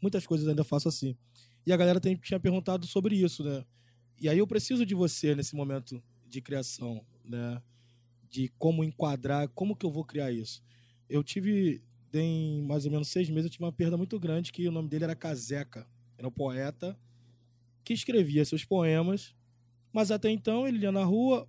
Muitas 0.00 0.26
coisas 0.26 0.46
ainda 0.46 0.64
faço 0.64 0.88
assim. 0.88 1.16
E 1.66 1.72
a 1.72 1.76
galera 1.76 2.00
tem, 2.00 2.16
tinha 2.16 2.38
perguntado 2.38 2.86
sobre 2.86 3.16
isso, 3.16 3.42
né? 3.42 3.64
E 4.20 4.28
aí 4.28 4.38
eu 4.38 4.46
preciso 4.46 4.84
de 4.84 4.94
você 4.94 5.34
nesse 5.34 5.56
momento 5.56 6.02
de 6.28 6.40
criação, 6.40 7.04
né? 7.24 7.60
De 8.30 8.48
como 8.58 8.84
enquadrar, 8.84 9.48
como 9.48 9.74
que 9.74 9.86
eu 9.86 9.90
vou 9.90 10.04
criar 10.04 10.30
isso. 10.30 10.62
Eu 11.08 11.22
tive, 11.22 11.82
tem 12.10 12.62
mais 12.62 12.84
ou 12.84 12.92
menos 12.92 13.08
seis 13.08 13.28
meses, 13.28 13.46
eu 13.46 13.50
tive 13.50 13.64
uma 13.64 13.72
perda 13.72 13.96
muito 13.96 14.18
grande, 14.20 14.52
que 14.52 14.68
o 14.68 14.72
nome 14.72 14.88
dele 14.88 15.04
era 15.04 15.16
Caseca. 15.16 15.86
Era 16.16 16.28
um 16.28 16.32
poeta 16.32 16.98
que 17.84 17.92
escrevia 17.92 18.44
seus 18.44 18.64
poemas, 18.64 19.34
mas 19.92 20.10
até 20.10 20.30
então 20.30 20.66
ele 20.66 20.78
ia 20.78 20.92
na 20.92 21.04
rua, 21.04 21.48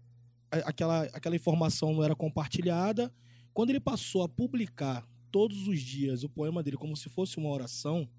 aquela, 0.52 1.04
aquela 1.06 1.36
informação 1.36 1.94
não 1.94 2.04
era 2.04 2.16
compartilhada. 2.16 3.14
Quando 3.54 3.70
ele 3.70 3.80
passou 3.80 4.24
a 4.24 4.30
publicar 4.30 5.08
todos 5.32 5.68
os 5.68 5.82
dias 5.82 6.24
o 6.24 6.30
poema 6.30 6.62
dele 6.62 6.78
como 6.78 6.96
se 6.96 7.10
fosse 7.10 7.38
uma 7.38 7.50
oração, 7.50 8.10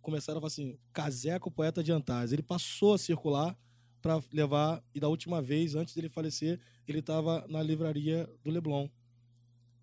começaram 0.00 0.38
a 0.38 0.40
falar 0.40 0.48
assim: 0.48 0.78
Caseco, 0.92 1.50
poeta 1.50 1.82
de 1.82 1.90
Antares. 1.90 2.32
Ele 2.32 2.42
passou 2.42 2.94
a 2.94 2.98
circular 2.98 3.58
para 4.00 4.20
levar, 4.32 4.84
e 4.94 5.00
da 5.00 5.08
última 5.08 5.40
vez, 5.40 5.74
antes 5.74 5.94
dele 5.94 6.10
falecer, 6.10 6.60
ele 6.86 6.98
estava 6.98 7.46
na 7.48 7.62
livraria 7.62 8.28
do 8.44 8.50
Leblon, 8.50 8.86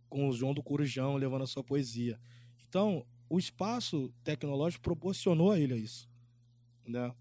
com 0.08 0.30
o 0.30 0.32
João 0.32 0.54
do 0.54 0.62
Corujão 0.62 1.16
levando 1.16 1.42
a 1.44 1.48
sua 1.48 1.64
poesia. 1.64 2.20
Então, 2.68 3.04
o 3.32 3.40
espaço 3.40 4.14
tecnológico 4.26 4.84
proporcionou 4.84 5.54
a 5.54 5.60
ele 5.60 5.78
isso. 5.78 6.10
Né? 6.86 7.16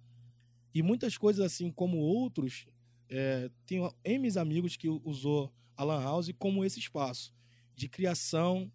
E 0.75 0.83
muitas 0.83 1.17
coisas, 1.17 1.47
assim 1.47 1.71
como 1.71 1.99
outros, 1.99 2.67
é, 3.09 3.49
tenho 3.65 3.95
M 4.03 4.29
amigos 4.37 4.77
que 4.77 4.89
usou 4.89 5.55
a 5.77 5.85
Lan 5.85 6.03
House 6.03 6.33
como 6.37 6.65
esse 6.65 6.81
espaço 6.81 7.33
de 7.77 7.89
criação, 7.89 8.71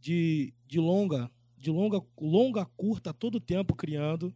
de, 0.00 0.54
de 0.66 0.80
longa, 0.80 1.30
de 1.58 1.70
longa, 1.70 2.02
longa, 2.18 2.64
curta, 2.74 3.12
todo 3.12 3.38
tempo 3.38 3.76
criando, 3.76 4.34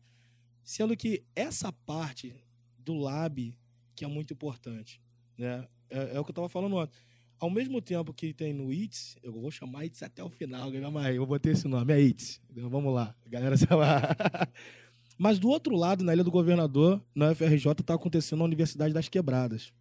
sendo 0.63 0.95
que 0.95 1.25
essa 1.35 1.73
parte 1.73 2.37
do 2.79 2.93
lab 2.93 3.59
que 3.97 4.05
é 4.05 4.09
muito 4.09 4.35
importante, 4.35 5.01
né? 5.39 5.67
É, 5.89 6.17
é 6.17 6.21
o 6.21 6.25
que 6.25 6.31
eu 6.31 6.33
estava 6.33 6.51
falando 6.51 6.77
ontem. 6.77 6.99
Ao 7.39 7.51
mesmo 7.51 7.83
tempo 7.83 8.13
que 8.13 8.33
tem 8.33 8.53
no 8.53 8.73
ITS, 8.73 9.19
eu 9.23 9.33
vou 9.33 9.51
chamar 9.51 9.85
ITS 9.85 10.03
até 10.03 10.23
o 10.23 10.31
final, 10.31 10.71
mas 10.93 11.15
eu 11.15 11.27
vou 11.27 11.39
ter 11.39 11.51
esse 11.51 11.69
nome, 11.69 11.93
é 11.93 12.01
ITS. 12.01 12.41
Vamos 12.51 12.95
lá, 12.95 13.15
galera, 13.27 13.57
se 13.57 13.67
Mas 15.19 15.39
do 15.39 15.49
outro 15.49 15.77
lado, 15.77 16.03
na 16.03 16.13
Ilha 16.13 16.25
do 16.25 16.31
Governador, 16.31 17.03
na 17.15 17.31
UFRJ, 17.31 17.71
está 17.73 17.95
acontecendo 17.95 18.43
a 18.43 18.45
Universidade 18.45 18.93
das 18.93 19.09
Quebradas. 19.09 19.73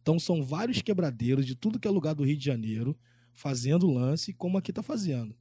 Então 0.00 0.18
são 0.18 0.42
vários 0.42 0.82
quebradeiros 0.82 1.46
de 1.46 1.54
tudo 1.54 1.78
que 1.78 1.88
é 1.88 1.90
lugar 1.90 2.14
do 2.14 2.24
Rio 2.24 2.36
de 2.36 2.44
Janeiro 2.44 2.96
fazendo 3.32 3.90
lance 3.90 4.32
como 4.32 4.58
aqui 4.58 4.70
está 4.70 4.82
fazendo. 4.82 5.34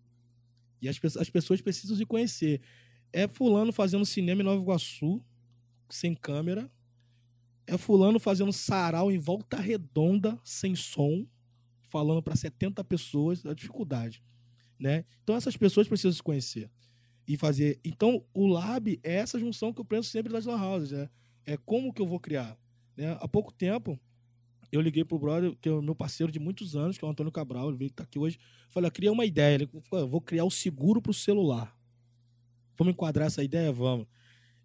E 0.81 0.89
as, 0.89 0.99
as 1.17 1.29
pessoas 1.29 1.61
precisam 1.61 1.95
se 1.95 2.05
conhecer. 2.05 2.61
É 3.11 3.27
fulano 3.27 3.71
fazendo 3.71 4.05
cinema 4.05 4.41
em 4.41 4.45
Nova 4.45 4.61
Iguaçu, 4.61 5.23
sem 5.89 6.15
câmera. 6.15 6.71
É 7.65 7.77
fulano 7.77 8.19
fazendo 8.19 8.51
sarau 8.51 9.11
em 9.11 9.17
volta 9.17 9.57
redonda, 9.57 10.39
sem 10.43 10.75
som, 10.75 11.25
falando 11.89 12.21
para 12.21 12.35
70 12.35 12.83
pessoas, 12.83 13.45
a 13.45 13.53
dificuldade. 13.53 14.23
Né? 14.79 15.05
Então 15.23 15.35
essas 15.35 15.55
pessoas 15.55 15.87
precisam 15.87 16.11
se 16.11 16.23
conhecer 16.23 16.69
e 17.27 17.37
fazer. 17.37 17.79
Então, 17.83 18.23
o 18.33 18.45
lab 18.47 18.99
é 19.03 19.13
essa 19.13 19.39
junção 19.39 19.73
que 19.73 19.79
eu 19.79 19.85
penso 19.85 20.09
sempre 20.09 20.31
das 20.31 20.45
lan 20.45 20.61
houses, 20.61 20.91
né? 20.91 21.09
É 21.45 21.57
como 21.57 21.93
que 21.93 22.01
eu 22.01 22.07
vou 22.07 22.19
criar. 22.19 22.57
Né? 22.95 23.17
Há 23.19 23.27
pouco 23.27 23.51
tempo, 23.53 23.99
eu 24.71 24.81
liguei 24.81 25.03
pro 25.03 25.19
brother, 25.19 25.55
que 25.61 25.69
é 25.69 25.71
o 25.71 25.81
meu 25.81 25.95
parceiro 25.95 26.31
de 26.31 26.39
muitos 26.39 26.75
anos, 26.75 26.97
que 26.97 27.05
é 27.05 27.07
o 27.07 27.11
Antônio 27.11 27.31
Cabral, 27.31 27.69
ele 27.69 27.77
veio 27.77 27.91
tá 27.91 28.03
aqui 28.03 28.19
hoje. 28.19 28.39
Falei, 28.69 28.87
eu 28.87 28.91
queria 28.91 29.11
uma 29.11 29.25
ideia. 29.25 29.55
Ele 29.55 29.69
falou, 29.83 30.07
vou 30.07 30.21
criar 30.21 30.45
o 30.45 30.51
seguro 30.51 31.01
pro 31.01 31.13
celular. 31.13 31.77
Vamos 32.77 32.93
enquadrar 32.93 33.27
essa 33.27 33.43
ideia? 33.43 33.71
Vamos. 33.71 34.07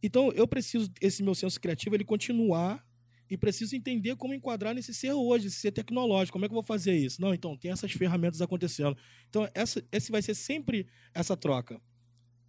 Então, 0.03 0.33
eu 0.33 0.47
preciso, 0.47 0.91
esse 1.01 1.23
meu 1.23 1.35
senso 1.35 1.61
criativo, 1.61 1.95
ele 1.95 2.05
continuar 2.05 2.87
e 3.31 3.37
preciso 3.37 3.77
entender 3.77 4.17
como 4.17 4.35
enquadrar 4.35 4.75
nesse 4.75 4.95
ser 4.95 5.13
hoje, 5.13 5.49
esse 5.49 5.57
ser 5.57 5.73
tecnológico. 5.73 6.35
Como 6.35 6.45
é 6.45 6.49
que 6.49 6.53
eu 6.53 6.57
vou 6.57 6.63
fazer 6.63 6.97
isso? 6.97 7.21
Não, 7.21 7.35
então, 7.35 7.57
tem 7.57 7.71
essas 7.71 7.93
ferramentas 7.93 8.41
acontecendo. 8.41 8.97
Então, 9.29 9.49
essa, 9.55 9.85
esse 9.93 10.11
vai 10.11 10.23
ser 10.23 10.35
sempre 10.35 10.87
essa 11.15 11.37
troca 11.37 11.81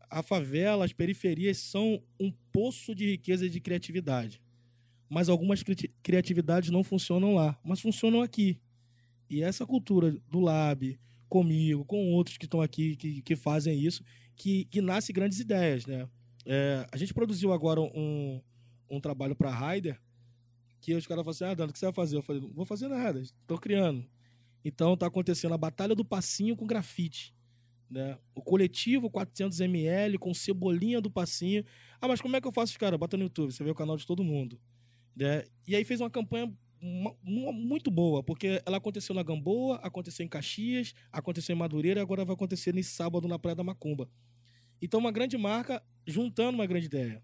a 0.10 0.24
favela, 0.24 0.84
as 0.84 0.92
periferias 0.92 1.58
são 1.58 2.02
um 2.20 2.32
poço 2.52 2.96
de 2.96 3.12
riqueza 3.12 3.46
e 3.46 3.50
de 3.50 3.60
criatividade. 3.60 4.42
Mas 5.08 5.30
algumas 5.30 5.62
cri 5.62 5.76
criatividades 6.02 6.70
não 6.72 6.84
funcionam 6.84 7.36
lá, 7.36 7.58
mas 7.64 7.80
funcionam 7.80 8.22
aqui. 8.22 8.60
E 9.30 9.44
essa 9.44 9.66
cultura 9.66 10.16
do 10.30 10.40
lab, 10.40 11.00
comigo, 11.28 11.86
com 11.86 12.12
outros 12.12 12.38
que 12.38 12.46
estão 12.46 12.62
aqui, 12.62 12.96
que, 12.96 13.22
que 13.22 13.36
fazem 13.36 13.80
isso, 13.80 14.04
que, 14.36 14.66
que 14.66 14.82
nasce 14.82 15.14
grandes 15.14 15.40
ideias, 15.40 15.86
né? 15.86 16.10
É, 16.46 16.88
a 16.92 16.98
gente 16.98 17.14
produziu 17.14 17.54
agora 17.54 17.80
um, 17.80 18.42
um 18.90 19.00
trabalho 19.00 19.36
para 19.36 19.50
a 19.50 19.72
Ryder, 19.72 20.00
que 20.82 20.94
os 20.94 21.06
caras 21.06 21.24
falaram 21.24 21.30
assim, 21.32 21.44
ah, 21.46 21.54
Dano, 21.54 21.70
o 21.70 21.74
que 21.74 21.80
você 21.80 21.86
vai 21.86 21.94
fazer? 21.94 22.18
Eu 22.18 22.22
falei, 22.22 22.42
não 22.42 22.50
vou 22.54 22.66
fazer 22.66 22.88
nada, 22.88 23.20
estou 23.20 23.58
criando. 23.58 24.06
Então 24.64 24.94
está 24.94 25.08
acontecendo 25.08 25.54
a 25.54 25.58
Batalha 25.58 25.96
do 25.96 26.06
Passinho 26.06 26.56
com 26.56 26.66
grafite. 26.66 27.34
Né? 27.90 28.18
O 28.36 28.42
coletivo 28.42 29.10
400ml 29.10 30.18
com 30.20 30.34
cebolinha 30.34 31.02
do 31.02 31.10
passinho. 31.10 31.66
Ah, 32.00 32.08
mas 32.08 32.22
como 32.22 32.36
é 32.36 32.42
que 32.42 32.48
eu 32.48 32.52
faço, 32.52 32.78
cara? 32.78 32.98
Bota 32.98 33.18
no 33.18 33.24
YouTube, 33.24 33.52
você 33.52 33.64
vê 33.64 33.72
o 33.72 33.76
canal 33.76 33.98
de 33.98 34.06
todo 34.06 34.24
mundo. 34.24 34.60
Né? 35.16 35.46
E 35.68 35.76
aí 35.76 35.84
fez 35.84 36.00
uma 36.00 36.10
campanha 36.10 36.54
muito 36.82 37.92
boa, 37.92 38.24
porque 38.24 38.62
ela 38.66 38.78
aconteceu 38.78 39.14
na 39.14 39.24
Gamboa, 39.24 39.78
aconteceu 39.78 40.26
em 40.26 40.30
Caxias, 40.30 40.94
aconteceu 41.12 41.54
em 41.54 41.60
Madureira 41.60 42.00
e 42.00 42.04
agora 42.04 42.24
vai 42.24 42.34
acontecer 42.34 42.74
nesse 42.74 42.92
sábado 42.92 43.28
na 43.28 43.38
Praia 43.38 43.56
da 43.56 43.64
Macumba. 43.64 44.10
Então, 44.82 45.00
uma 45.00 45.12
grande 45.12 45.38
marca 45.38 45.84
juntando 46.08 46.58
uma 46.58 46.66
grande 46.66 46.86
ideia. 46.86 47.22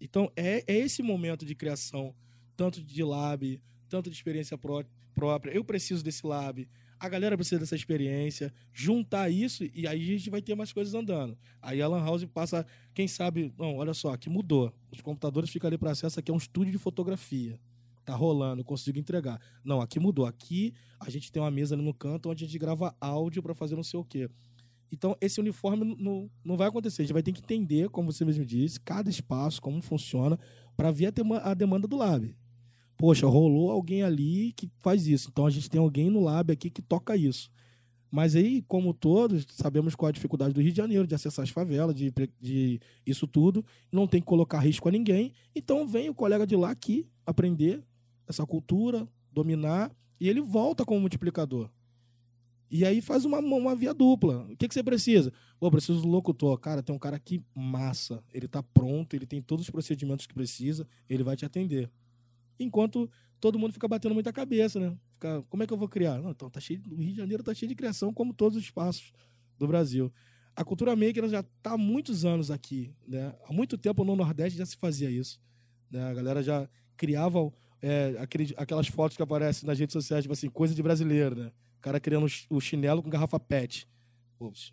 Então, 0.00 0.30
é, 0.36 0.62
é 0.68 0.78
esse 0.78 1.02
momento 1.02 1.44
de 1.44 1.54
criação, 1.54 2.14
tanto 2.56 2.82
de 2.82 3.02
lab, 3.02 3.60
tanto 3.88 4.10
de 4.10 4.16
experiência 4.16 4.56
pró 4.56 4.84
própria. 5.14 5.52
Eu 5.52 5.64
preciso 5.64 6.04
desse 6.04 6.26
lab, 6.26 6.68
a 7.00 7.08
galera 7.08 7.36
precisa 7.36 7.58
dessa 7.58 7.74
experiência, 7.74 8.52
juntar 8.72 9.30
isso 9.30 9.64
e 9.74 9.86
aí 9.86 10.02
a 10.02 10.06
gente 10.18 10.30
vai 10.30 10.42
ter 10.42 10.54
mais 10.54 10.72
coisas 10.72 10.94
andando. 10.94 11.36
Aí 11.60 11.80
a 11.80 11.88
Lan 11.88 12.04
House 12.04 12.24
passa, 12.26 12.66
quem 12.94 13.08
sabe, 13.08 13.52
não, 13.58 13.76
olha 13.76 13.94
só, 13.94 14.16
que 14.16 14.28
mudou. 14.28 14.72
Os 14.92 15.00
computadores 15.00 15.50
ficam 15.50 15.68
ali 15.68 15.78
para 15.78 15.90
acesso, 15.90 16.20
aqui 16.20 16.30
é 16.30 16.34
um 16.34 16.38
estúdio 16.38 16.72
de 16.72 16.78
fotografia. 16.78 17.58
Tá 18.04 18.14
rolando, 18.14 18.62
consigo 18.62 18.98
entregar. 18.98 19.40
Não, 19.64 19.80
aqui 19.80 19.98
mudou. 19.98 20.26
Aqui 20.26 20.72
a 21.00 21.10
gente 21.10 21.32
tem 21.32 21.42
uma 21.42 21.50
mesa 21.50 21.74
ali 21.74 21.82
no 21.82 21.92
canto 21.92 22.30
onde 22.30 22.44
a 22.44 22.46
gente 22.46 22.58
grava 22.58 22.94
áudio 23.00 23.42
para 23.42 23.54
fazer 23.54 23.74
não 23.74 23.82
sei 23.82 23.98
o 23.98 24.04
quê. 24.04 24.30
Então, 24.92 25.16
esse 25.20 25.40
uniforme 25.40 25.96
não, 25.98 26.30
não 26.44 26.56
vai 26.56 26.68
acontecer. 26.68 27.02
A 27.02 27.04
gente 27.04 27.12
vai 27.12 27.22
ter 27.22 27.32
que 27.32 27.40
entender, 27.40 27.88
como 27.88 28.12
você 28.12 28.24
mesmo 28.24 28.44
disse, 28.44 28.78
cada 28.78 29.10
espaço, 29.10 29.60
como 29.60 29.82
funciona, 29.82 30.38
para 30.76 30.92
ver 30.92 31.06
a, 31.06 31.50
a 31.50 31.54
demanda 31.54 31.88
do 31.88 31.96
lab 31.96 32.32
poxa, 32.96 33.26
rolou 33.26 33.70
alguém 33.70 34.02
ali 34.02 34.52
que 34.52 34.70
faz 34.78 35.06
isso. 35.06 35.28
Então 35.30 35.46
a 35.46 35.50
gente 35.50 35.68
tem 35.68 35.80
alguém 35.80 36.10
no 36.10 36.20
lab 36.20 36.52
aqui 36.52 36.70
que 36.70 36.82
toca 36.82 37.16
isso. 37.16 37.50
Mas 38.10 38.34
aí, 38.36 38.62
como 38.62 38.94
todos, 38.94 39.46
sabemos 39.50 39.94
qual 39.94 40.08
a 40.08 40.12
dificuldade 40.12 40.54
do 40.54 40.60
Rio 40.60 40.70
de 40.70 40.76
Janeiro 40.76 41.06
de 41.06 41.14
acessar 41.14 41.42
as 41.42 41.50
favelas, 41.50 41.94
de, 41.94 42.12
de 42.40 42.80
isso 43.04 43.26
tudo. 43.26 43.64
Não 43.90 44.06
tem 44.06 44.20
que 44.20 44.26
colocar 44.26 44.60
risco 44.60 44.88
a 44.88 44.92
ninguém. 44.92 45.32
Então 45.54 45.86
vem 45.86 46.08
o 46.08 46.14
colega 46.14 46.46
de 46.46 46.56
lá 46.56 46.70
aqui 46.70 47.06
aprender 47.26 47.82
essa 48.26 48.46
cultura, 48.46 49.06
dominar, 49.30 49.94
e 50.18 50.28
ele 50.28 50.40
volta 50.40 50.84
como 50.84 51.00
multiplicador. 51.00 51.68
E 52.70 52.84
aí 52.84 53.00
faz 53.00 53.24
uma, 53.24 53.38
uma 53.38 53.76
via 53.76 53.92
dupla. 53.92 54.46
O 54.50 54.56
que, 54.56 54.66
que 54.66 54.74
você 54.74 54.82
precisa? 54.82 55.32
Pô, 55.60 55.70
preciso 55.70 56.00
do 56.00 56.08
locutor. 56.08 56.58
Cara, 56.58 56.82
tem 56.82 56.94
um 56.94 56.98
cara 56.98 57.16
aqui 57.16 57.44
massa. 57.54 58.24
Ele 58.32 58.46
está 58.46 58.62
pronto, 58.62 59.14
ele 59.14 59.26
tem 59.26 59.40
todos 59.40 59.66
os 59.66 59.70
procedimentos 59.70 60.26
que 60.26 60.34
precisa, 60.34 60.88
ele 61.08 61.22
vai 61.22 61.36
te 61.36 61.44
atender 61.44 61.90
enquanto 62.58 63.10
todo 63.40 63.58
mundo 63.58 63.72
fica 63.72 63.88
batendo 63.88 64.14
muita 64.14 64.32
cabeça, 64.32 64.80
né? 64.80 64.96
Fica, 65.12 65.42
como 65.48 65.62
é 65.62 65.66
que 65.66 65.72
eu 65.72 65.76
vou 65.76 65.88
criar? 65.88 66.18
Não, 66.20 66.30
então, 66.30 66.50
tá 66.50 66.60
cheio, 66.60 66.80
o 66.90 66.96
Rio 66.96 67.12
de 67.12 67.16
Janeiro 67.16 67.42
está 67.42 67.54
cheio 67.54 67.68
de 67.68 67.74
criação, 67.74 68.12
como 68.12 68.32
todos 68.32 68.56
os 68.56 68.64
espaços 68.64 69.12
do 69.58 69.66
Brasil. 69.66 70.12
A 70.54 70.64
cultura 70.64 70.96
maker 70.96 71.28
já 71.28 71.40
está 71.40 71.72
há 71.72 71.78
muitos 71.78 72.24
anos 72.24 72.50
aqui, 72.50 72.94
né? 73.06 73.34
Há 73.46 73.52
muito 73.52 73.76
tempo 73.76 74.04
no 74.04 74.16
Nordeste 74.16 74.58
já 74.58 74.64
se 74.64 74.76
fazia 74.76 75.10
isso. 75.10 75.40
Né? 75.90 76.02
A 76.02 76.14
galera 76.14 76.42
já 76.42 76.68
criava 76.96 77.52
é, 77.82 78.16
aquele, 78.18 78.54
aquelas 78.56 78.88
fotos 78.88 79.16
que 79.16 79.22
aparecem 79.22 79.66
nas 79.66 79.78
redes 79.78 79.92
sociais, 79.92 80.24
tipo 80.24 80.32
assim, 80.32 80.48
coisa 80.48 80.74
de 80.74 80.82
brasileiro, 80.82 81.36
né? 81.36 81.52
O 81.78 81.80
cara 81.80 82.00
criando 82.00 82.26
o 82.50 82.60
chinelo 82.60 83.02
com 83.02 83.10
garrafa 83.10 83.38
PET. 83.38 83.86
Ups. 84.40 84.72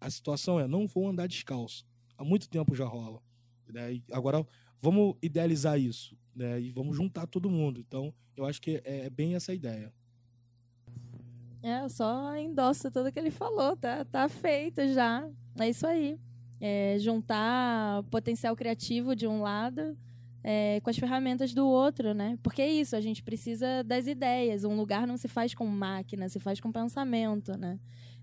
A 0.00 0.10
situação 0.10 0.58
é, 0.58 0.66
não 0.66 0.86
vou 0.86 1.08
andar 1.08 1.28
descalço. 1.28 1.86
Há 2.18 2.24
muito 2.24 2.48
tempo 2.48 2.74
já 2.74 2.84
rola. 2.84 3.22
Né? 3.68 3.94
E 3.94 4.04
agora, 4.12 4.44
vamos 4.82 5.14
idealizar 5.22 5.78
isso 5.78 6.16
né? 6.34 6.60
E 6.60 6.70
vamos 6.70 6.96
juntar 6.96 7.26
todo 7.26 7.50
mundo. 7.50 7.80
Então, 7.80 8.12
eu 8.36 8.44
acho 8.44 8.60
que 8.60 8.82
é, 8.84 9.06
é 9.06 9.10
bem 9.10 9.34
essa 9.34 9.52
ideia. 9.52 9.92
É, 11.62 11.88
só 11.88 12.36
endosso 12.36 12.90
tudo 12.90 13.12
que 13.12 13.18
ele 13.18 13.30
falou, 13.30 13.76
tá, 13.76 14.04
tá 14.04 14.28
feito 14.28 14.86
já. 14.92 15.28
É 15.58 15.68
isso 15.68 15.86
aí. 15.86 16.18
É, 16.60 16.96
juntar 16.98 18.02
potencial 18.04 18.54
criativo 18.56 19.14
de 19.14 19.26
um 19.26 19.42
lado 19.42 19.96
é, 20.42 20.80
com 20.80 20.90
as 20.90 20.96
ferramentas 20.96 21.52
do 21.54 21.66
outro, 21.66 22.14
né? 22.14 22.38
Porque 22.42 22.62
é 22.62 22.70
isso, 22.70 22.96
a 22.96 23.00
gente 23.00 23.22
precisa 23.22 23.82
das 23.84 24.06
ideias. 24.06 24.64
Um 24.64 24.76
lugar 24.76 25.06
não 25.06 25.16
se 25.16 25.28
faz 25.28 25.54
com 25.54 25.66
máquina, 25.66 26.28
se 26.28 26.40
faz 26.40 26.60
com 26.60 26.72
pensamento, 26.72 27.56
né? 27.56 27.78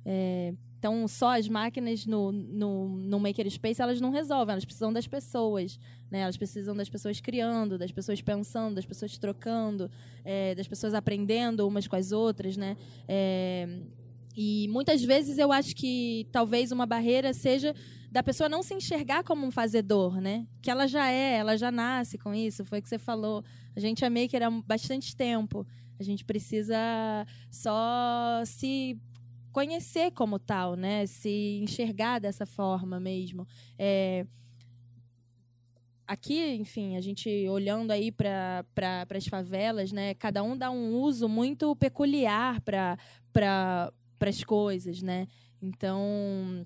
É, 0.06 0.54
então, 0.80 1.06
só 1.10 1.38
as 1.38 1.50
máquinas 1.50 2.06
no, 2.06 2.32
no, 2.32 2.88
no 2.88 3.20
Makerspace, 3.20 3.82
elas 3.82 4.00
não 4.00 4.12
resolvem, 4.12 4.54
elas 4.54 4.64
precisam 4.64 4.94
das 4.94 5.06
pessoas, 5.06 5.78
né? 6.10 6.22
Elas 6.22 6.38
precisam 6.38 6.74
das 6.74 6.88
pessoas 6.88 7.20
criando, 7.20 7.78
das 7.78 7.92
pessoas 7.92 8.22
pensando, 8.22 8.76
das 8.76 8.86
pessoas 8.86 9.18
trocando, 9.18 9.92
é, 10.24 10.56
das 10.56 10.70
pessoas 10.70 10.94
aprendendo 10.94 11.68
umas 11.68 11.86
com 11.86 11.98
as 11.98 12.14
outras, 12.14 12.56
né? 12.56 12.78
É, 13.10 13.68
e 14.38 14.70
muitas 14.70 15.04
vezes 15.04 15.38
eu 15.38 15.52
acho 15.52 15.76
que 15.76 16.26
talvez 16.32 16.72
uma 16.72 16.86
barreira 16.86 17.34
seja 17.34 17.76
da 18.10 18.24
pessoa 18.24 18.48
não 18.48 18.64
se 18.64 18.74
enxergar 18.74 19.22
como 19.22 19.46
um 19.46 19.52
fazedor, 19.52 20.22
né? 20.22 20.48
Que 20.62 20.72
ela 20.72 20.88
já 20.88 21.12
é, 21.12 21.36
ela 21.40 21.58
já 21.58 21.70
nasce 21.70 22.18
com 22.18 22.34
isso. 22.34 22.64
Foi 22.64 22.80
o 22.80 22.82
que 22.82 22.88
você 22.88 22.98
falou. 22.98 23.44
A 23.76 23.82
gente 23.82 24.06
é 24.06 24.10
maker 24.10 24.44
há 24.44 24.50
bastante 24.50 25.14
tempo. 25.14 25.68
A 26.00 26.04
gente 26.04 26.24
precisa 26.24 26.78
só 27.52 28.42
se 28.46 28.98
conhecer 29.60 30.12
como 30.12 30.40
tal, 30.40 30.76
né? 30.76 31.06
Se 31.06 31.60
enxergar 31.62 32.20
dessa 32.20 32.46
forma 32.46 32.98
mesmo. 32.98 33.46
É... 33.78 34.26
Aqui, 36.08 36.56
enfim, 36.56 36.96
a 36.96 37.02
gente 37.02 37.30
olhando 37.50 37.92
aí 37.92 38.10
para 38.10 38.66
pra, 38.74 39.06
as 39.18 39.28
favelas, 39.28 39.92
né? 39.92 40.14
Cada 40.14 40.42
um 40.42 40.58
dá 40.58 40.72
um 40.72 40.94
uso 40.96 41.28
muito 41.28 41.76
peculiar 41.76 42.62
para 42.62 43.92
as 44.22 44.44
coisas, 44.46 45.02
né? 45.02 45.28
Então, 45.62 46.66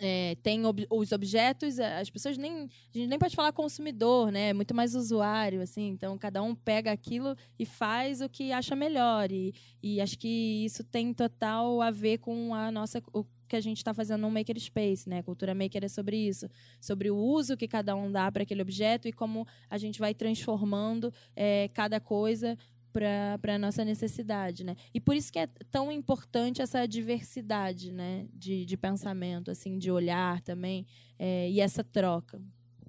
é, 0.00 0.36
tem 0.42 0.66
ob 0.66 0.86
os 0.90 1.12
objetos, 1.12 1.78
as 1.78 2.10
pessoas 2.10 2.36
nem. 2.36 2.68
A 2.94 2.98
gente 2.98 3.06
nem 3.06 3.18
pode 3.18 3.36
falar 3.36 3.52
consumidor, 3.52 4.32
né? 4.32 4.48
É 4.48 4.52
muito 4.52 4.74
mais 4.74 4.94
usuário, 4.94 5.62
assim. 5.62 5.88
Então, 5.88 6.18
cada 6.18 6.42
um 6.42 6.54
pega 6.54 6.90
aquilo 6.90 7.36
e 7.58 7.64
faz 7.64 8.20
o 8.20 8.28
que 8.28 8.50
acha 8.50 8.74
melhor. 8.74 9.30
E, 9.30 9.54
e 9.82 10.00
acho 10.00 10.18
que 10.18 10.64
isso 10.64 10.82
tem 10.82 11.14
total 11.14 11.80
a 11.80 11.90
ver 11.90 12.18
com 12.18 12.54
a 12.54 12.70
nossa. 12.70 13.00
O 13.12 13.24
que 13.46 13.56
a 13.56 13.60
gente 13.60 13.76
está 13.76 13.94
fazendo 13.94 14.22
no 14.22 14.30
Makerspace, 14.30 15.08
né? 15.08 15.22
Cultura 15.22 15.54
Maker 15.54 15.84
é 15.84 15.88
sobre 15.88 16.16
isso. 16.16 16.48
Sobre 16.80 17.10
o 17.10 17.16
uso 17.16 17.56
que 17.56 17.68
cada 17.68 17.94
um 17.94 18.10
dá 18.10 18.32
para 18.32 18.42
aquele 18.42 18.62
objeto 18.62 19.06
e 19.06 19.12
como 19.12 19.46
a 19.68 19.78
gente 19.78 20.00
vai 20.00 20.14
transformando 20.14 21.12
é, 21.36 21.68
cada 21.68 22.00
coisa 22.00 22.56
para 22.94 23.54
a 23.54 23.58
nossa 23.58 23.84
necessidade, 23.84 24.62
né? 24.62 24.76
E 24.94 25.00
por 25.00 25.16
isso 25.16 25.32
que 25.32 25.38
é 25.40 25.48
tão 25.70 25.90
importante 25.90 26.62
essa 26.62 26.86
diversidade, 26.86 27.90
né? 27.90 28.26
De, 28.32 28.64
de 28.64 28.76
pensamento, 28.76 29.50
assim, 29.50 29.76
de 29.76 29.90
olhar 29.90 30.40
também 30.42 30.86
é, 31.18 31.50
e 31.50 31.60
essa 31.60 31.82
troca. 31.82 32.40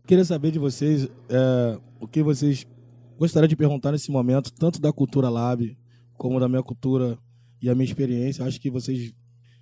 Queria 0.05 0.23
saber 0.23 0.51
de 0.51 0.59
vocês 0.59 1.05
é, 1.27 1.79
o 1.99 2.07
que 2.07 2.21
vocês 2.21 2.67
gostariam 3.17 3.47
de 3.47 3.55
perguntar 3.55 3.91
nesse 3.91 4.11
momento, 4.11 4.53
tanto 4.53 4.79
da 4.79 4.93
Cultura 4.93 5.27
Lab 5.27 5.75
como 6.13 6.39
da 6.39 6.47
minha 6.47 6.61
cultura 6.61 7.17
e 7.59 7.67
a 7.67 7.73
minha 7.73 7.85
experiência. 7.85 8.45
Acho 8.45 8.61
que 8.61 8.69
vocês 8.69 9.11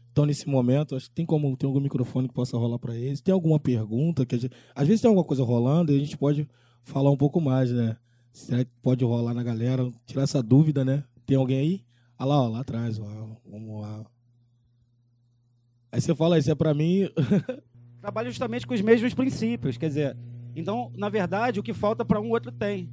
estão 0.10 0.26
nesse 0.26 0.50
momento. 0.50 0.96
Acho 0.96 1.08
que 1.08 1.16
tem 1.16 1.26
como 1.26 1.56
tem 1.56 1.68
algum 1.68 1.80
microfone 1.80 2.28
que 2.28 2.34
possa 2.34 2.58
rolar 2.58 2.80
para 2.80 2.98
eles. 2.98 3.22
Tem 3.22 3.34
alguma 3.34 3.60
pergunta 3.60 4.26
que 4.26 4.38
gente, 4.38 4.54
às 4.76 4.86
vezes 4.86 5.02
tem 5.02 5.08
alguma 5.08 5.26
coisa 5.26 5.44
rolando 5.44 5.94
e 5.94 5.96
a 5.96 6.00
gente 6.00 6.18
pode 6.18 6.46
falar 6.84 7.12
um 7.12 7.18
pouco 7.18 7.40
mais, 7.40 7.72
né? 7.72 7.96
Será 8.34 8.66
que 8.66 8.72
pode 8.82 9.06
rolar 9.06 9.34
na 9.34 9.44
galera? 9.44 9.90
Tirar 10.06 10.24
essa 10.24 10.42
dúvida, 10.42 10.84
né? 10.84 11.04
Tem 11.26 11.38
alguém 11.38 11.60
aí? 11.60 11.86
Ah 12.18 12.26
lá, 12.26 12.42
ó, 12.42 12.48
lá 12.48 12.62
atrás, 12.62 13.00
ó. 13.00 13.38
Vamos 13.46 13.82
lá. 13.82 14.04
Aí 15.92 16.02
você 16.02 16.16
fala, 16.16 16.40
isso 16.40 16.50
é 16.50 16.56
para 16.56 16.74
mim. 16.74 17.08
Trabalha 18.02 18.30
justamente 18.30 18.66
com 18.66 18.74
os 18.74 18.82
mesmos 18.82 19.14
princípios, 19.14 19.78
quer 19.78 19.88
dizer, 19.88 20.18
então, 20.56 20.92
na 20.98 21.08
verdade, 21.08 21.60
o 21.60 21.64
que 21.64 21.74
falta 21.74 22.04
para 22.04 22.20
um, 22.20 22.32
outro 22.32 22.52
tem. 22.52 22.90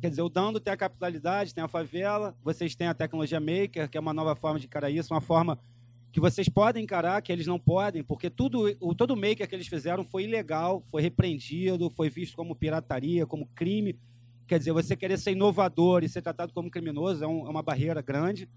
Quer 0.00 0.10
dizer, 0.10 0.22
o 0.22 0.28
Dando 0.28 0.58
tem 0.58 0.72
a 0.72 0.76
capitalidade, 0.76 1.54
tem 1.54 1.62
a 1.62 1.68
favela, 1.68 2.34
vocês 2.42 2.74
têm 2.74 2.86
a 2.86 2.94
tecnologia 2.94 3.38
maker, 3.38 3.88
que 3.88 3.96
é 3.96 4.00
uma 4.00 4.12
nova 4.12 4.34
forma 4.34 4.58
de 4.58 4.66
encarar 4.66 4.90
isso, 4.90 5.14
uma 5.14 5.20
forma 5.20 5.58
que 6.10 6.20
vocês 6.20 6.48
podem 6.48 6.84
encarar, 6.84 7.20
que 7.22 7.32
eles 7.32 7.46
não 7.46 7.58
podem, 7.58 8.02
porque 8.02 8.30
tudo, 8.30 8.76
o, 8.80 8.94
todo 8.94 9.16
maker 9.16 9.48
que 9.48 9.54
eles 9.54 9.66
fizeram 9.66 10.04
foi 10.04 10.24
ilegal, 10.24 10.82
foi 10.90 11.02
repreendido, 11.02 11.90
foi 11.90 12.08
visto 12.08 12.36
como 12.36 12.54
pirataria, 12.54 13.26
como 13.26 13.46
crime. 13.54 13.98
Quer 14.46 14.58
dizer, 14.58 14.72
você 14.72 14.94
querer 14.94 15.18
ser 15.18 15.32
inovador 15.32 16.04
e 16.04 16.08
ser 16.08 16.22
tratado 16.22 16.52
como 16.52 16.70
criminoso 16.70 17.24
é, 17.24 17.26
um, 17.26 17.46
é 17.46 17.50
uma 17.50 17.62
barreira 17.62 18.02
grande. 18.02 18.48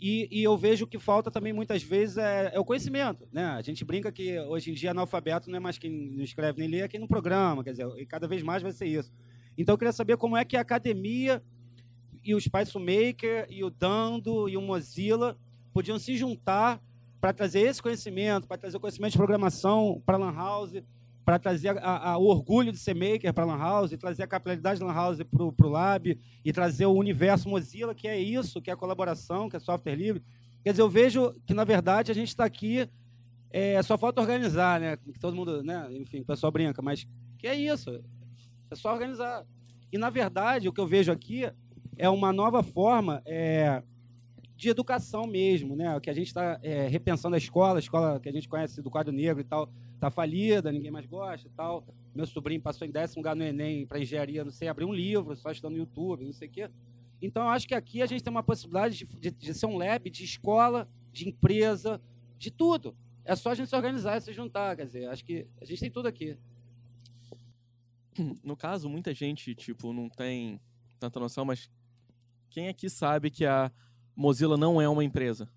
E, 0.00 0.28
e, 0.30 0.44
eu 0.44 0.56
vejo 0.56 0.86
que 0.86 0.98
falta 0.98 1.28
também 1.28 1.52
muitas 1.52 1.82
vezes 1.82 2.18
é, 2.18 2.52
é, 2.54 2.60
o 2.60 2.64
conhecimento. 2.64 3.26
Né? 3.32 3.44
A 3.44 3.62
gente 3.62 3.84
brinca 3.84 4.12
que 4.12 4.38
hoje 4.40 4.70
em 4.70 4.74
dia 4.74 4.92
analfabeto 4.92 5.50
não 5.50 5.56
é 5.56 5.60
mais 5.60 5.76
quem 5.76 5.90
não 5.90 6.22
escreve 6.22 6.60
nem 6.60 6.68
lê, 6.68 6.80
é 6.80 6.88
quem 6.88 7.00
não 7.00 7.08
programa. 7.08 7.64
Quer 7.64 7.72
dizer, 7.72 7.88
e 7.96 8.06
cada 8.06 8.28
vez 8.28 8.42
mais 8.42 8.62
vai 8.62 8.70
ser 8.70 8.86
isso. 8.86 9.12
Então 9.56 9.72
eu 9.72 9.78
queria 9.78 9.92
saber 9.92 10.16
como 10.16 10.36
é 10.36 10.44
que 10.44 10.56
a 10.56 10.60
academia 10.60 11.42
e 12.22 12.34
o 12.34 12.40
Spice 12.40 12.78
Maker 12.78 13.46
e 13.50 13.64
o 13.64 13.70
Dando 13.70 14.48
e 14.48 14.56
o 14.56 14.62
Mozilla 14.62 15.36
podiam 15.72 15.98
se 15.98 16.16
juntar 16.16 16.80
para 17.20 17.32
trazer 17.32 17.60
esse 17.60 17.82
conhecimento, 17.82 18.46
para 18.46 18.58
trazer 18.58 18.76
o 18.76 18.80
conhecimento 18.80 19.12
de 19.12 19.18
programação 19.18 20.00
para 20.06 20.16
a 20.16 20.20
Lan 20.20 20.32
House 20.32 20.72
para 21.28 21.38
trazer 21.38 21.76
a, 21.76 22.12
a, 22.12 22.16
o 22.16 22.24
orgulho 22.24 22.72
de 22.72 22.78
ser 22.78 22.94
maker 22.94 23.34
para 23.34 23.44
a 23.44 23.46
Lan 23.48 23.58
House, 23.58 23.90
trazer 24.00 24.22
a 24.22 24.26
capilaridade 24.26 24.80
da 24.80 24.86
Lan 24.86 24.94
House 24.94 25.18
para 25.22 25.44
o 25.44 25.68
Lab, 25.68 26.18
e 26.42 26.52
trazer 26.54 26.86
o 26.86 26.94
universo 26.94 27.50
Mozilla, 27.50 27.94
que 27.94 28.08
é 28.08 28.18
isso, 28.18 28.62
que 28.62 28.70
é 28.70 28.74
colaboração, 28.74 29.46
que 29.46 29.54
é 29.54 29.60
software 29.60 29.94
livre. 29.94 30.22
Quer 30.64 30.70
dizer, 30.70 30.80
eu 30.80 30.88
vejo 30.88 31.34
que, 31.44 31.52
na 31.52 31.64
verdade, 31.64 32.10
a 32.10 32.14
gente 32.14 32.28
está 32.28 32.46
aqui, 32.46 32.88
é, 33.50 33.82
só 33.82 33.98
falta 33.98 34.22
organizar, 34.22 34.80
né? 34.80 34.96
Que 34.96 35.20
todo 35.20 35.36
mundo, 35.36 35.62
né? 35.62 35.86
Enfim, 36.00 36.20
o 36.20 36.24
pessoal 36.24 36.50
brinca, 36.50 36.80
mas 36.80 37.06
que 37.36 37.46
é 37.46 37.54
isso, 37.54 38.02
é 38.70 38.74
só 38.74 38.90
organizar. 38.90 39.44
E, 39.92 39.98
na 39.98 40.08
verdade, 40.08 40.66
o 40.66 40.72
que 40.72 40.80
eu 40.80 40.86
vejo 40.86 41.12
aqui 41.12 41.42
é 41.98 42.08
uma 42.08 42.32
nova 42.32 42.62
forma 42.62 43.22
é, 43.26 43.82
de 44.56 44.70
educação 44.70 45.26
mesmo, 45.26 45.76
né? 45.76 45.94
O 45.94 46.00
que 46.00 46.08
a 46.08 46.14
gente 46.14 46.28
está 46.28 46.58
é, 46.62 46.88
repensando 46.88 47.34
a 47.34 47.38
escola, 47.38 47.76
a 47.76 47.80
escola 47.80 48.18
que 48.18 48.30
a 48.30 48.32
gente 48.32 48.48
conhece 48.48 48.80
do 48.80 48.90
quadro 48.90 49.12
negro 49.12 49.42
e 49.42 49.44
tal, 49.44 49.68
está 49.98 50.10
falida, 50.10 50.72
ninguém 50.72 50.90
mais 50.90 51.06
gosta 51.06 51.50
tal. 51.56 51.84
Meu 52.14 52.26
sobrinho 52.26 52.60
passou 52.60 52.86
em 52.86 52.90
décimo 52.90 53.20
lugar 53.20 53.36
no 53.36 53.44
Enem 53.44 53.86
para 53.86 54.00
engenharia, 54.00 54.44
não 54.44 54.50
sei, 54.50 54.68
abrir 54.68 54.84
um 54.84 54.94
livro, 54.94 55.36
só 55.36 55.50
estudando 55.50 55.72
no 55.72 55.78
YouTube, 55.78 56.24
não 56.24 56.32
sei 56.32 56.48
o 56.48 56.50
quê. 56.50 56.70
Então, 57.20 57.42
eu 57.42 57.48
acho 57.48 57.66
que 57.66 57.74
aqui 57.74 58.00
a 58.00 58.06
gente 58.06 58.22
tem 58.22 58.30
uma 58.30 58.42
possibilidade 58.42 58.96
de, 58.96 59.04
de, 59.04 59.30
de 59.30 59.54
ser 59.54 59.66
um 59.66 59.76
lab 59.76 60.08
de 60.08 60.24
escola, 60.24 60.88
de 61.12 61.28
empresa, 61.28 62.00
de 62.38 62.50
tudo. 62.50 62.96
É 63.24 63.34
só 63.34 63.50
a 63.50 63.54
gente 63.54 63.68
se 63.68 63.76
organizar 63.76 64.16
e 64.16 64.20
se 64.20 64.32
juntar, 64.32 64.76
quer 64.76 64.86
dizer, 64.86 65.08
acho 65.08 65.24
que 65.24 65.46
a 65.60 65.64
gente 65.64 65.80
tem 65.80 65.90
tudo 65.90 66.06
aqui. 66.08 66.38
No 68.42 68.56
caso, 68.56 68.88
muita 68.88 69.14
gente, 69.14 69.54
tipo, 69.54 69.92
não 69.92 70.08
tem 70.08 70.60
tanta 70.98 71.20
noção, 71.20 71.44
mas 71.44 71.70
quem 72.50 72.68
aqui 72.68 72.90
sabe 72.90 73.30
que 73.30 73.44
a 73.44 73.70
Mozilla 74.16 74.56
não 74.56 74.80
é 74.80 74.88
uma 74.88 75.04
empresa. 75.04 75.48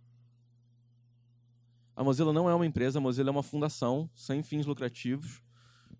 A 2.02 2.04
Mozilla 2.04 2.34
não 2.34 2.50
é 2.50 2.56
uma 2.56 2.66
empresa, 2.66 2.98
a 2.98 3.02
Mozilla 3.02 3.30
é 3.30 3.32
uma 3.32 3.44
fundação 3.44 4.10
sem 4.16 4.42
fins 4.42 4.66
lucrativos 4.66 5.40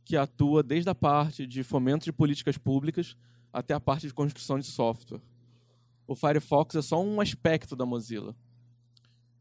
que 0.04 0.18
atua 0.18 0.64
desde 0.64 0.90
a 0.90 0.96
parte 0.96 1.46
de 1.46 1.62
fomento 1.62 2.06
de 2.06 2.12
políticas 2.12 2.58
públicas 2.58 3.16
até 3.54 3.76
a 3.76 3.80
parte 3.80 4.08
de 4.08 4.14
construção 4.16 4.58
de 4.58 4.66
software. 4.66 5.22
O 6.08 6.16
Firefox 6.16 6.74
é 6.74 6.82
só 6.82 7.00
um 7.00 7.22
aspecto 7.22 7.76
da 7.76 7.86
Mozilla. 7.86 8.36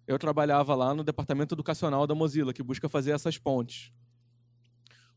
Eu 0.06 0.18
trabalhava 0.18 0.74
lá 0.74 0.92
no 0.92 1.02
departamento 1.02 1.54
educacional 1.54 2.06
da 2.06 2.14
Mozilla, 2.14 2.52
que 2.52 2.62
busca 2.62 2.90
fazer 2.90 3.12
essas 3.12 3.38
pontes, 3.38 3.90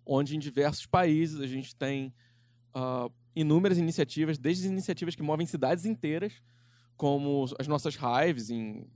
onde 0.06 0.38
em 0.38 0.40
diversos 0.40 0.86
países 0.86 1.42
a 1.42 1.46
gente 1.46 1.76
tem 1.76 2.14
uh, 2.74 3.12
inúmeras 3.36 3.78
iniciativas, 3.78 4.38
desde 4.38 4.70
iniciativas 4.70 5.14
que 5.14 5.22
movem 5.22 5.46
cidades 5.46 5.84
inteiras 5.84 6.42
como 6.96 7.44
as 7.60 7.68
nossas 7.68 7.96
hives 7.96 8.50
em 8.50 8.88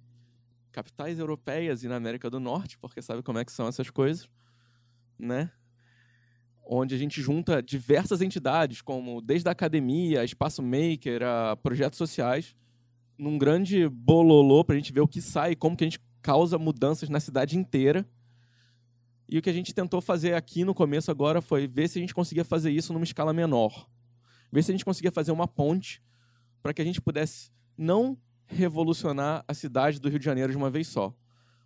capitais 0.78 1.18
europeias 1.18 1.84
e 1.84 1.88
na 1.88 1.96
América 1.96 2.30
do 2.30 2.40
Norte, 2.40 2.78
porque 2.78 3.02
sabe 3.02 3.24
como 3.24 3.40
é 3.40 3.44
que 3.44 3.52
são 3.52 3.68
essas 3.68 3.90
coisas, 3.90 4.30
né? 5.18 5.50
Onde 6.64 6.94
a 6.94 6.98
gente 7.00 7.20
junta 7.20 7.64
diversas 7.64 8.22
entidades, 8.22 8.80
como 8.80 9.20
desde 9.20 9.50
a 9.50 9.54
academia, 9.54 10.22
a 10.22 10.24
espaço 10.24 10.62
maker, 10.62 11.24
a 11.24 11.56
projetos 11.56 11.98
sociais, 11.98 12.56
num 13.18 13.40
grande 13.40 13.90
bololô 13.90 14.64
para 14.64 14.76
a 14.76 14.78
gente 14.78 14.94
ver 14.94 15.02
o 15.02 15.08
que 15.08 15.20
sai, 15.20 15.56
como 15.56 15.76
que 15.76 15.84
a 15.84 15.88
gente 15.88 16.00
causa 16.22 16.60
mudanças 16.60 17.10
na 17.10 17.20
cidade 17.20 17.58
inteira. 17.58 18.08
E 19.28 19.40
o 19.40 19.42
que 19.42 19.50
a 19.50 19.54
gente 19.54 19.74
tentou 19.74 20.00
fazer 20.00 20.36
aqui 20.36 20.64
no 20.64 20.76
começo 20.76 21.10
agora 21.10 21.42
foi 21.42 21.68
ver 21.68 21.90
se 21.90 21.98
a 21.98 22.02
gente 22.02 22.14
conseguia 22.14 22.46
fazer 22.46 22.70
isso 22.70 22.94
numa 22.94 23.04
escala 23.04 23.34
menor. 23.34 23.90
Ver 24.52 24.62
se 24.62 24.70
a 24.70 24.76
gente 24.76 24.86
conseguia 24.86 25.12
fazer 25.12 25.32
uma 25.32 25.48
ponte 25.48 26.04
para 26.62 26.72
que 26.72 26.84
a 26.84 26.86
gente 26.86 27.02
pudesse 27.02 27.50
não 27.76 28.16
revolucionar 28.48 29.44
a 29.48 29.54
cidade 29.54 30.00
do 30.00 30.10
Rio 30.10 30.20
de 30.20 30.26
Janeiro 30.26 30.52
de 30.52 30.58
uma 30.58 30.70
vez 30.70 30.88
só. 30.88 31.14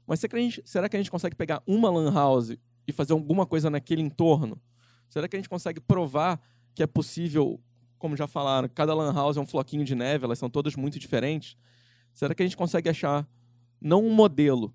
Mas 0.06 0.20
será 0.20 0.32
que, 0.32 0.36
a 0.36 0.40
gente, 0.40 0.62
será 0.66 0.90
que 0.90 0.96
a 0.96 1.00
gente 1.00 1.12
consegue 1.12 1.36
pegar 1.36 1.62
uma 1.66 1.90
lan 1.90 2.12
house 2.12 2.58
e 2.88 2.92
fazer 2.92 3.14
alguma 3.14 3.46
coisa 3.46 3.70
naquele 3.70 4.02
entorno? 4.02 4.60
Será 5.10 5.28
que 5.28 5.36
a 5.36 5.40
gente 5.40 5.50
consegue 5.50 5.80
provar 5.80 6.42
que 6.74 6.82
é 6.82 6.88
possível, 6.88 7.60
como 7.98 8.16
já 8.16 8.28
falaram, 8.28 8.68
cada 8.74 8.94
lan 8.94 9.14
house 9.14 9.38
é 9.38 9.40
um 9.40 9.46
floquinho 9.46 9.86
de 9.86 9.94
neve, 9.96 10.26
elas 10.26 10.40
são 10.40 10.50
todas 10.50 10.76
muito 10.76 10.98
diferentes? 10.98 11.56
Será 12.14 12.34
que 12.34 12.42
a 12.42 12.46
gente 12.46 12.58
consegue 12.58 12.90
achar 12.90 13.28
não 13.80 14.06
um 14.06 14.14
modelo 14.14 14.74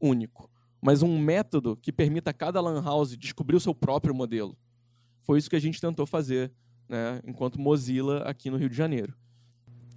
único, 0.00 0.50
mas 0.80 1.02
um 1.02 1.18
método 1.18 1.76
que 1.76 1.92
permita 1.92 2.30
a 2.30 2.34
cada 2.34 2.60
lan 2.60 2.82
house 2.82 3.16
descobrir 3.16 3.56
o 3.56 3.60
seu 3.60 3.74
próprio 3.74 4.14
modelo? 4.14 4.56
Foi 5.22 5.38
isso 5.38 5.50
que 5.50 5.56
a 5.56 5.60
gente 5.60 5.80
tentou 5.80 6.06
fazer 6.06 6.52
né, 6.88 7.20
enquanto 7.24 7.60
Mozilla 7.60 8.22
aqui 8.22 8.50
no 8.50 8.56
Rio 8.56 8.70
de 8.70 8.76
Janeiro. 8.76 9.14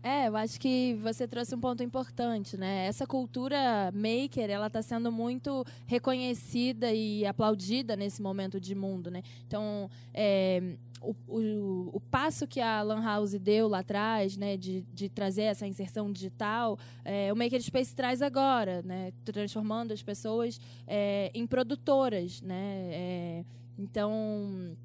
É, 0.01 0.29
eu 0.29 0.35
acho 0.37 0.59
que 0.59 0.97
você 1.01 1.27
trouxe 1.27 1.53
um 1.53 1.59
ponto 1.59 1.83
importante, 1.83 2.55
né? 2.55 2.85
Essa 2.85 3.05
cultura 3.05 3.91
maker, 3.93 4.49
ela 4.49 4.67
está 4.67 4.81
sendo 4.81 5.11
muito 5.11 5.65
reconhecida 5.85 6.93
e 6.93 7.25
aplaudida 7.25 7.97
nesse 7.97 8.21
momento 8.21 8.61
de 8.61 8.73
mundo, 8.73 9.11
né? 9.11 9.21
Então, 9.45 9.89
é, 10.13 10.77
o, 11.01 11.13
o, 11.27 11.89
o, 11.93 11.99
passo 11.99 12.47
que 12.47 12.61
a 12.61 12.81
Lan 12.81 13.03
House 13.03 13.33
deu 13.33 13.67
lá 13.67 13.79
atrás, 13.79 14.37
né, 14.37 14.55
de, 14.55 14.81
de 14.93 15.09
trazer 15.09 15.43
essa 15.43 15.67
inserção 15.67 16.11
digital, 16.11 16.77
é, 17.03 17.31
o 17.31 17.35
Maker 17.35 17.61
Space 17.61 17.93
traz 17.93 18.21
agora, 18.21 18.81
né, 18.83 19.11
transformando 19.25 19.93
as 19.93 20.01
pessoas 20.01 20.59
é, 20.87 21.29
em 21.33 21.45
produtoras, 21.45 22.41
né? 22.41 22.89
É, 22.91 23.45
então, 23.77 24.75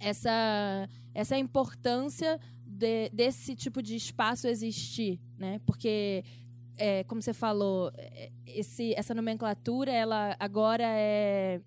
essa, 0.00 0.88
essa 1.14 1.36
importância 1.36 2.40
de, 2.74 3.08
desse 3.10 3.54
tipo 3.54 3.80
de 3.80 3.94
espaço 3.94 4.48
existir, 4.48 5.20
né? 5.38 5.60
Porque 5.64 6.24
é, 6.76 7.04
como 7.04 7.22
você 7.22 7.32
falou, 7.32 7.92
é, 7.96 8.30
esse, 8.46 8.92
essa 8.96 9.14
nomenclatura 9.14 9.92
ela 9.92 10.36
agora 10.40 10.84
é, 10.84 11.60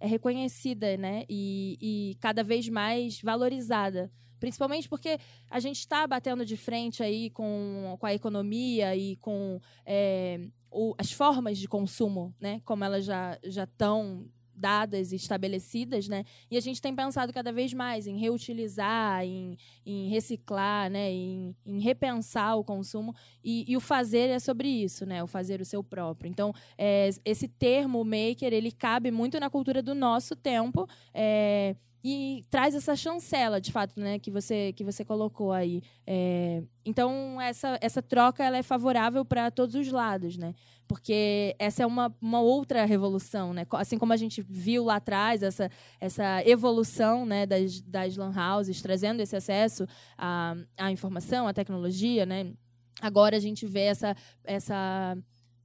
é 0.00 0.06
reconhecida, 0.06 0.96
né? 0.96 1.24
E, 1.28 1.76
e 1.80 2.16
cada 2.20 2.42
vez 2.42 2.68
mais 2.68 3.20
valorizada. 3.20 4.10
Principalmente 4.38 4.88
porque 4.88 5.18
a 5.50 5.60
gente 5.60 5.80
está 5.80 6.06
batendo 6.06 6.46
de 6.46 6.56
frente 6.56 7.02
aí 7.02 7.28
com, 7.28 7.96
com 8.00 8.06
a 8.06 8.14
economia 8.14 8.96
e 8.96 9.16
com 9.16 9.60
é, 9.84 10.40
o, 10.70 10.94
as 10.96 11.12
formas 11.12 11.58
de 11.58 11.68
consumo, 11.68 12.34
né? 12.40 12.62
Como 12.64 12.82
elas 12.82 13.04
já 13.04 13.38
estão 13.44 14.26
dadas 14.60 15.12
e 15.12 15.16
estabelecidas, 15.16 16.06
né? 16.06 16.24
E 16.50 16.56
a 16.56 16.60
gente 16.60 16.80
tem 16.80 16.94
pensado 16.94 17.32
cada 17.32 17.50
vez 17.50 17.72
mais 17.72 18.06
em 18.06 18.18
reutilizar, 18.18 19.24
em, 19.24 19.56
em 19.84 20.08
reciclar, 20.08 20.90
né? 20.90 21.10
Em, 21.10 21.56
em, 21.64 21.80
repensar 21.80 22.56
o 22.56 22.62
consumo 22.62 23.14
e, 23.42 23.64
e, 23.66 23.76
o 23.76 23.80
fazer 23.80 24.28
é 24.28 24.38
sobre 24.38 24.68
isso, 24.68 25.06
né? 25.06 25.22
O 25.22 25.26
fazer 25.26 25.60
o 25.60 25.64
seu 25.64 25.82
próprio. 25.82 26.28
Então, 26.28 26.52
é, 26.76 27.08
esse 27.24 27.48
termo 27.48 28.04
maker 28.04 28.52
ele 28.52 28.70
cabe 28.70 29.10
muito 29.10 29.40
na 29.40 29.48
cultura 29.48 29.82
do 29.82 29.94
nosso 29.94 30.36
tempo. 30.36 30.86
É, 31.14 31.74
e 32.02 32.46
traz 32.48 32.74
essa 32.74 32.96
chancela, 32.96 33.60
de 33.60 33.70
fato, 33.70 34.00
né, 34.00 34.18
que 34.18 34.30
você 34.30 34.72
que 34.72 34.82
você 34.82 35.04
colocou 35.04 35.52
aí. 35.52 35.82
É, 36.06 36.62
então 36.84 37.40
essa 37.40 37.78
essa 37.80 38.00
troca 38.00 38.42
ela 38.42 38.56
é 38.56 38.62
favorável 38.62 39.24
para 39.24 39.50
todos 39.50 39.74
os 39.74 39.92
lados, 39.92 40.36
né? 40.38 40.54
Porque 40.88 41.54
essa 41.58 41.82
é 41.82 41.86
uma, 41.86 42.14
uma 42.20 42.40
outra 42.40 42.84
revolução, 42.84 43.52
né? 43.52 43.66
Assim 43.72 43.98
como 43.98 44.12
a 44.12 44.16
gente 44.16 44.40
viu 44.42 44.84
lá 44.84 44.96
atrás 44.96 45.42
essa 45.42 45.70
essa 46.00 46.42
evolução, 46.46 47.26
né, 47.26 47.44
das 47.46 47.80
das 47.82 48.16
lan 48.16 48.32
houses 48.34 48.80
trazendo 48.80 49.20
esse 49.20 49.36
acesso 49.36 49.86
à, 50.16 50.56
à 50.78 50.90
informação, 50.90 51.46
à 51.46 51.52
tecnologia, 51.52 52.24
né? 52.24 52.54
Agora 53.02 53.36
a 53.36 53.40
gente 53.40 53.66
vê 53.66 53.82
essa 53.82 54.16
essa 54.42 55.16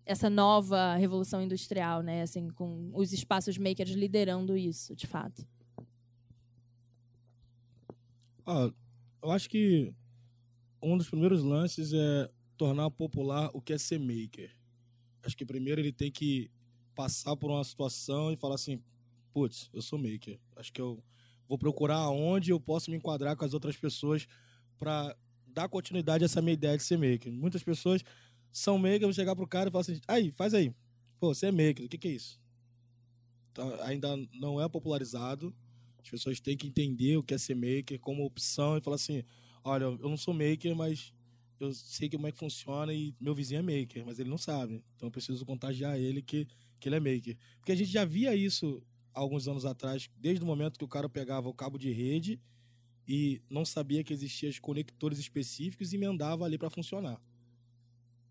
essa 0.05 0.29
nova 0.29 0.95
revolução 0.95 1.41
industrial, 1.41 2.01
né? 2.01 2.21
Assim, 2.21 2.49
com 2.49 2.91
os 2.93 3.11
espaços 3.13 3.57
makers 3.57 3.91
liderando 3.91 4.55
isso, 4.55 4.95
de 4.95 5.07
fato. 5.07 5.45
Ah, 8.45 8.71
eu 9.23 9.31
acho 9.31 9.49
que 9.49 9.93
um 10.81 10.97
dos 10.97 11.09
primeiros 11.09 11.41
lances 11.41 11.93
é 11.93 12.29
tornar 12.55 12.89
popular 12.91 13.49
o 13.53 13.61
que 13.61 13.73
é 13.73 13.77
ser 13.77 13.99
maker. 13.99 14.55
Acho 15.23 15.35
que 15.35 15.45
primeiro 15.45 15.81
ele 15.81 15.91
tem 15.91 16.11
que 16.11 16.51
passar 16.93 17.35
por 17.35 17.49
uma 17.49 17.63
situação 17.63 18.31
e 18.31 18.37
falar 18.37 18.55
assim, 18.55 18.81
putz, 19.33 19.69
eu 19.73 19.81
sou 19.81 19.97
maker. 19.97 20.39
Acho 20.55 20.71
que 20.71 20.79
eu 20.79 21.03
vou 21.47 21.57
procurar 21.57 22.09
onde 22.09 22.51
eu 22.51 22.59
posso 22.59 22.91
me 22.91 22.97
enquadrar 22.97 23.35
com 23.35 23.43
as 23.43 23.53
outras 23.53 23.75
pessoas 23.75 24.27
para 24.77 25.15
dar 25.47 25.67
continuidade 25.67 26.23
a 26.23 26.25
essa 26.25 26.41
minha 26.41 26.53
ideia 26.53 26.77
de 26.77 26.83
ser 26.83 26.97
maker. 26.97 27.31
Muitas 27.31 27.63
pessoas 27.63 28.03
são 28.51 28.77
maker, 28.77 29.01
vão 29.01 29.13
chegar 29.13 29.35
pro 29.35 29.47
cara 29.47 29.69
e 29.69 29.71
falar 29.71 29.81
assim, 29.81 29.99
aí, 30.07 30.31
faz 30.31 30.53
aí. 30.53 30.73
Pô, 31.19 31.33
você 31.33 31.47
é 31.47 31.51
maker, 31.51 31.85
o 31.85 31.89
que, 31.89 31.97
que 31.97 32.07
é 32.07 32.11
isso? 32.11 32.39
Então, 33.51 33.73
ainda 33.81 34.15
não 34.33 34.61
é 34.61 34.69
popularizado 34.69 35.53
as 36.05 36.09
pessoas 36.11 36.39
têm 36.39 36.55
que 36.55 36.67
entender 36.67 37.17
o 37.17 37.23
que 37.23 37.33
é 37.33 37.37
ser 37.37 37.55
maker 37.55 37.99
como 37.99 38.23
opção 38.23 38.77
e 38.77 38.81
falar 38.81 38.95
assim: 38.95 39.23
olha, 39.63 39.85
eu 39.85 40.07
não 40.09 40.15
sou 40.17 40.33
maker, 40.33 40.75
mas 40.75 41.11
eu 41.59 41.73
sei 41.73 42.07
como 42.09 42.27
é 42.27 42.31
que 42.31 42.37
funciona 42.37 42.93
e 42.93 43.15
meu 43.19 43.33
vizinho 43.33 43.59
é 43.59 43.61
maker, 43.79 44.05
mas 44.05 44.19
ele 44.19 44.29
não 44.29 44.37
sabe. 44.37 44.83
Então 44.95 45.07
eu 45.07 45.11
preciso 45.11 45.43
contagiar 45.45 45.99
ele 45.99 46.21
que, 46.21 46.47
que 46.79 46.87
ele 46.87 46.95
é 46.95 46.99
maker. 46.99 47.35
Porque 47.57 47.71
a 47.71 47.75
gente 47.75 47.89
já 47.89 48.05
via 48.05 48.35
isso 48.35 48.83
alguns 49.13 49.47
anos 49.47 49.65
atrás, 49.65 50.07
desde 50.15 50.43
o 50.43 50.47
momento 50.47 50.77
que 50.77 50.85
o 50.85 50.87
cara 50.87 51.09
pegava 51.09 51.49
o 51.49 51.53
cabo 51.53 51.77
de 51.79 51.91
rede 51.91 52.39
e 53.07 53.41
não 53.49 53.65
sabia 53.65 54.03
que 54.03 54.13
existiam 54.13 54.49
os 54.49 54.59
conectores 54.59 55.17
específicos 55.17 55.91
e 55.91 55.95
emendava 55.95 56.45
ali 56.45 56.57
para 56.57 56.69
funcionar. 56.69 57.19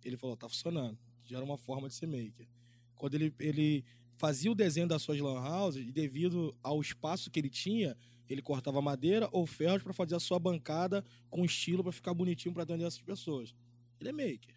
Ele 0.04 0.16
falou: 0.16 0.36
tá 0.36 0.48
funcionando. 0.48 0.96
Já 1.24 1.38
era 1.38 1.44
uma 1.44 1.58
forma 1.58 1.88
de 1.88 1.94
ser 1.94 2.06
maker. 2.06 2.46
Quando 2.94 3.14
ele, 3.14 3.34
ele 3.40 3.84
fazia 4.16 4.50
o 4.50 4.54
desenho 4.54 4.86
das 4.86 5.02
suas 5.02 5.18
lan 5.20 5.40
houses 5.40 5.86
e 5.86 5.92
devido 5.92 6.54
ao 6.62 6.80
espaço 6.80 7.30
que 7.30 7.38
ele 7.38 7.50
tinha, 7.50 7.96
ele 8.28 8.40
cortava 8.40 8.80
madeira 8.80 9.28
ou 9.32 9.46
ferros 9.46 9.82
para 9.82 9.92
fazer 9.92 10.14
a 10.14 10.20
sua 10.20 10.38
bancada 10.38 11.04
com 11.30 11.44
estilo 11.44 11.82
para 11.82 11.92
ficar 11.92 12.14
bonitinho 12.14 12.54
para 12.54 12.62
atender 12.62 12.84
essas 12.84 13.02
pessoas. 13.02 13.54
Ele 14.00 14.08
é 14.08 14.12
maker. 14.12 14.54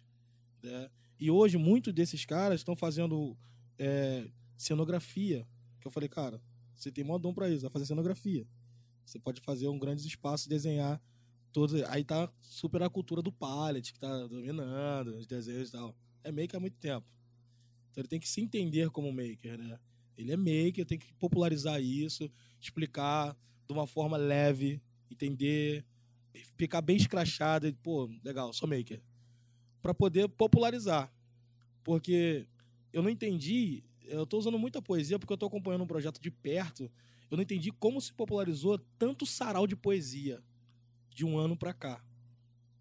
Né? 0.62 0.90
E 1.18 1.30
hoje, 1.30 1.56
muitos 1.56 1.92
desses 1.92 2.24
caras 2.24 2.60
estão 2.60 2.76
fazendo 2.76 3.36
é, 3.78 4.28
cenografia. 4.56 5.46
Que 5.80 5.86
eu 5.86 5.90
falei, 5.90 6.08
cara, 6.08 6.40
você 6.74 6.90
tem 6.90 7.04
mó 7.04 7.18
dom 7.18 7.34
para 7.34 7.48
isso, 7.48 7.62
vai 7.62 7.70
fazer 7.70 7.86
cenografia. 7.86 8.46
Você 9.04 9.18
pode 9.18 9.40
fazer 9.40 9.68
um 9.68 9.78
grande 9.78 10.06
espaço, 10.06 10.48
desenhar 10.48 11.00
todos. 11.52 11.82
Aí 11.84 12.04
tá 12.04 12.30
super 12.40 12.82
a 12.82 12.90
cultura 12.90 13.22
do 13.22 13.32
pallet, 13.32 13.92
que 13.92 13.98
tá 13.98 14.26
dominando, 14.26 15.16
os 15.16 15.26
desenhos 15.26 15.70
e 15.70 15.72
tal. 15.72 15.96
É 16.22 16.30
maker 16.30 16.56
há 16.56 16.60
muito 16.60 16.76
tempo. 16.76 17.06
Então 17.98 18.04
ele 18.04 18.08
tem 18.08 18.20
que 18.20 18.28
se 18.28 18.40
entender 18.40 18.90
como 18.90 19.12
maker, 19.12 19.58
né? 19.58 19.76
Ele 20.16 20.30
é 20.30 20.36
maker, 20.36 20.86
tem 20.86 20.96
que 20.96 21.12
popularizar 21.14 21.82
isso, 21.82 22.30
explicar 22.60 23.36
de 23.66 23.72
uma 23.72 23.88
forma 23.88 24.16
leve, 24.16 24.80
entender, 25.10 25.84
ficar 26.56 26.80
bem 26.80 26.96
escrachado, 26.96 27.66
e, 27.66 27.72
pô, 27.72 28.08
legal, 28.22 28.52
sou 28.52 28.68
maker. 28.68 29.02
Para 29.82 29.92
poder 29.92 30.28
popularizar. 30.28 31.12
Porque 31.82 32.46
eu 32.92 33.02
não 33.02 33.10
entendi, 33.10 33.82
eu 34.04 34.22
estou 34.22 34.38
usando 34.38 34.60
muita 34.60 34.80
poesia 34.80 35.18
porque 35.18 35.32
eu 35.32 35.34
estou 35.36 35.48
acompanhando 35.48 35.82
um 35.82 35.88
projeto 35.88 36.20
de 36.20 36.30
perto, 36.30 36.88
eu 37.28 37.36
não 37.36 37.42
entendi 37.42 37.72
como 37.72 38.00
se 38.00 38.12
popularizou 38.12 38.78
tanto 38.96 39.26
sarau 39.26 39.66
de 39.66 39.74
poesia 39.74 40.40
de 41.12 41.24
um 41.24 41.36
ano 41.36 41.56
para 41.56 41.74
cá, 41.74 42.00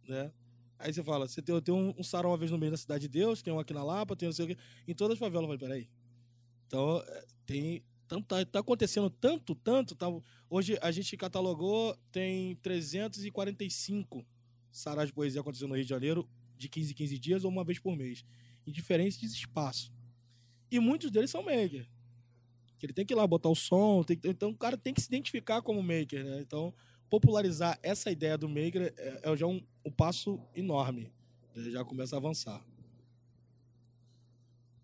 né? 0.07 0.31
Aí 0.79 0.93
você 0.93 1.03
fala, 1.03 1.27
você 1.27 1.41
tem, 1.41 1.55
um, 1.73 1.93
um 1.97 2.03
sarau 2.03 2.31
uma 2.31 2.37
vez 2.37 2.51
no 2.51 2.57
meio 2.57 2.71
da 2.71 2.77
Cidade 2.77 3.01
de 3.01 3.07
Deus, 3.07 3.41
tem 3.41 3.51
um 3.51 3.59
aqui 3.59 3.73
na 3.73 3.83
Lapa, 3.83 4.15
tem 4.15 4.27
não 4.27 4.33
sei 4.33 4.45
o 4.45 4.47
quê. 4.49 4.57
Em 4.87 4.93
todas 4.93 5.13
as 5.13 5.19
favelas, 5.19 5.49
eu 5.49 5.57
falei, 5.57 5.59
peraí. 5.59 5.89
Então, 6.67 7.01
é, 7.07 7.25
tem. 7.45 7.83
Tá, 8.25 8.45
tá 8.45 8.59
acontecendo 8.59 9.09
tanto, 9.09 9.53
tanto. 9.55 9.95
Tá, 9.95 10.07
hoje 10.49 10.77
a 10.81 10.91
gente 10.91 11.17
catalogou, 11.17 11.97
tem 12.11 12.55
345 12.57 14.25
sarais 14.71 15.09
de 15.09 15.13
poesia 15.13 15.41
acontecendo 15.41 15.69
no 15.69 15.75
Rio 15.75 15.83
de 15.83 15.89
Janeiro, 15.89 16.29
de 16.57 16.69
15 16.69 16.91
em 16.91 16.95
15 16.95 17.19
dias 17.19 17.43
ou 17.43 17.51
uma 17.51 17.63
vez 17.63 17.79
por 17.79 17.95
mês, 17.95 18.23
em 18.65 18.71
diferentes 18.71 19.21
espaços. 19.23 19.91
E 20.69 20.79
muitos 20.79 21.11
deles 21.11 21.31
são 21.31 21.43
maker. 21.43 21.87
Que 22.77 22.85
ele 22.85 22.93
tem 22.93 23.05
que 23.05 23.13
ir 23.13 23.15
lá 23.15 23.25
botar 23.25 23.49
o 23.49 23.55
som, 23.55 24.03
tem, 24.03 24.19
então 24.23 24.51
o 24.51 24.57
cara 24.57 24.77
tem 24.77 24.93
que 24.93 25.01
se 25.01 25.07
identificar 25.07 25.61
como 25.61 25.81
maker, 25.81 26.23
né? 26.23 26.39
Então, 26.41 26.73
popularizar 27.09 27.79
essa 27.81 28.11
ideia 28.11 28.37
do 28.37 28.47
maker 28.47 28.93
é, 28.97 29.19
é 29.23 29.35
já 29.35 29.45
um, 29.45 29.61
um 29.85 29.91
passo 29.91 30.39
enorme. 30.55 31.11
Né? 31.55 31.71
Já 31.71 31.83
começa 31.83 32.15
a 32.15 32.19
avançar. 32.19 32.63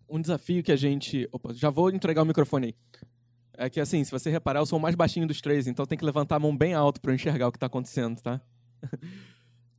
Um 0.08 0.20
desafio 0.20 0.62
que 0.62 0.72
a 0.72 0.76
gente. 0.76 1.28
Opa, 1.32 1.52
já 1.54 1.70
vou 1.70 1.90
entregar 1.90 2.22
o 2.22 2.26
microfone 2.26 2.66
aí. 2.66 2.74
É 3.56 3.70
que, 3.70 3.80
assim, 3.80 4.02
se 4.02 4.10
você 4.10 4.30
reparar, 4.30 4.60
eu 4.60 4.66
sou 4.66 4.78
o 4.78 4.82
mais 4.82 4.96
baixinho 4.96 5.28
dos 5.28 5.40
três, 5.40 5.68
então 5.68 5.86
tem 5.86 5.96
que 5.96 6.04
levantar 6.04 6.36
a 6.36 6.40
mão 6.40 6.56
bem 6.56 6.74
alto 6.74 7.00
para 7.00 7.14
enxergar 7.14 7.46
o 7.46 7.52
que 7.52 7.56
está 7.56 7.66
acontecendo, 7.66 8.20
tá? 8.20 8.40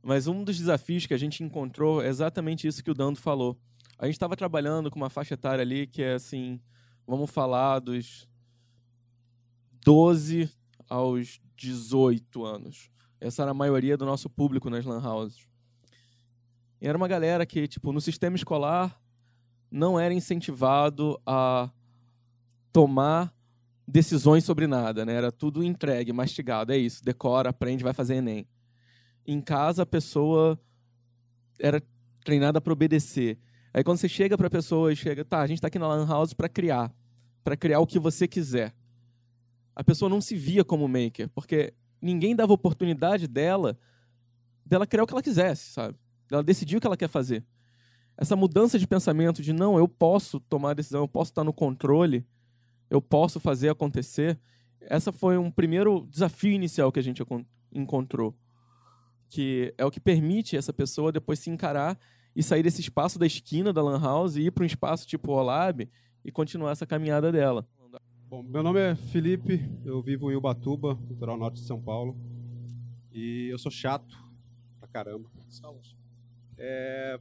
Mas 0.02 0.26
um 0.26 0.42
dos 0.42 0.56
desafios 0.56 1.04
que 1.04 1.12
a 1.12 1.18
gente 1.18 1.42
encontrou 1.42 2.02
é 2.02 2.08
exatamente 2.08 2.66
isso 2.66 2.82
que 2.82 2.90
o 2.90 2.94
Dando 2.94 3.18
falou. 3.18 3.58
A 3.98 4.06
gente 4.06 4.14
estava 4.14 4.36
trabalhando 4.36 4.90
com 4.90 4.96
uma 4.96 5.10
faixa 5.10 5.34
etária 5.34 5.62
ali 5.62 5.86
que 5.86 6.02
é 6.02 6.14
assim, 6.14 6.60
vamos 7.06 7.30
falar 7.30 7.80
dos 7.80 8.28
12 9.84 10.50
aos 10.88 11.40
18 11.56 12.44
anos. 12.44 12.90
Essa 13.20 13.42
era 13.42 13.50
a 13.50 13.54
maioria 13.54 13.96
do 13.96 14.04
nosso 14.04 14.28
público 14.28 14.68
nas 14.68 14.84
lan 14.84 15.00
houses. 15.00 15.48
E 16.80 16.86
era 16.86 16.96
uma 16.96 17.08
galera 17.08 17.46
que, 17.46 17.66
tipo, 17.66 17.92
no 17.92 18.00
sistema 18.00 18.36
escolar 18.36 19.00
não 19.70 19.98
era 19.98 20.12
incentivado 20.12 21.20
a 21.26 21.70
tomar 22.72 23.34
decisões 23.88 24.44
sobre 24.44 24.66
nada, 24.66 25.04
né? 25.04 25.14
Era 25.14 25.32
tudo 25.32 25.64
entregue, 25.64 26.12
mastigado, 26.12 26.72
é 26.72 26.76
isso, 26.76 27.02
decora, 27.04 27.50
aprende, 27.50 27.82
vai 27.82 27.94
fazer 27.94 28.16
ENEM. 28.16 28.46
Em 29.26 29.40
casa 29.40 29.82
a 29.82 29.86
pessoa 29.86 30.60
era 31.58 31.82
treinada 32.24 32.60
para 32.60 32.72
obedecer. 32.72 33.38
Aí 33.72 33.82
quando 33.82 33.98
você 33.98 34.08
chega 34.08 34.36
para 34.36 34.48
a 34.48 34.50
pessoa 34.50 34.92
e 34.92 34.96
chega, 34.96 35.24
tá, 35.24 35.40
a 35.40 35.46
gente 35.46 35.58
está 35.58 35.68
aqui 35.68 35.78
na 35.78 35.88
lan 35.88 36.06
house 36.06 36.34
para 36.34 36.48
criar, 36.48 36.94
para 37.42 37.56
criar 37.56 37.80
o 37.80 37.86
que 37.86 37.98
você 37.98 38.28
quiser 38.28 38.74
a 39.76 39.84
pessoa 39.84 40.08
não 40.08 40.22
se 40.22 40.34
via 40.34 40.64
como 40.64 40.88
maker, 40.88 41.28
porque 41.34 41.74
ninguém 42.00 42.34
dava 42.34 42.54
oportunidade 42.54 43.28
dela 43.28 43.78
dela 44.64 44.86
criar 44.86 45.04
o 45.04 45.06
que 45.06 45.12
ela 45.12 45.22
quisesse, 45.22 45.70
sabe? 45.70 45.96
Ela 46.30 46.42
decidir 46.42 46.76
o 46.76 46.80
que 46.80 46.86
ela 46.86 46.96
quer 46.96 47.08
fazer. 47.08 47.44
Essa 48.16 48.34
mudança 48.34 48.78
de 48.78 48.86
pensamento 48.86 49.42
de 49.42 49.52
não, 49.52 49.78
eu 49.78 49.86
posso 49.86 50.40
tomar 50.40 50.70
a 50.70 50.74
decisão, 50.74 51.02
eu 51.02 51.08
posso 51.08 51.30
estar 51.30 51.44
no 51.44 51.52
controle, 51.52 52.26
eu 52.90 53.00
posso 53.00 53.38
fazer 53.38 53.68
acontecer. 53.68 54.40
Essa 54.80 55.12
foi 55.12 55.36
um 55.36 55.50
primeiro 55.50 56.06
desafio 56.10 56.52
inicial 56.52 56.90
que 56.90 56.98
a 56.98 57.02
gente 57.02 57.22
encontrou, 57.72 58.34
que 59.28 59.72
é 59.76 59.84
o 59.84 59.90
que 59.90 60.00
permite 60.00 60.56
essa 60.56 60.72
pessoa 60.72 61.12
depois 61.12 61.38
se 61.38 61.50
encarar 61.50 61.96
e 62.34 62.42
sair 62.42 62.62
desse 62.62 62.80
espaço 62.80 63.18
da 63.18 63.26
esquina 63.26 63.72
da 63.72 63.82
lan 63.82 64.00
house 64.00 64.36
e 64.36 64.46
ir 64.46 64.50
para 64.50 64.64
um 64.64 64.66
espaço 64.66 65.06
tipo 65.06 65.32
Olab 65.32 65.88
e 66.24 66.32
continuar 66.32 66.72
essa 66.72 66.86
caminhada 66.86 67.30
dela. 67.30 67.68
Bom, 68.28 68.42
meu 68.42 68.60
nome 68.60 68.80
é 68.80 68.96
Felipe, 68.96 69.60
eu 69.84 70.02
vivo 70.02 70.32
em 70.32 70.34
Ubatuba, 70.34 70.98
litoral 71.08 71.36
norte 71.36 71.60
de 71.60 71.66
São 71.66 71.80
Paulo, 71.80 72.16
e 73.12 73.46
eu 73.52 73.56
sou 73.56 73.70
chato 73.70 74.18
pra 74.80 74.88
caramba. 74.88 75.30
É, 76.58 77.20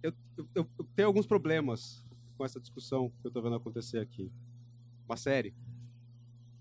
eu, 0.00 0.12
eu, 0.36 0.46
eu, 0.54 0.86
tenho 0.94 1.08
alguns 1.08 1.26
problemas 1.26 2.06
com 2.38 2.44
essa 2.44 2.60
discussão 2.60 3.10
que 3.20 3.26
eu 3.26 3.30
estou 3.30 3.42
vendo 3.42 3.56
acontecer 3.56 3.98
aqui. 3.98 4.30
Uma 5.08 5.16
série. 5.16 5.52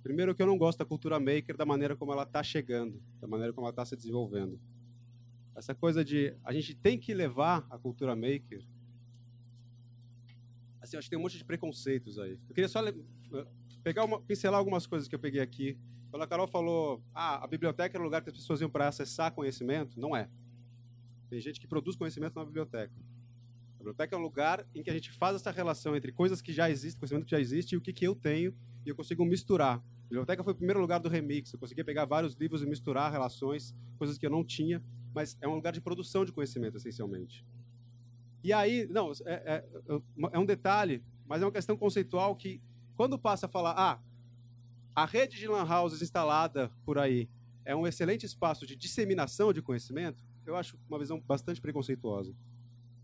Primeiro 0.01 0.33
que 0.33 0.41
eu 0.41 0.47
não 0.47 0.57
gosto 0.57 0.79
da 0.79 0.85
cultura 0.85 1.19
maker 1.19 1.55
da 1.55 1.65
maneira 1.65 1.95
como 1.95 2.11
ela 2.11 2.23
está 2.23 2.41
chegando, 2.41 2.99
da 3.21 3.27
maneira 3.27 3.53
como 3.53 3.67
ela 3.67 3.71
está 3.71 3.85
se 3.85 3.95
desenvolvendo. 3.95 4.59
Essa 5.55 5.75
coisa 5.75 6.03
de 6.03 6.35
a 6.43 6.51
gente 6.51 6.73
tem 6.73 6.97
que 6.97 7.13
levar 7.13 7.67
a 7.69 7.77
cultura 7.77 8.15
maker. 8.15 8.65
Assim, 10.91 10.97
acho 10.97 11.05
que 11.05 11.11
tem 11.11 11.19
um 11.19 11.21
monte 11.21 11.37
de 11.37 11.45
preconceitos 11.45 12.19
aí. 12.19 12.37
Eu 12.49 12.53
queria 12.53 12.67
só 12.67 12.81
pegar 13.81 14.03
uma, 14.03 14.19
pincelar 14.21 14.59
algumas 14.59 14.85
coisas 14.85 15.07
que 15.07 15.15
eu 15.15 15.19
peguei 15.19 15.39
aqui. 15.39 15.77
Quando 16.09 16.23
a 16.23 16.27
Carol 16.27 16.47
falou, 16.47 17.01
ah, 17.15 17.41
a 17.41 17.47
biblioteca 17.47 17.95
era 17.95 18.01
o 18.01 18.05
lugar 18.05 18.21
que 18.21 18.29
as 18.29 18.35
pessoas 18.35 18.59
iam 18.59 18.69
para 18.69 18.89
acessar 18.89 19.31
conhecimento, 19.33 19.97
não 19.97 20.15
é. 20.15 20.29
Tem 21.29 21.39
gente 21.39 21.61
que 21.61 21.67
produz 21.67 21.95
conhecimento 21.95 22.35
na 22.35 22.43
biblioteca. 22.43 22.93
A 23.75 23.77
biblioteca 23.77 24.13
é 24.13 24.19
um 24.19 24.21
lugar 24.21 24.67
em 24.75 24.83
que 24.83 24.89
a 24.89 24.93
gente 24.93 25.11
faz 25.11 25.37
essa 25.37 25.49
relação 25.49 25.95
entre 25.95 26.11
coisas 26.11 26.41
que 26.41 26.51
já 26.51 26.69
existem, 26.69 26.99
conhecimento 26.99 27.23
que 27.23 27.31
já 27.31 27.39
existe, 27.39 27.71
e 27.73 27.77
o 27.77 27.81
que, 27.81 27.93
que 27.93 28.05
eu 28.05 28.13
tenho, 28.13 28.53
e 28.85 28.89
eu 28.89 28.95
consigo 28.95 29.23
misturar. 29.23 29.77
A 29.77 30.09
biblioteca 30.09 30.43
foi 30.43 30.51
o 30.51 30.55
primeiro 30.55 30.81
lugar 30.81 30.99
do 30.99 31.07
remix. 31.07 31.53
Eu 31.53 31.59
consegui 31.59 31.85
pegar 31.85 32.03
vários 32.03 32.33
livros 32.33 32.61
e 32.61 32.65
misturar 32.65 33.09
relações, 33.09 33.73
coisas 33.97 34.17
que 34.17 34.25
eu 34.25 34.29
não 34.29 34.43
tinha, 34.43 34.83
mas 35.15 35.37
é 35.39 35.47
um 35.47 35.55
lugar 35.55 35.71
de 35.71 35.79
produção 35.79 36.25
de 36.25 36.33
conhecimento, 36.33 36.75
essencialmente. 36.75 37.45
E 38.43 38.51
aí, 38.51 38.87
não, 38.89 39.11
é, 39.25 39.33
é, 39.33 39.65
é 40.31 40.39
um 40.39 40.45
detalhe, 40.45 41.03
mas 41.27 41.41
é 41.41 41.45
uma 41.45 41.51
questão 41.51 41.77
conceitual 41.77 42.35
que, 42.35 42.61
quando 42.95 43.17
passa 43.17 43.45
a 43.45 43.49
falar, 43.49 43.73
ah, 43.77 43.99
a 44.95 45.05
rede 45.05 45.37
de 45.37 45.47
lan 45.47 45.63
houses 45.63 46.01
instalada 46.01 46.71
por 46.83 46.97
aí 46.97 47.29
é 47.63 47.75
um 47.75 47.85
excelente 47.85 48.25
espaço 48.25 48.65
de 48.65 48.75
disseminação 48.75 49.53
de 49.53 49.61
conhecimento, 49.61 50.23
eu 50.45 50.55
acho 50.55 50.77
uma 50.89 50.99
visão 50.99 51.19
bastante 51.19 51.61
preconceituosa. 51.61 52.33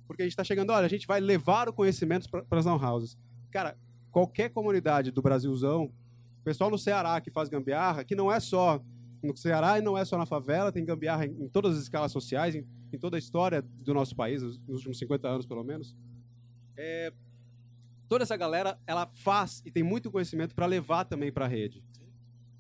Porque 0.08 0.24
a 0.24 0.26
gente 0.26 0.34
está 0.34 0.44
chegando, 0.44 0.72
olha, 0.72 0.86
a 0.86 0.90
gente 0.90 1.06
vai 1.06 1.20
levar 1.20 1.70
o 1.70 1.74
conhecimento 1.74 2.30
para 2.30 2.60
as 2.60 2.66
lan 2.66 2.76
houses. 2.76 3.18
Cara, 3.52 3.78
qualquer 4.12 4.50
comunidade 4.50 5.12
do 5.12 5.22
Brasilzão, 5.22 5.92
o 6.40 6.44
pessoal 6.44 6.70
no 6.70 6.78
Ceará 6.78 7.22
que 7.22 7.30
faz 7.30 7.50
gambiarra, 7.50 8.04
que 8.04 8.16
não 8.16 8.32
é 8.32 8.40
só 8.40 8.82
no 9.22 9.36
Ceará 9.36 9.78
e 9.78 9.82
não 9.82 9.98
é 9.98 10.06
só 10.06 10.18
na 10.18 10.26
favela, 10.26 10.72
tem 10.72 10.84
gambiarra 10.86 11.26
em, 11.26 11.44
em 11.44 11.50
todas 11.50 11.76
as 11.76 11.84
escalas 11.84 12.12
sociais, 12.12 12.56
em, 12.56 12.66
em, 12.92 12.98
toda 12.98 13.18
a 13.18 13.20
história 13.20 13.62
do 13.62 13.94
nosso 13.94 14.16
país, 14.16 14.42
nos 14.42 14.58
últimos 14.68 14.98
50 14.98 15.28
anos 15.28 15.46
pelo 15.46 15.64
menos. 15.64 15.96
É, 16.76 17.12
toda 18.08 18.24
essa 18.24 18.38
galera, 18.38 18.80
ela 18.86 19.10
faz 19.14 19.62
e 19.66 19.72
tem 19.72 19.84
muito 19.84 20.12
conhecimento 20.12 20.56
para 20.56 20.66
levar 20.66 21.06
também 21.06 21.32
para 21.32 21.46
a 21.46 21.48
rede. 21.48 21.84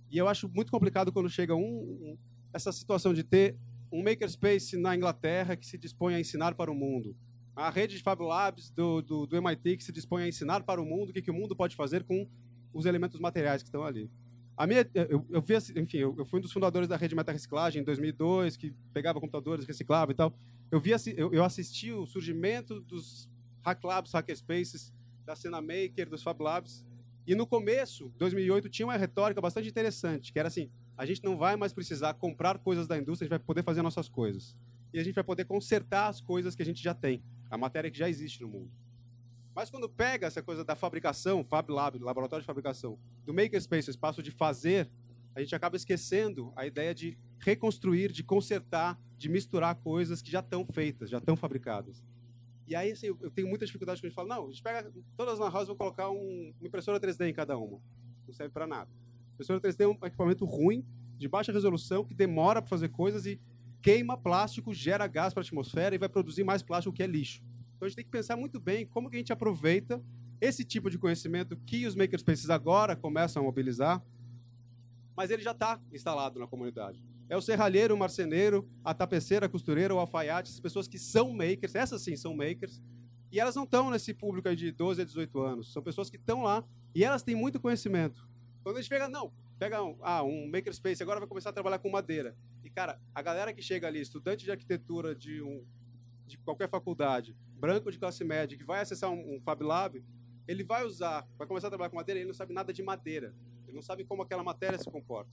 E 0.09 0.17
eu 0.17 0.27
acho 0.27 0.49
muito 0.49 0.71
complicado 0.71 1.11
quando 1.11 1.29
chega 1.29 1.55
um, 1.55 1.61
um, 1.61 2.17
essa 2.53 2.71
situação 2.71 3.13
de 3.13 3.23
ter 3.23 3.57
um 3.91 4.03
makerspace 4.03 4.77
na 4.77 4.95
Inglaterra 4.95 5.55
que 5.55 5.65
se 5.65 5.77
dispõe 5.77 6.15
a 6.15 6.19
ensinar 6.19 6.55
para 6.55 6.71
o 6.71 6.75
mundo. 6.75 7.15
A 7.55 7.69
rede 7.69 7.97
de 7.97 8.03
Fab 8.03 8.21
Labs 8.21 8.69
do, 8.69 9.01
do, 9.01 9.25
do 9.25 9.35
MIT 9.37 9.77
que 9.77 9.83
se 9.83 9.91
dispõe 9.91 10.23
a 10.23 10.27
ensinar 10.27 10.63
para 10.63 10.81
o 10.81 10.85
mundo 10.85 11.09
o 11.09 11.13
que, 11.13 11.21
que 11.21 11.31
o 11.31 11.33
mundo 11.33 11.55
pode 11.55 11.75
fazer 11.75 12.03
com 12.03 12.27
os 12.73 12.85
elementos 12.85 13.19
materiais 13.19 13.63
que 13.63 13.67
estão 13.67 13.83
ali. 13.83 14.09
A 14.57 14.65
minha, 14.65 14.89
eu, 14.95 15.23
eu 15.29 15.39
vi, 15.39 15.53
enfim, 15.79 15.99
eu, 15.99 16.15
eu, 16.17 16.25
fui 16.25 16.39
um 16.39 16.41
dos 16.41 16.51
fundadores 16.51 16.89
da 16.89 16.97
rede 16.97 17.15
Meta 17.15 17.31
Reciclagem 17.31 17.83
em 17.83 17.85
2002, 17.85 18.57
que 18.57 18.73
pegava 18.91 19.19
computadores, 19.19 19.67
reciclava 19.67 20.11
e 20.11 20.15
tal. 20.15 20.33
Eu 20.71 20.79
vi, 20.79 20.91
eu, 21.15 21.31
eu 21.31 21.43
assisti 21.43 21.91
o 21.91 22.07
surgimento 22.07 22.81
dos 22.81 23.29
Hack 23.63 23.83
Labs, 23.83 24.11
Hackerspaces, 24.13 24.91
da 25.23 25.35
cena 25.35 25.61
maker, 25.61 26.09
dos 26.09 26.23
Fab 26.23 26.41
Labs. 26.41 26.83
E 27.27 27.35
no 27.35 27.45
começo, 27.45 28.11
2008, 28.17 28.67
tinha 28.67 28.87
uma 28.87 28.97
retórica 28.97 29.39
bastante 29.39 29.69
interessante, 29.69 30.33
que 30.33 30.39
era 30.39 30.47
assim: 30.47 30.71
a 30.97 31.05
gente 31.05 31.23
não 31.23 31.37
vai 31.37 31.55
mais 31.55 31.71
precisar 31.71 32.15
comprar 32.15 32.57
coisas 32.57 32.87
da 32.87 32.97
indústria, 32.97 33.25
a 33.25 33.27
gente 33.27 33.37
vai 33.37 33.45
poder 33.45 33.63
fazer 33.63 33.83
nossas 33.83 34.09
coisas. 34.09 34.57
E 34.91 34.99
a 34.99 35.03
gente 35.03 35.13
vai 35.13 35.23
poder 35.23 35.45
consertar 35.45 36.07
as 36.07 36.19
coisas 36.19 36.55
que 36.55 36.63
a 36.63 36.65
gente 36.65 36.81
já 36.81 36.95
tem, 36.95 37.21
a 37.47 37.57
matéria 37.59 37.91
que 37.91 37.97
já 37.97 38.09
existe 38.09 38.41
no 38.41 38.47
mundo. 38.47 38.71
Mas 39.57 39.71
quando 39.71 39.89
pega 39.89 40.27
essa 40.27 40.43
coisa 40.43 40.63
da 40.63 40.75
fabricação, 40.75 41.43
Fab 41.43 41.71
Lab, 41.71 41.97
laboratório 41.97 42.43
de 42.43 42.45
fabricação, 42.45 42.99
do 43.25 43.33
makerspace, 43.33 43.89
espaço 43.89 44.21
de 44.21 44.29
fazer, 44.29 44.87
a 45.33 45.39
gente 45.39 45.55
acaba 45.55 45.75
esquecendo 45.75 46.53
a 46.55 46.67
ideia 46.67 46.93
de 46.93 47.17
reconstruir, 47.39 48.11
de 48.11 48.23
consertar, 48.23 49.01
de 49.17 49.27
misturar 49.27 49.73
coisas 49.77 50.21
que 50.21 50.29
já 50.29 50.41
estão 50.41 50.63
feitas, 50.63 51.09
já 51.09 51.17
estão 51.17 51.35
fabricadas. 51.35 52.03
E 52.67 52.75
aí, 52.75 52.91
assim, 52.91 53.07
eu 53.07 53.31
tenho 53.31 53.47
muita 53.47 53.65
dificuldade 53.65 53.99
quando 53.99 54.05
a 54.05 54.09
gente 54.09 54.15
fala, 54.15 54.35
não, 54.35 54.45
a 54.45 54.51
gente 54.51 54.61
pega 54.61 54.93
todas 55.15 55.41
as 55.41 55.51
house 55.51 55.63
e 55.63 55.69
vou 55.69 55.75
colocar 55.75 56.11
um, 56.11 56.53
uma 56.59 56.67
impressora 56.67 56.99
3D 56.99 57.27
em 57.27 57.33
cada 57.33 57.57
uma. 57.57 57.81
Não 58.27 58.35
serve 58.35 58.53
para 58.53 58.67
nada. 58.67 58.91
Impressora 59.33 59.59
3D 59.59 59.85
é 59.85 59.87
um 59.87 59.97
equipamento 60.05 60.45
ruim, 60.45 60.85
de 61.17 61.27
baixa 61.27 61.51
resolução, 61.51 62.05
que 62.05 62.13
demora 62.13 62.61
para 62.61 62.69
fazer 62.69 62.89
coisas 62.89 63.25
e 63.25 63.41
queima 63.81 64.15
plástico, 64.15 64.71
gera 64.71 65.07
gás 65.07 65.33
para 65.33 65.41
a 65.41 65.45
atmosfera 65.45 65.95
e 65.95 65.97
vai 65.97 66.09
produzir 66.09 66.43
mais 66.43 66.61
plástico 66.61 66.95
que 66.95 67.01
é 67.01 67.07
lixo. 67.07 67.41
Então 67.77 67.85
a 67.85 67.89
gente 67.89 67.95
tem 67.95 68.05
que 68.05 68.11
pensar 68.11 68.35
muito 68.35 68.59
bem 68.59 68.85
como 68.87 69.07
que 69.09 69.15
a 69.15 69.19
gente 69.19 69.31
aproveita 69.31 70.03
esse 70.41 70.65
tipo 70.65 70.89
de 70.89 70.97
conhecimento 70.97 71.55
que 71.55 71.85
os 71.85 71.95
makerspaces 71.95 72.49
agora 72.49 72.95
começam 72.95 73.41
a 73.41 73.45
mobilizar, 73.45 74.03
mas 75.15 75.29
ele 75.29 75.43
já 75.43 75.51
está 75.51 75.79
instalado 75.93 76.39
na 76.39 76.47
comunidade. 76.47 77.03
É 77.29 77.37
o 77.37 77.41
serralheiro, 77.41 77.93
o 77.93 77.97
marceneiro, 77.97 78.67
a 78.83 78.93
tapeceira, 78.93 79.45
a 79.45 79.49
costureira, 79.49 79.93
o 79.93 79.99
alfaiate, 79.99 80.51
as 80.51 80.59
pessoas 80.59 80.87
que 80.87 80.97
são 80.97 81.31
makers, 81.31 81.75
essas 81.75 82.01
sim 82.01 82.15
são 82.15 82.35
makers, 82.35 82.81
e 83.31 83.39
elas 83.39 83.55
não 83.55 83.63
estão 83.63 83.91
nesse 83.91 84.13
público 84.13 84.55
de 84.55 84.71
12 84.71 85.01
a 85.01 85.05
18 85.05 85.39
anos. 85.41 85.71
São 85.71 85.81
pessoas 85.83 86.09
que 86.09 86.17
estão 86.17 86.43
lá 86.43 86.63
e 86.95 87.03
elas 87.03 87.21
têm 87.21 87.35
muito 87.35 87.59
conhecimento. 87.59 88.27
Quando 88.63 88.77
a 88.77 88.81
gente 88.81 88.89
pega, 88.89 89.07
não, 89.07 89.31
pega 89.59 89.83
um, 89.83 89.97
ah, 90.01 90.23
um 90.23 90.49
makerspace, 90.49 91.03
agora 91.03 91.19
vai 91.19 91.27
começar 91.27 91.49
a 91.49 91.53
trabalhar 91.53 91.79
com 91.79 91.89
madeira. 91.89 92.35
E, 92.63 92.69
cara, 92.69 92.99
a 93.13 93.21
galera 93.21 93.53
que 93.53 93.61
chega 93.61 93.87
ali, 93.87 93.99
estudante 93.99 94.45
de 94.45 94.51
arquitetura 94.51 95.13
de, 95.13 95.41
um, 95.41 95.65
de 96.27 96.37
qualquer 96.37 96.69
faculdade, 96.69 97.35
branco 97.55 97.91
de 97.91 97.97
classe 97.97 98.23
média, 98.23 98.57
que 98.57 98.63
vai 98.63 98.81
acessar 98.81 99.09
um, 99.09 99.35
um 99.35 99.41
Fab 99.41 99.63
Lab, 99.63 100.03
ele 100.47 100.63
vai 100.63 100.85
usar, 100.85 101.27
vai 101.37 101.47
começar 101.47 101.67
a 101.67 101.71
trabalhar 101.71 101.89
com 101.89 101.95
madeira, 101.95 102.19
ele 102.19 102.27
não 102.27 102.33
sabe 102.33 102.53
nada 102.53 102.71
de 102.71 102.83
madeira. 102.83 103.33
Ele 103.67 103.75
não 103.75 103.81
sabe 103.81 104.05
como 104.05 104.21
aquela 104.21 104.43
matéria 104.43 104.77
se 104.77 104.89
comporta. 104.89 105.29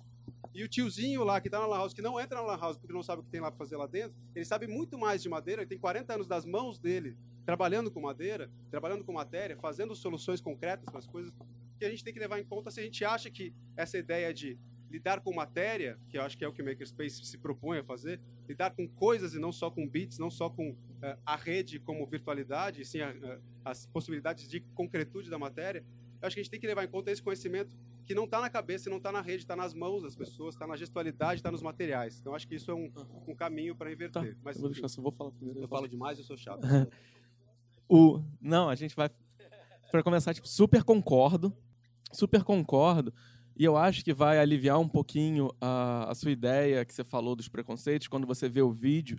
E 0.53 0.63
o 0.65 0.69
tiozinho 0.69 1.23
lá 1.25 1.41
que 1.41 1.49
está 1.49 1.61
na 1.61 1.67
Lan 1.67 1.77
House, 1.77 1.95
que 1.95 2.03
não 2.03 2.21
entra 2.21 2.41
na 2.41 2.47
Lan 2.47 2.59
House 2.59 2.77
porque 2.77 2.93
não 2.93 3.03
sabe 3.03 3.23
o 3.23 3.25
que 3.25 3.31
tem 3.31 3.41
lá 3.41 3.51
para 3.51 3.59
fazer 3.59 3.77
lá 3.77 3.87
dentro, 3.87 4.17
ele 4.35 4.45
sabe 4.45 4.67
muito 4.67 4.99
mais 4.99 5.23
de 5.23 5.29
madeira, 5.29 5.63
ele 5.63 5.69
tem 5.69 5.79
40 5.79 6.15
anos 6.15 6.27
das 6.27 6.45
mãos 6.45 6.79
dele 6.79 7.17
trabalhando 7.45 7.91
com 7.91 8.01
madeira, 8.01 8.51
trabalhando 8.71 9.05
com 9.05 9.13
matéria, 9.13 9.57
fazendo 9.57 9.95
soluções 9.95 10.41
concretas 10.41 10.87
para 10.87 10.99
as 10.99 11.07
coisas 11.07 11.33
que 11.79 11.85
a 11.85 11.91
gente 11.91 12.05
tem 12.05 12.13
que 12.13 12.21
levar 12.21 12.41
em 12.41 12.45
conta 12.45 12.71
se 12.71 12.81
a 12.81 12.83
gente 12.83 13.05
acha 13.05 13.31
que 13.31 13.53
essa 13.77 13.99
ideia 13.99 14.33
de 14.33 14.59
lidar 14.95 15.21
com 15.21 15.35
matéria, 15.35 15.99
que 16.09 16.17
eu 16.17 16.23
acho 16.23 16.39
que 16.39 16.45
é 16.45 16.49
o 16.49 16.53
que 16.53 16.63
o 16.63 16.65
Makerspace 16.65 17.25
se 17.25 17.37
propõe 17.37 17.79
a 17.79 17.85
fazer, 17.85 18.21
lidar 18.49 18.71
com 18.71 18.87
coisas 18.87 19.35
e 19.35 19.41
não 19.41 19.51
só 19.51 19.69
com 19.69 19.89
bits, 19.89 20.21
não 20.21 20.31
só 20.31 20.49
com 20.49 20.71
uh, 20.71 20.77
a 21.27 21.35
rede 21.35 21.81
como 21.81 22.07
virtualidade, 22.07 22.81
e 22.81 22.85
sim 22.85 23.01
a, 23.01 23.11
uh, 23.11 23.43
as 23.65 23.87
possibilidades 23.87 24.49
de 24.49 24.61
concretude 24.61 25.29
da 25.29 25.37
matéria, 25.37 25.85
eu 26.23 26.27
acho 26.29 26.37
que 26.37 26.41
a 26.41 26.43
gente 26.45 26.51
tem 26.51 26.61
que 26.61 26.67
levar 26.69 26.85
em 26.85 26.89
conta 26.89 27.11
esse 27.11 27.21
conhecimento 27.21 27.77
que 28.07 28.15
não 28.15 28.25
está 28.25 28.41
na 28.41 28.49
cabeça, 28.49 28.89
não 28.89 28.99
está 28.99 29.11
na 29.11 29.21
rede, 29.21 29.43
está 29.43 29.57
nas 29.57 29.75
mãos 29.75 30.05
das 30.05 30.15
pessoas, 30.15 30.55
está 30.55 30.65
na 30.65 30.77
gestualidade, 30.77 31.41
está 31.41 31.51
nos 31.51 31.63
materiais. 31.63 32.21
Então 32.21 32.33
acho 32.33 32.47
que 32.47 32.55
isso 32.55 32.71
é 32.71 32.75
um, 32.75 32.89
um 33.27 33.35
caminho 33.35 33.75
para 33.75 33.91
inverter. 33.91 34.33
Tá, 34.33 34.39
Mas, 34.45 34.57
eu 34.57 34.63
vou 34.63 34.71
deixar, 34.71 35.03
vou 35.03 35.11
falar 35.11 35.33
primeiro. 35.33 35.59
Eu, 35.59 35.65
eu 35.65 35.69
falo 35.69 35.89
demais, 35.89 36.19
eu 36.19 36.25
sou 36.25 36.37
chato. 36.37 36.61
o, 37.89 38.23
não, 38.41 38.69
a 38.69 38.77
gente 38.77 38.95
vai 38.95 39.11
para 39.91 40.03
começar, 40.05 40.33
tipo, 40.35 40.47
super 40.47 40.85
concordo, 40.85 41.53
super 42.13 42.45
concordo, 42.45 43.13
e 43.57 43.65
eu 43.65 43.77
acho 43.77 44.05
que 44.05 44.13
vai 44.13 44.39
aliviar 44.39 44.79
um 44.81 44.89
pouquinho 44.89 45.51
a, 45.61 46.11
a 46.11 46.15
sua 46.15 46.31
ideia 46.31 46.85
que 46.85 46.93
você 46.93 47.05
falou 47.05 47.37
dos 47.37 47.49
preconceitos 47.49 48.09
quando 48.09 48.27
você 48.27 48.49
vê 48.49 48.63
o 48.63 48.73
vídeo, 48.73 49.19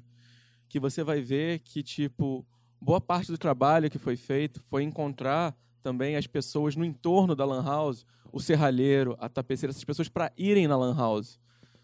que 0.67 0.79
você 0.79 1.03
vai 1.03 1.21
ver 1.21 1.59
que, 1.59 1.81
tipo, 1.81 2.45
boa 2.81 2.99
parte 2.99 3.31
do 3.31 3.37
trabalho 3.37 3.89
que 3.89 3.97
foi 3.97 4.17
feito 4.17 4.61
foi 4.69 4.83
encontrar 4.83 5.55
também 5.81 6.15
as 6.15 6.27
pessoas 6.27 6.75
no 6.75 6.83
entorno 6.83 7.35
da 7.35 7.45
Lan 7.45 7.63
House, 7.63 8.05
o 8.31 8.39
serralheiro, 8.39 9.15
a 9.19 9.29
tapeceira, 9.29 9.71
essas 9.71 9.83
pessoas 9.83 10.09
para 10.09 10.31
irem 10.37 10.67
na 10.67 10.75
Lan 10.75 10.95
House. 10.95 11.39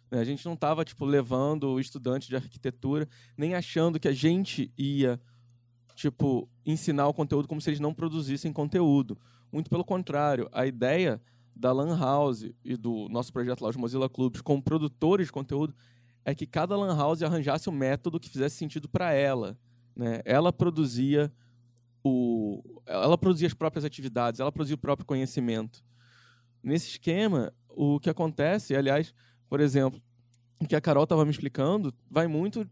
Né, 0.10 0.20
a 0.20 0.24
gente 0.26 0.46
não 0.46 0.54
estava 0.54 0.84
tipo 0.84 1.06
levando 1.06 1.70
o 1.70 1.80
estudante 1.80 2.28
de 2.28 2.36
arquitetura, 2.36 3.08
nem 3.38 3.56
achando 3.56 4.00
que 4.00 4.08
a 4.08 4.14
gente 4.14 4.74
ia 4.78 5.22
tipo, 5.96 6.50
ensinar 6.66 7.08
o 7.08 7.14
conteúdo 7.14 7.48
como 7.48 7.62
se 7.62 7.70
eles 7.70 7.80
não 7.80 7.94
produzissem 7.94 8.52
conteúdo. 8.52 9.18
Muito 9.52 9.70
pelo 9.70 9.86
contrário, 9.86 10.50
a 10.52 10.66
ideia 10.66 11.22
da 11.56 11.72
Lan 11.72 11.98
House 11.98 12.52
e 12.64 12.76
do 12.76 13.08
nosso 13.10 13.32
projeto 13.32 13.62
lá, 13.62 13.70
os 13.70 13.76
Mozilla 13.76 14.10
Clubs, 14.10 14.42
com 14.42 14.60
produtores 14.62 15.28
de 15.28 15.34
conteúdo, 15.34 15.74
é 16.24 16.34
que 16.34 16.46
cada 16.46 16.76
Lan 16.76 16.96
House 16.96 17.22
arranjasse 17.22 17.70
um 17.70 17.74
método 17.74 18.20
que 18.20 18.30
fizesse 18.30 18.56
sentido 18.56 18.88
para 18.88 19.14
ela. 19.14 19.58
Né? 19.96 20.22
Ela 20.26 20.54
produzia 20.54 21.32
o, 22.04 22.64
ela 22.86 23.18
produzia 23.18 23.48
as 23.48 23.54
próprias 23.54 23.86
atividades, 23.86 24.40
ela 24.40 24.52
produzia 24.52 24.76
o 24.76 24.80
próprio 24.80 25.06
conhecimento. 25.06 25.84
Nesse 26.64 26.90
esquema, 26.90 27.54
o 27.70 28.00
que 28.00 28.10
acontece, 28.10 28.76
aliás, 28.76 29.14
por 29.50 29.60
exemplo, 29.60 30.02
o 30.60 30.68
que 30.68 30.76
a 30.76 30.82
Carol 30.82 31.04
estava 31.04 31.26
me 31.26 31.32
explicando, 31.32 31.94
vai 32.10 32.28
muito 32.28 32.68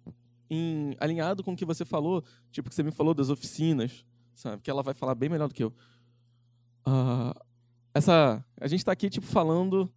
em, 0.49 0.95
alinhado 0.99 1.43
com 1.43 1.53
o 1.53 1.55
que 1.55 1.65
você 1.65 1.85
falou, 1.85 2.23
tipo 2.51 2.69
que 2.69 2.75
você 2.75 2.83
me 2.83 2.91
falou 2.91 3.13
das 3.13 3.29
oficinas, 3.29 4.05
sabe? 4.33 4.61
Que 4.61 4.69
ela 4.69 4.83
vai 4.83 4.93
falar 4.93 5.15
bem 5.15 5.29
melhor 5.29 5.47
do 5.47 5.53
que 5.53 5.63
eu. 5.63 5.73
Uh, 6.87 7.33
essa, 7.99 8.43
a 8.59 8.67
gente 8.67 8.79
está 8.79 8.91
aqui 8.91 9.09
tipo 9.09 9.25
falando 9.25 9.91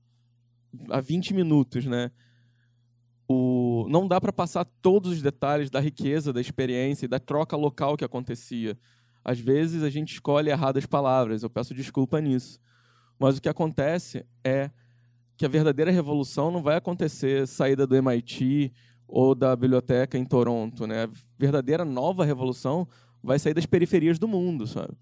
há 0.90 1.00
20 1.00 1.34
minutos, 1.34 1.86
né? 1.86 2.10
O, 3.28 3.86
não 3.88 4.06
dá 4.06 4.20
para 4.20 4.32
passar 4.32 4.64
todos 4.82 5.12
os 5.12 5.22
detalhes 5.22 5.70
da 5.70 5.80
riqueza 5.80 6.32
da 6.32 6.40
experiência 6.40 7.06
e 7.06 7.08
da 7.08 7.18
troca 7.18 7.56
local 7.56 7.96
que 7.96 8.04
acontecia. 8.04 8.78
Às 9.24 9.38
vezes 9.38 9.82
a 9.82 9.88
gente 9.88 10.14
escolhe 10.14 10.50
erradas 10.50 10.84
palavras, 10.84 11.42
eu 11.42 11.50
peço 11.50 11.74
desculpa 11.74 12.20
nisso. 12.20 12.60
Mas 13.18 13.38
o 13.38 13.40
que 13.40 13.48
acontece 13.48 14.26
é 14.44 14.70
que 15.36 15.46
a 15.46 15.48
verdadeira 15.48 15.90
revolução 15.90 16.50
não 16.50 16.62
vai 16.62 16.76
acontecer 16.76 17.46
saída 17.46 17.86
do 17.86 17.96
MIT 17.96 18.72
ou 19.06 19.34
da 19.34 19.54
biblioteca 19.54 20.18
em 20.18 20.24
Toronto, 20.24 20.86
né? 20.86 21.04
A 21.04 21.10
verdadeira 21.38 21.84
nova 21.84 22.24
revolução 22.24 22.88
vai 23.22 23.38
sair 23.38 23.54
das 23.54 23.66
periferias 23.66 24.18
do 24.18 24.26
mundo, 24.26 24.66
sabe? 24.66 24.94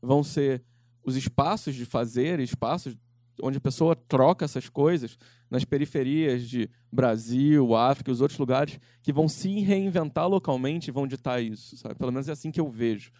Vão 0.00 0.22
ser 0.22 0.62
os 1.04 1.16
espaços 1.16 1.74
de 1.74 1.84
fazer, 1.84 2.40
espaços 2.40 2.96
onde 3.42 3.58
a 3.58 3.60
pessoa 3.60 3.96
troca 3.96 4.44
essas 4.44 4.68
coisas 4.68 5.18
nas 5.50 5.64
periferias 5.64 6.48
de 6.48 6.70
Brasil, 6.90 7.74
África 7.74 8.10
os 8.10 8.20
outros 8.20 8.38
lugares 8.38 8.78
que 9.02 9.12
vão 9.12 9.28
se 9.28 9.60
reinventar 9.60 10.28
localmente 10.28 10.88
e 10.88 10.92
vão 10.92 11.06
ditar 11.06 11.42
isso, 11.42 11.76
sabe? 11.76 11.96
Pelo 11.96 12.12
menos 12.12 12.28
é 12.28 12.32
assim 12.32 12.50
que 12.50 12.60
eu 12.60 12.68
vejo. 12.68 13.12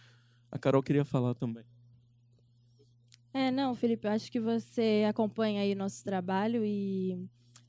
A 0.50 0.58
Carol 0.58 0.82
queria 0.82 1.04
falar 1.04 1.34
também. 1.34 1.64
É, 3.32 3.50
não, 3.50 3.74
Felipe, 3.74 4.06
eu 4.06 4.12
acho 4.12 4.30
que 4.30 4.38
você 4.38 5.04
acompanha 5.08 5.62
aí 5.62 5.74
nosso 5.74 6.04
trabalho 6.04 6.64
e 6.64 7.18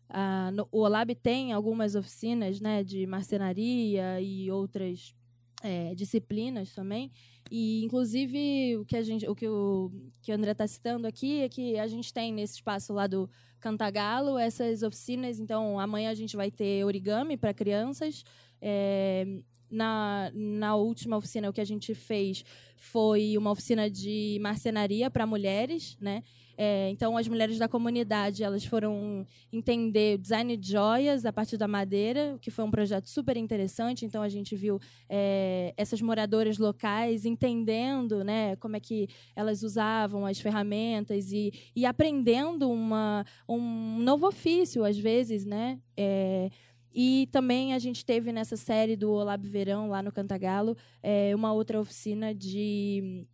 ah, 0.09 0.51
no, 0.51 0.67
o 0.71 0.81
Olab 0.81 1.13
tem 1.15 1.51
algumas 1.51 1.95
oficinas 1.95 2.61
né, 2.61 2.83
de 2.83 3.07
marcenaria 3.07 4.21
e 4.21 4.51
outras 4.51 5.15
é, 5.63 5.95
disciplinas 5.95 6.73
também. 6.73 7.11
E, 7.51 7.83
inclusive, 7.83 8.77
o 8.77 8.85
que, 8.85 8.97
a 8.97 9.03
gente, 9.03 9.27
o, 9.27 9.35
que 9.35 9.47
o, 9.47 9.91
que 10.21 10.31
o 10.31 10.35
André 10.35 10.51
está 10.51 10.67
citando 10.67 11.05
aqui 11.05 11.41
é 11.41 11.49
que 11.49 11.77
a 11.77 11.87
gente 11.87 12.13
tem 12.13 12.33
nesse 12.33 12.55
espaço 12.55 12.91
lá 12.93 13.07
do 13.07 13.29
Cantagalo 13.59 14.37
essas 14.37 14.83
oficinas. 14.83 15.39
Então, 15.39 15.79
amanhã 15.79 16.09
a 16.09 16.15
gente 16.15 16.35
vai 16.35 16.49
ter 16.49 16.83
origami 16.83 17.37
para 17.37 17.53
crianças. 17.53 18.23
É, 18.61 19.25
na, 19.69 20.31
na 20.33 20.75
última 20.75 21.17
oficina, 21.17 21.49
o 21.49 21.53
que 21.53 21.61
a 21.61 21.65
gente 21.65 21.93
fez 21.93 22.43
foi 22.77 23.37
uma 23.37 23.51
oficina 23.51 23.89
de 23.89 24.39
marcenaria 24.41 25.09
para 25.09 25.25
mulheres, 25.25 25.97
né? 25.99 26.23
É, 26.57 26.89
então, 26.89 27.17
as 27.17 27.27
mulheres 27.27 27.57
da 27.57 27.67
comunidade 27.67 28.43
elas 28.43 28.65
foram 28.65 29.27
entender 29.51 30.17
design 30.17 30.55
de 30.55 30.71
joias 30.71 31.25
a 31.25 31.33
partir 31.33 31.57
da 31.57 31.67
madeira, 31.67 32.37
que 32.41 32.49
foi 32.49 32.63
um 32.63 32.71
projeto 32.71 33.09
super 33.09 33.35
interessante. 33.37 34.05
Então, 34.05 34.21
a 34.21 34.29
gente 34.29 34.55
viu 34.55 34.79
é, 35.09 35.73
essas 35.77 36.01
moradoras 36.01 36.57
locais 36.57 37.25
entendendo 37.25 38.23
né, 38.23 38.55
como 38.57 38.75
é 38.75 38.79
que 38.79 39.07
elas 39.35 39.63
usavam 39.63 40.25
as 40.25 40.39
ferramentas 40.39 41.31
e, 41.31 41.51
e 41.75 41.85
aprendendo 41.85 42.69
uma, 42.69 43.25
um 43.47 43.99
novo 43.99 44.27
ofício, 44.27 44.83
às 44.83 44.97
vezes, 44.97 45.45
né? 45.45 45.79
É, 45.97 46.49
e 46.97 47.27
também 47.29 47.73
a 47.73 47.79
gente 47.79 48.05
teve 48.05 48.31
nessa 48.31 48.55
série 48.55 48.95
do 48.95 49.11
Olab 49.11 49.45
Verão, 49.45 49.89
lá 49.89 50.01
no 50.01 50.13
Cantagalo, 50.13 50.77
é, 51.03 51.35
uma 51.35 51.51
outra 51.51 51.77
oficina 51.77 52.33
de 52.33 53.27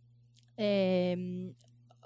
é, 0.58 1.16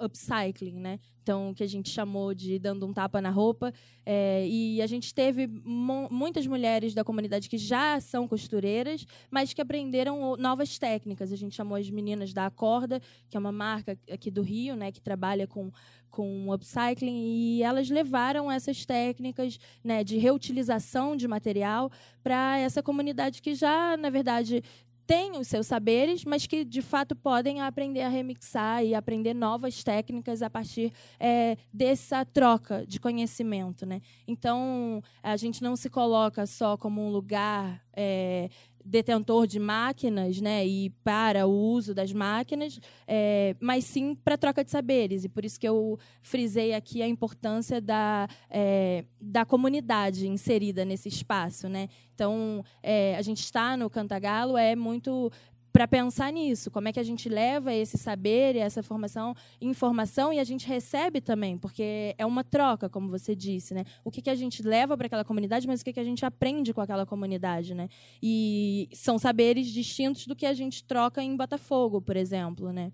upcycling, 0.01 0.78
né? 0.78 0.99
Então, 1.22 1.53
que 1.53 1.64
a 1.64 1.66
gente 1.66 1.90
chamou 1.90 2.32
de 2.32 2.57
dando 2.57 2.86
um 2.86 2.92
tapa 2.92 3.20
na 3.20 3.30
roupa. 3.30 3.72
É, 4.05 4.47
e 4.47 4.80
a 4.80 4.86
gente 4.86 5.12
teve 5.12 5.49
muitas 5.49 6.47
mulheres 6.47 6.94
da 6.94 7.03
comunidade 7.03 7.49
que 7.49 7.59
já 7.59 8.01
são 8.01 8.28
costureiras, 8.28 9.05
mas 9.28 9.53
que 9.53 9.61
aprenderam 9.61 10.36
novas 10.36 10.78
técnicas. 10.78 11.32
A 11.32 11.36
gente 11.36 11.57
chamou 11.57 11.76
as 11.76 11.90
meninas 11.90 12.32
da 12.32 12.47
Acorda, 12.47 13.01
que 13.28 13.36
é 13.36 13.40
uma 13.40 13.51
marca 13.51 13.99
aqui 14.09 14.30
do 14.30 14.40
Rio, 14.40 14.76
né, 14.76 14.92
que 14.92 15.01
trabalha 15.01 15.49
com, 15.49 15.72
com 16.11 16.53
upcycling, 16.53 17.26
e 17.26 17.62
elas 17.62 17.90
levaram 17.90 18.51
essas 18.51 18.86
técnicas 18.86 19.59
né, 19.82 20.05
de 20.05 20.18
reutilização 20.18 21.16
de 21.16 21.26
material 21.26 21.90
para 22.22 22.57
essa 22.59 22.82
comunidade 22.82 23.42
que 23.42 23.55
já, 23.55 23.97
na 23.97 24.11
verdade, 24.11 24.62
têm 25.07 25.38
os 25.38 25.46
seus 25.46 25.66
saberes, 25.66 26.24
mas 26.24 26.46
que 26.46 26.64
de 26.64 26.82
fato 26.82 27.14
podem 27.14 27.61
aprender 27.61 28.02
a 28.02 28.09
remixar 28.09 28.84
e 28.84 28.94
aprender 28.94 29.34
novas 29.34 29.84
técnicas 29.84 30.42
a 30.42 30.50
partir 30.50 30.92
é, 31.20 31.57
dessa 31.72 32.24
troca 32.24 32.84
de 32.86 32.98
conhecimento, 32.98 33.86
né? 33.86 34.00
Então 34.26 35.02
a 35.22 35.36
gente 35.36 35.62
não 35.62 35.76
se 35.76 35.88
coloca 35.88 36.46
só 36.46 36.76
como 36.76 37.00
um 37.00 37.11
lugar 37.11 37.80
é, 37.94 38.48
detentor 38.87 39.47
de 39.47 39.59
máquinas, 39.59 40.41
né, 40.41 40.64
e 40.64 40.91
para 41.03 41.47
o 41.47 41.51
uso 41.51 41.93
das 41.93 42.12
máquinas, 42.12 42.78
é, 43.07 43.57
mas 43.61 43.84
sim 43.84 44.14
para 44.14 44.39
troca 44.39 44.64
de 44.64 44.70
saberes. 44.70 45.24
E 45.24 45.28
por 45.28 45.45
isso 45.45 45.59
que 45.59 45.68
eu 45.68 45.99
frisei 46.22 46.72
aqui 46.72 47.03
a 47.03 47.09
importância 47.09 47.80
da, 47.80 48.28
é, 48.49 49.05
da 49.20 49.45
comunidade 49.45 50.28
inserida 50.28 50.84
nesse 50.84 51.09
espaço, 51.09 51.68
né. 51.68 51.89
Então, 52.14 52.64
é, 52.82 53.16
a 53.16 53.22
gente 53.22 53.41
está 53.41 53.76
no 53.76 53.91
Cantagalo 53.91 54.57
é 54.57 54.74
muito 54.74 55.30
para 55.77 55.87
pensar 55.87 56.33
nisso, 56.33 56.70
como 56.70 56.89
é 56.89 56.93
que 56.93 56.99
a 56.99 57.03
gente 57.03 57.29
leva 57.29 57.70
esse 57.70 57.99
saber 57.99 58.57
e 58.57 58.61
essa 58.61 58.83
formação, 58.83 59.35
informação 59.61 60.33
e 60.33 60.39
a 60.39 60.45
gente 60.45 60.66
recebe 60.66 61.20
também, 61.20 61.59
porque 61.59 62.14
é 62.16 62.24
uma 62.24 62.43
troca, 62.43 62.89
como 62.89 63.11
você 63.11 63.37
disse, 63.37 63.74
né? 63.74 63.85
O 64.03 64.11
que, 64.11 64.22
que 64.22 64.31
a 64.31 64.35
gente 64.35 64.62
leva 64.62 64.97
para 64.97 65.07
aquela 65.07 65.22
comunidade, 65.22 65.66
mas 65.66 65.83
o 65.83 65.85
que, 65.85 65.93
que 65.93 66.01
a 66.01 66.05
gente 66.05 66.24
aprende 66.24 66.72
com 66.72 66.81
aquela 66.81 67.05
comunidade, 67.05 67.74
né? 67.74 67.91
E 68.22 68.89
são 68.91 69.18
saberes 69.18 69.66
distintos 69.66 70.27
do 70.27 70.35
que 70.35 70.47
a 70.47 70.55
gente 70.55 70.83
troca 70.83 71.22
em 71.22 71.37
Botafogo, 71.37 72.01
por 72.01 72.16
exemplo, 72.16 72.72
né? 72.72 72.91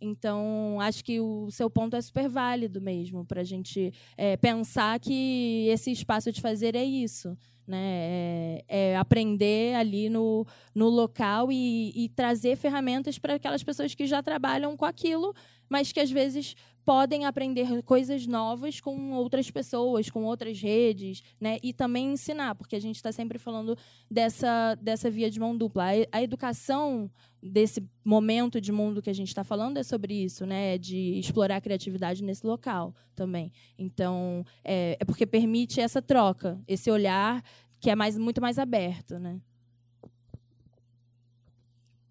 Então, 0.00 0.78
acho 0.80 1.04
que 1.04 1.20
o 1.20 1.50
seu 1.50 1.68
ponto 1.68 1.96
é 1.96 2.00
super 2.00 2.30
válido 2.30 2.80
mesmo, 2.80 3.26
para 3.26 3.42
a 3.42 3.44
gente 3.44 3.92
é, 4.16 4.38
pensar 4.38 4.98
que 4.98 5.66
esse 5.68 5.92
espaço 5.92 6.32
de 6.32 6.40
fazer 6.40 6.74
é 6.74 6.82
isso 6.82 7.36
né? 7.72 8.62
É, 8.68 8.92
é 8.92 8.96
aprender 8.96 9.74
ali 9.74 10.10
no, 10.10 10.46
no 10.74 10.88
local 10.90 11.50
e, 11.50 11.92
e 11.96 12.08
trazer 12.10 12.56
ferramentas 12.56 13.18
para 13.18 13.34
aquelas 13.34 13.62
pessoas 13.62 13.94
que 13.94 14.06
já 14.06 14.22
trabalham 14.22 14.76
com 14.76 14.84
aquilo, 14.84 15.34
mas 15.68 15.90
que 15.90 15.98
às 15.98 16.10
vezes 16.10 16.54
podem 16.84 17.24
aprender 17.24 17.82
coisas 17.82 18.26
novas 18.26 18.80
com 18.80 19.12
outras 19.12 19.50
pessoas, 19.50 20.10
com 20.10 20.24
outras 20.24 20.60
redes, 20.60 21.22
né? 21.40 21.58
E 21.62 21.72
também 21.72 22.12
ensinar, 22.12 22.54
porque 22.54 22.76
a 22.76 22.80
gente 22.80 22.96
está 22.96 23.12
sempre 23.12 23.38
falando 23.38 23.76
dessa, 24.10 24.74
dessa 24.76 25.10
via 25.10 25.30
de 25.30 25.38
mão 25.38 25.56
dupla. 25.56 25.84
A, 26.10 26.22
educação 26.22 27.10
desse 27.42 27.82
momento 28.04 28.60
de 28.60 28.70
mundo 28.70 29.02
que 29.02 29.10
a 29.10 29.14
gente 29.14 29.28
está 29.28 29.42
falando 29.42 29.76
é 29.76 29.82
sobre 29.82 30.14
isso, 30.14 30.44
né? 30.44 30.76
De 30.76 31.18
explorar 31.18 31.56
a 31.56 31.60
criatividade 31.60 32.22
nesse 32.22 32.46
local 32.46 32.94
também. 33.14 33.52
Então, 33.78 34.44
é, 34.64 34.96
é 34.98 35.04
porque 35.04 35.26
permite 35.26 35.80
essa 35.80 36.02
troca, 36.02 36.60
esse 36.66 36.90
olhar 36.90 37.42
que 37.82 37.90
é 37.90 37.96
mais, 37.96 38.16
muito 38.16 38.40
mais 38.40 38.60
aberto, 38.60 39.18
né? 39.18 39.40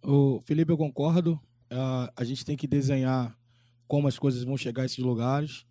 O 0.04 0.42
Felipe, 0.44 0.70
eu 0.70 0.78
concordo. 0.78 1.40
Uh, 1.72 2.12
a 2.14 2.24
gente 2.26 2.44
tem 2.44 2.58
que 2.58 2.68
desenhar 2.68 3.34
como 3.88 4.06
as 4.06 4.20
coisas 4.20 4.44
vão 4.44 4.58
chegar 4.58 4.84
a 4.84 4.86
esses 4.86 4.98
lugares. 4.98 5.66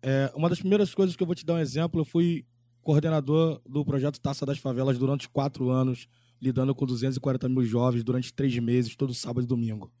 É, 0.00 0.32
uma 0.36 0.48
das 0.48 0.60
primeiras 0.60 0.94
coisas 0.94 1.16
que 1.16 1.22
eu 1.22 1.26
vou 1.26 1.34
te 1.34 1.44
dar 1.44 1.54
um 1.54 1.58
exemplo, 1.58 2.00
eu 2.00 2.04
fui 2.04 2.46
coordenador 2.82 3.60
do 3.68 3.84
projeto 3.84 4.20
Taça 4.20 4.46
das 4.46 4.58
Favelas 4.58 4.96
durante 4.96 5.28
quatro 5.28 5.70
anos, 5.70 6.06
lidando 6.40 6.72
com 6.72 6.86
240 6.86 7.48
mil 7.48 7.64
jovens 7.64 8.04
durante 8.04 8.32
três 8.32 8.56
meses, 8.60 8.94
todo 8.94 9.12
sábado 9.12 9.42
e 9.42 9.48
domingo. 9.48 9.92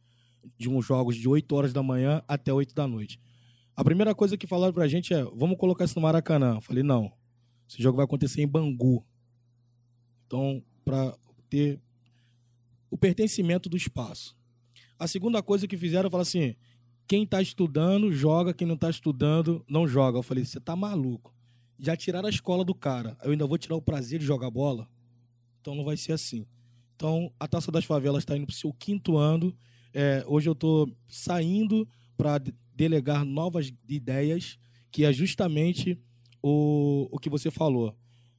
De 0.56 0.68
uns 0.68 0.86
jogos 0.86 1.16
de 1.16 1.28
8 1.28 1.52
horas 1.52 1.72
da 1.72 1.82
manhã 1.82 2.22
até 2.28 2.52
8 2.52 2.72
da 2.76 2.86
noite. 2.86 3.20
A 3.74 3.82
primeira 3.82 4.14
coisa 4.14 4.36
que 4.36 4.46
falaram 4.46 4.72
pra 4.72 4.86
gente 4.86 5.12
é: 5.12 5.24
vamos 5.34 5.58
colocar 5.58 5.84
isso 5.84 5.96
no 5.96 6.02
Maracanã. 6.02 6.54
Eu 6.56 6.60
falei: 6.60 6.84
não. 6.84 7.12
Esse 7.68 7.82
jogo 7.82 7.96
vai 7.96 8.04
acontecer 8.04 8.40
em 8.40 8.46
Bangu. 8.46 9.04
Então, 10.32 10.64
para 10.82 11.14
ter 11.50 11.78
o 12.90 12.96
pertencimento 12.96 13.68
do 13.68 13.76
espaço. 13.76 14.34
A 14.98 15.06
segunda 15.06 15.42
coisa 15.42 15.68
que 15.68 15.76
fizeram, 15.76 16.10
falaram 16.10 16.22
assim: 16.22 16.54
quem 17.06 17.24
está 17.24 17.42
estudando, 17.42 18.10
joga, 18.10 18.54
quem 18.54 18.66
não 18.66 18.76
está 18.76 18.88
estudando, 18.88 19.62
não 19.68 19.86
joga. 19.86 20.16
Eu 20.16 20.22
falei: 20.22 20.42
você 20.42 20.58
tá 20.58 20.74
maluco. 20.74 21.34
Já 21.78 21.94
tiraram 21.94 22.28
a 22.28 22.30
escola 22.30 22.64
do 22.64 22.74
cara, 22.74 23.14
eu 23.22 23.32
ainda 23.32 23.46
vou 23.46 23.58
tirar 23.58 23.76
o 23.76 23.82
prazer 23.82 24.18
de 24.18 24.24
jogar 24.24 24.50
bola? 24.50 24.88
Então 25.60 25.74
não 25.74 25.84
vai 25.84 25.98
ser 25.98 26.12
assim. 26.12 26.46
Então, 26.96 27.30
a 27.38 27.46
Taça 27.46 27.70
das 27.70 27.84
Favelas 27.84 28.22
está 28.22 28.34
indo 28.34 28.46
para 28.46 28.54
o 28.54 28.56
seu 28.56 28.72
quinto 28.72 29.18
ano. 29.18 29.54
É, 29.92 30.24
hoje 30.26 30.48
eu 30.48 30.54
estou 30.54 30.90
saindo 31.08 31.86
para 32.16 32.40
delegar 32.74 33.22
novas 33.22 33.70
ideias 33.86 34.58
que 34.90 35.04
é 35.04 35.12
justamente 35.12 36.00
o, 36.42 37.06
o 37.10 37.18
que 37.18 37.28
você 37.28 37.50
falou. 37.50 37.94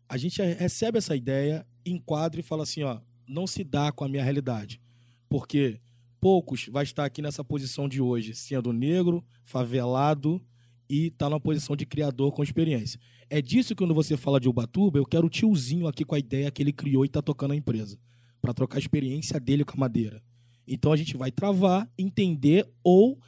A 0.08 0.18
gente 0.18 0.42
recebe 0.42 0.98
essa 0.98 1.16
ideia, 1.16 1.66
enquadra 1.86 2.40
e 2.40 2.44
fala 2.44 2.64
assim, 2.64 2.84
ó, 2.84 3.00
não 3.28 3.48
se 3.48 3.64
dá 3.64 3.92
com 3.92 4.04
a 4.04 4.10
minha 4.10 4.24
realidade. 4.24 4.82
Porque 5.30 5.80
poucos 6.20 6.68
vai 6.72 6.84
estar 6.84 7.06
aqui 7.06 7.22
nessa 7.22 7.44
posição 7.44 7.90
de 7.90 8.02
hoje, 8.02 8.34
sendo 8.36 8.72
negro, 8.72 9.24
favelado 9.44 10.42
e 10.90 11.08
está 11.08 11.30
numa 11.30 11.40
posição 11.40 11.76
de 11.76 11.86
criador 11.86 12.32
com 12.32 12.44
experiência. 12.44 13.00
É 13.30 13.42
disso 13.42 13.70
que 13.70 13.84
quando 13.84 13.94
você 13.94 14.16
fala 14.16 14.40
de 14.40 14.48
Ubatuba, 14.48 15.00
eu 15.00 15.06
quero 15.06 15.28
o 15.28 15.30
tiozinho 15.30 15.88
aqui 15.88 16.06
com 16.06 16.16
a 16.16 16.20
ideia 16.20 16.52
que 16.52 16.62
ele 16.62 16.72
criou 16.72 17.04
e 17.04 17.08
está 17.08 17.22
tocando 17.22 17.52
a 17.52 17.56
empresa, 17.56 17.98
para 18.42 18.54
trocar 18.54 18.78
a 18.78 18.80
experiência 18.80 19.40
dele 19.40 19.66
com 19.66 19.74
a 19.74 19.80
madeira. 19.80 20.22
Então 20.68 20.92
a 20.92 20.96
gente 20.96 21.18
vai 21.18 21.32
travar, 21.32 21.92
entender 21.98 22.70
ou 22.84 23.20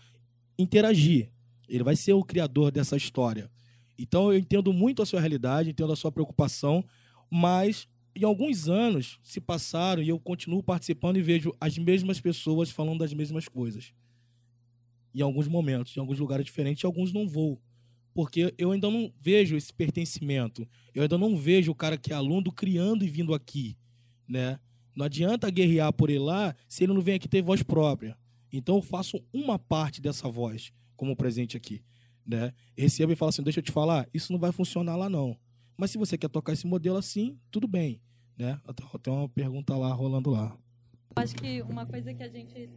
interagir. 0.58 1.32
Ele 1.68 1.84
vai 1.84 1.96
ser 1.96 2.14
o 2.14 2.24
criador 2.24 2.72
dessa 2.72 2.96
história. 2.96 3.50
Então 3.98 4.32
eu 4.32 4.40
entendo 4.40 4.74
muito 4.74 5.02
a 5.02 5.06
sua 5.06 5.20
realidade, 5.20 5.70
entendo 5.70 5.94
a 5.94 5.96
sua 5.96 6.12
preocupação, 6.12 6.84
mas 7.30 7.88
em 8.16 8.24
alguns 8.24 8.70
anos 8.70 9.20
se 9.22 9.42
passaram 9.42 10.02
e 10.02 10.10
eu 10.10 10.20
continuo 10.20 10.64
participando 10.64 11.18
e 11.18 11.22
vejo 11.22 11.52
as 11.60 11.78
mesmas 11.78 12.20
pessoas 12.22 12.70
falando 12.70 13.00
das 13.00 13.14
mesmas 13.14 13.48
coisas. 13.48 13.94
Em 15.14 15.22
alguns 15.22 15.48
momentos, 15.48 15.96
em 15.96 16.00
alguns 16.00 16.20
lugares 16.20 16.46
diferentes, 16.46 16.84
e 16.84 16.86
alguns 16.86 17.12
não 17.12 17.28
vou. 17.28 17.62
Porque 18.14 18.54
eu 18.58 18.72
ainda 18.72 18.90
não 18.90 19.12
vejo 19.20 19.58
esse 19.58 19.74
pertencimento. 19.74 20.68
Eu 20.94 21.04
ainda 21.04 21.18
não 21.18 21.36
vejo 21.36 21.72
o 21.72 21.76
cara 21.76 21.98
que 21.98 22.14
é 22.14 22.16
aluno 22.16 22.52
criando 22.52 23.04
e 23.04 23.10
vindo 23.10 23.34
aqui, 23.34 23.78
né? 24.28 24.60
Não 24.96 25.06
adianta 25.06 25.50
guerrear 25.50 25.92
por 25.92 26.10
ele 26.10 26.20
lá 26.20 26.56
se 26.70 26.86
ele 26.86 26.94
não 26.94 27.02
vem 27.02 27.16
aqui 27.16 27.28
ter 27.28 27.42
voz 27.42 27.62
própria. 27.62 28.18
Então 28.52 28.78
eu 28.78 28.82
faço 28.82 29.22
uma 29.34 29.60
parte 29.60 30.02
dessa 30.02 30.30
voz 30.30 30.72
como 30.96 31.16
presente 31.16 31.58
aqui, 31.58 31.84
né? 32.26 32.54
Recebo 32.78 33.12
e 33.12 33.16
falo 33.16 33.30
assim, 33.30 33.44
deixa 33.44 33.60
eu 33.60 33.64
te 33.64 33.72
falar, 33.72 34.08
isso 34.14 34.32
não 34.32 34.40
vai 34.40 34.52
funcionar 34.52 34.96
lá 34.96 35.10
não. 35.10 35.38
Mas 35.78 35.92
se 35.92 35.98
você 35.98 36.18
quer 36.18 36.30
tocar 36.30 36.54
esse 36.54 36.66
modelo 36.66 36.98
assim, 36.98 37.38
tudo 37.52 37.68
bem, 37.68 38.02
né? 38.38 38.60
Tem 39.02 39.14
uma 39.14 39.30
pergunta 39.30 39.76
lá 39.76 39.94
rolando 39.94 40.30
lá. 40.30 40.58
Acho 41.16 41.36
que 41.36 41.62
uma 41.62 41.86
coisa 41.86 42.14
que 42.14 42.24
a 42.24 42.30
gente 42.30 42.70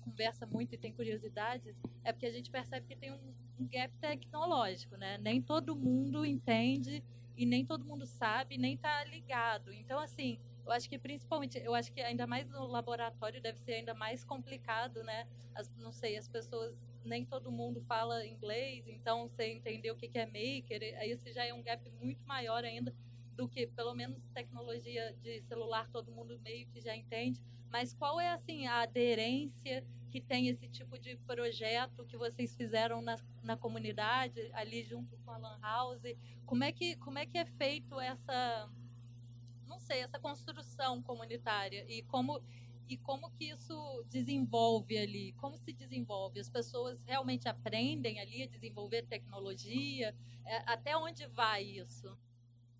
conversa 0.00 0.46
muito 0.46 0.74
e 0.74 0.78
tem 0.78 0.92
curiosidade 0.92 1.74
é 2.02 2.12
porque 2.12 2.26
a 2.26 2.32
gente 2.32 2.50
percebe 2.50 2.86
que 2.86 2.96
tem 2.96 3.12
um, 3.12 3.34
um 3.58 3.68
gap 3.68 3.94
tecnológico, 3.98 4.96
né? 4.96 5.18
Nem 5.18 5.40
todo 5.40 5.76
mundo 5.76 6.24
entende 6.24 7.02
e 7.36 7.46
nem 7.46 7.64
todo 7.64 7.84
mundo 7.84 8.04
sabe, 8.06 8.58
nem 8.58 8.74
está 8.74 9.04
ligado. 9.04 9.72
Então, 9.72 9.98
assim, 9.98 10.38
eu 10.66 10.72
acho 10.72 10.88
que 10.88 10.98
principalmente, 10.98 11.58
eu 11.58 11.74
acho 11.74 11.92
que 11.92 12.00
ainda 12.00 12.26
mais 12.26 12.48
no 12.48 12.66
laboratório 12.66 13.40
deve 13.40 13.58
ser 13.60 13.74
ainda 13.74 13.94
mais 13.94 14.24
complicado, 14.24 15.02
né? 15.02 15.26
As, 15.54 15.70
não 15.76 15.92
sei, 15.92 16.16
as 16.16 16.28
pessoas, 16.28 16.74
nem 17.08 17.24
todo 17.24 17.50
mundo 17.50 17.80
fala 17.82 18.26
inglês, 18.26 18.86
então 18.86 19.28
você 19.28 19.44
entender 19.46 19.90
o 19.90 19.96
que 19.96 20.10
é 20.14 20.26
maker, 20.26 20.82
esse 20.82 21.32
já 21.32 21.44
é 21.44 21.52
um 21.52 21.62
gap 21.62 21.88
muito 22.00 22.24
maior 22.26 22.64
ainda 22.64 22.94
do 23.34 23.48
que, 23.48 23.66
pelo 23.68 23.94
menos, 23.94 24.20
tecnologia 24.34 25.14
de 25.22 25.40
celular, 25.42 25.88
todo 25.90 26.12
mundo 26.12 26.38
meio 26.40 26.66
que 26.68 26.80
já 26.80 26.94
entende. 26.94 27.40
Mas 27.70 27.92
qual 27.92 28.20
é, 28.20 28.30
assim, 28.30 28.66
a 28.66 28.82
aderência 28.82 29.84
que 30.10 30.20
tem 30.20 30.48
esse 30.48 30.68
tipo 30.68 30.98
de 30.98 31.16
projeto 31.18 32.04
que 32.04 32.16
vocês 32.16 32.56
fizeram 32.56 33.00
na, 33.00 33.16
na 33.42 33.56
comunidade, 33.56 34.50
ali 34.52 34.82
junto 34.82 35.16
com 35.18 35.30
a 35.30 35.38
Lan 35.38 35.58
House? 35.60 36.02
Como 36.44 36.64
é 36.64 36.72
que, 36.72 36.96
como 36.96 37.18
é, 37.18 37.26
que 37.26 37.38
é 37.38 37.44
feito 37.44 38.00
essa 38.00 38.68
não 39.68 39.78
sei, 39.78 40.00
essa 40.00 40.18
construção 40.18 41.00
comunitária 41.02 41.84
e 41.88 42.02
como 42.02 42.42
e 42.88 42.96
como 42.96 43.30
que 43.32 43.50
isso 43.50 44.04
desenvolve 44.08 44.96
ali? 44.96 45.32
Como 45.34 45.56
se 45.58 45.72
desenvolve? 45.72 46.40
As 46.40 46.48
pessoas 46.48 46.98
realmente 47.04 47.48
aprendem 47.48 48.18
ali 48.18 48.42
a 48.42 48.46
desenvolver 48.46 49.06
tecnologia? 49.06 50.14
É, 50.44 50.62
até 50.66 50.96
onde 50.96 51.26
vai 51.26 51.62
isso? 51.62 52.16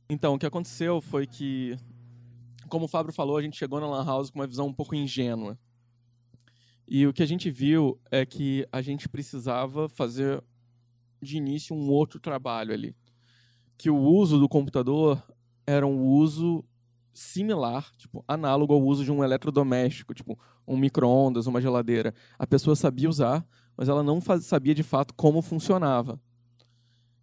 Então, 0.08 0.34
o 0.34 0.38
que 0.38 0.46
aconteceu 0.46 1.00
foi 1.02 1.26
que, 1.26 1.76
como 2.68 2.86
o 2.86 2.88
Fábio 2.88 3.12
falou, 3.12 3.36
a 3.36 3.42
gente 3.42 3.58
chegou 3.58 3.78
na 3.78 3.86
Lan 3.86 4.04
House 4.04 4.30
com 4.30 4.38
uma 4.38 4.46
visão 4.46 4.66
um 4.66 4.72
pouco 4.72 4.94
ingênua. 4.94 5.58
E 6.86 7.06
o 7.06 7.12
que 7.12 7.22
a 7.22 7.26
gente 7.26 7.50
viu 7.50 8.00
é 8.10 8.24
que 8.24 8.66
a 8.72 8.80
gente 8.80 9.06
precisava 9.06 9.90
fazer 9.90 10.42
de 11.20 11.36
início 11.36 11.76
um 11.76 11.90
outro 11.90 12.18
trabalho 12.18 12.72
ali. 12.72 12.96
Que 13.76 13.90
o 13.90 13.98
uso 13.98 14.38
do 14.38 14.48
computador 14.48 15.22
era 15.66 15.86
um 15.86 16.02
uso 16.02 16.64
similar, 17.18 17.90
tipo, 17.96 18.24
análogo 18.28 18.72
ao 18.72 18.80
uso 18.80 19.04
de 19.04 19.10
um 19.10 19.24
eletrodoméstico, 19.24 20.14
tipo, 20.14 20.38
um 20.66 20.76
micro-ondas, 20.76 21.46
uma 21.46 21.60
geladeira. 21.60 22.14
A 22.38 22.46
pessoa 22.46 22.76
sabia 22.76 23.08
usar, 23.08 23.44
mas 23.76 23.88
ela 23.88 24.02
não 24.02 24.20
faz, 24.20 24.46
sabia 24.46 24.74
de 24.74 24.84
fato 24.84 25.12
como 25.14 25.42
funcionava. 25.42 26.20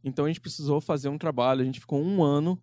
Então 0.03 0.25
a 0.25 0.27
gente 0.27 0.41
precisou 0.41 0.81
fazer 0.81 1.07
um 1.07 1.17
trabalho, 1.17 1.61
a 1.61 1.65
gente 1.65 1.79
ficou 1.79 2.01
um 2.01 2.23
ano 2.23 2.61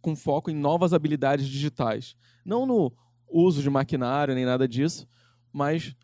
com 0.00 0.16
foco 0.16 0.50
em 0.50 0.54
novas 0.54 0.94
habilidades 0.94 1.46
digitais. 1.46 2.16
Não 2.44 2.64
no 2.64 2.92
uso 3.28 3.62
de 3.62 3.68
maquinário 3.68 4.34
nem 4.34 4.46
nada 4.46 4.66
disso, 4.66 5.06
mas 5.52 5.94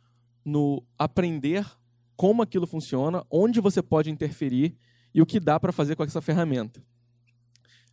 no 0.45 0.85
aprender 0.99 1.67
como 2.15 2.43
aquilo 2.43 2.67
funciona, 2.67 3.25
onde 3.31 3.61
você 3.61 3.83
pode 3.83 4.11
interferir 4.11 4.77
e 5.15 5.21
o 5.23 5.27
que 5.27 5.41
dá 5.41 5.59
para 5.59 5.73
fazer 5.73 5.97
com 5.97 6.03
essa 6.03 6.21
ferramenta 6.21 6.83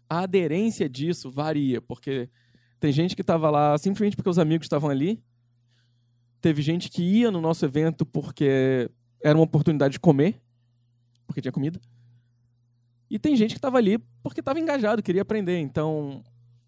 a 0.09 0.21
aderência 0.21 0.89
disso 0.89 1.31
varia, 1.31 1.81
porque 1.81 2.29
tem 2.79 2.91
gente 2.91 3.15
que 3.15 3.21
estava 3.21 3.49
lá 3.49 3.77
simplesmente 3.77 4.15
porque 4.15 4.29
os 4.29 4.39
amigos 4.39 4.65
estavam 4.65 4.89
ali. 4.89 5.23
Teve 6.41 6.61
gente 6.61 6.89
que 6.89 7.01
ia 7.01 7.31
no 7.31 7.39
nosso 7.39 7.63
evento 7.65 8.05
porque 8.05 8.89
era 9.23 9.37
uma 9.37 9.45
oportunidade 9.45 9.93
de 9.93 9.99
comer, 9.99 10.41
porque 11.25 11.41
tinha 11.41 11.51
comida. 11.51 11.79
E 13.09 13.17
tem 13.17 13.35
gente 13.35 13.51
que 13.51 13.57
estava 13.57 13.77
ali 13.77 13.97
porque 14.21 14.41
estava 14.41 14.59
engajado, 14.59 15.01
queria 15.01 15.21
aprender. 15.21 15.59
Então, 15.59 16.23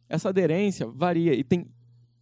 essa 0.08 0.30
aderência 0.30 0.88
varia. 0.88 1.34
E 1.34 1.44
tem, 1.44 1.68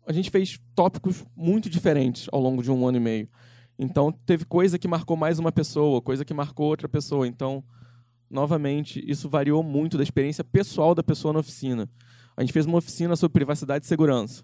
a 0.07 0.11
gente 0.11 0.31
fez 0.31 0.59
tópicos 0.73 1.23
muito 1.35 1.69
diferentes 1.69 2.27
ao 2.31 2.41
longo 2.41 2.63
de 2.63 2.71
um 2.71 2.87
ano 2.87 2.97
e 2.97 3.01
meio. 3.01 3.29
Então, 3.77 4.11
teve 4.11 4.45
coisa 4.45 4.79
que 4.79 4.87
marcou 4.87 5.17
mais 5.17 5.39
uma 5.39 5.51
pessoa, 5.51 6.01
coisa 6.01 6.23
que 6.23 6.33
marcou 6.33 6.67
outra 6.67 6.87
pessoa. 6.87 7.27
Então, 7.27 7.63
novamente, 8.33 9.03
isso 9.07 9.29
variou 9.29 9.61
muito 9.61 9.95
da 9.95 10.03
experiência 10.03 10.43
pessoal 10.43 10.95
da 10.95 11.03
pessoa 11.03 11.31
na 11.31 11.39
oficina. 11.39 11.87
A 12.35 12.41
gente 12.41 12.51
fez 12.51 12.65
uma 12.65 12.79
oficina 12.79 13.15
sobre 13.15 13.33
privacidade 13.33 13.85
e 13.85 13.87
segurança. 13.87 14.43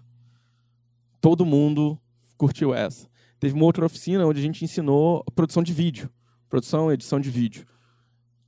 Todo 1.20 1.44
mundo 1.44 2.00
curtiu 2.38 2.72
essa. 2.72 3.10
Teve 3.40 3.52
uma 3.54 3.64
outra 3.64 3.84
oficina 3.84 4.24
onde 4.24 4.38
a 4.38 4.42
gente 4.42 4.64
ensinou 4.64 5.24
produção 5.34 5.60
de 5.60 5.72
vídeo, 5.72 6.08
produção 6.48 6.88
e 6.88 6.94
edição 6.94 7.18
de 7.18 7.30
vídeo. 7.30 7.66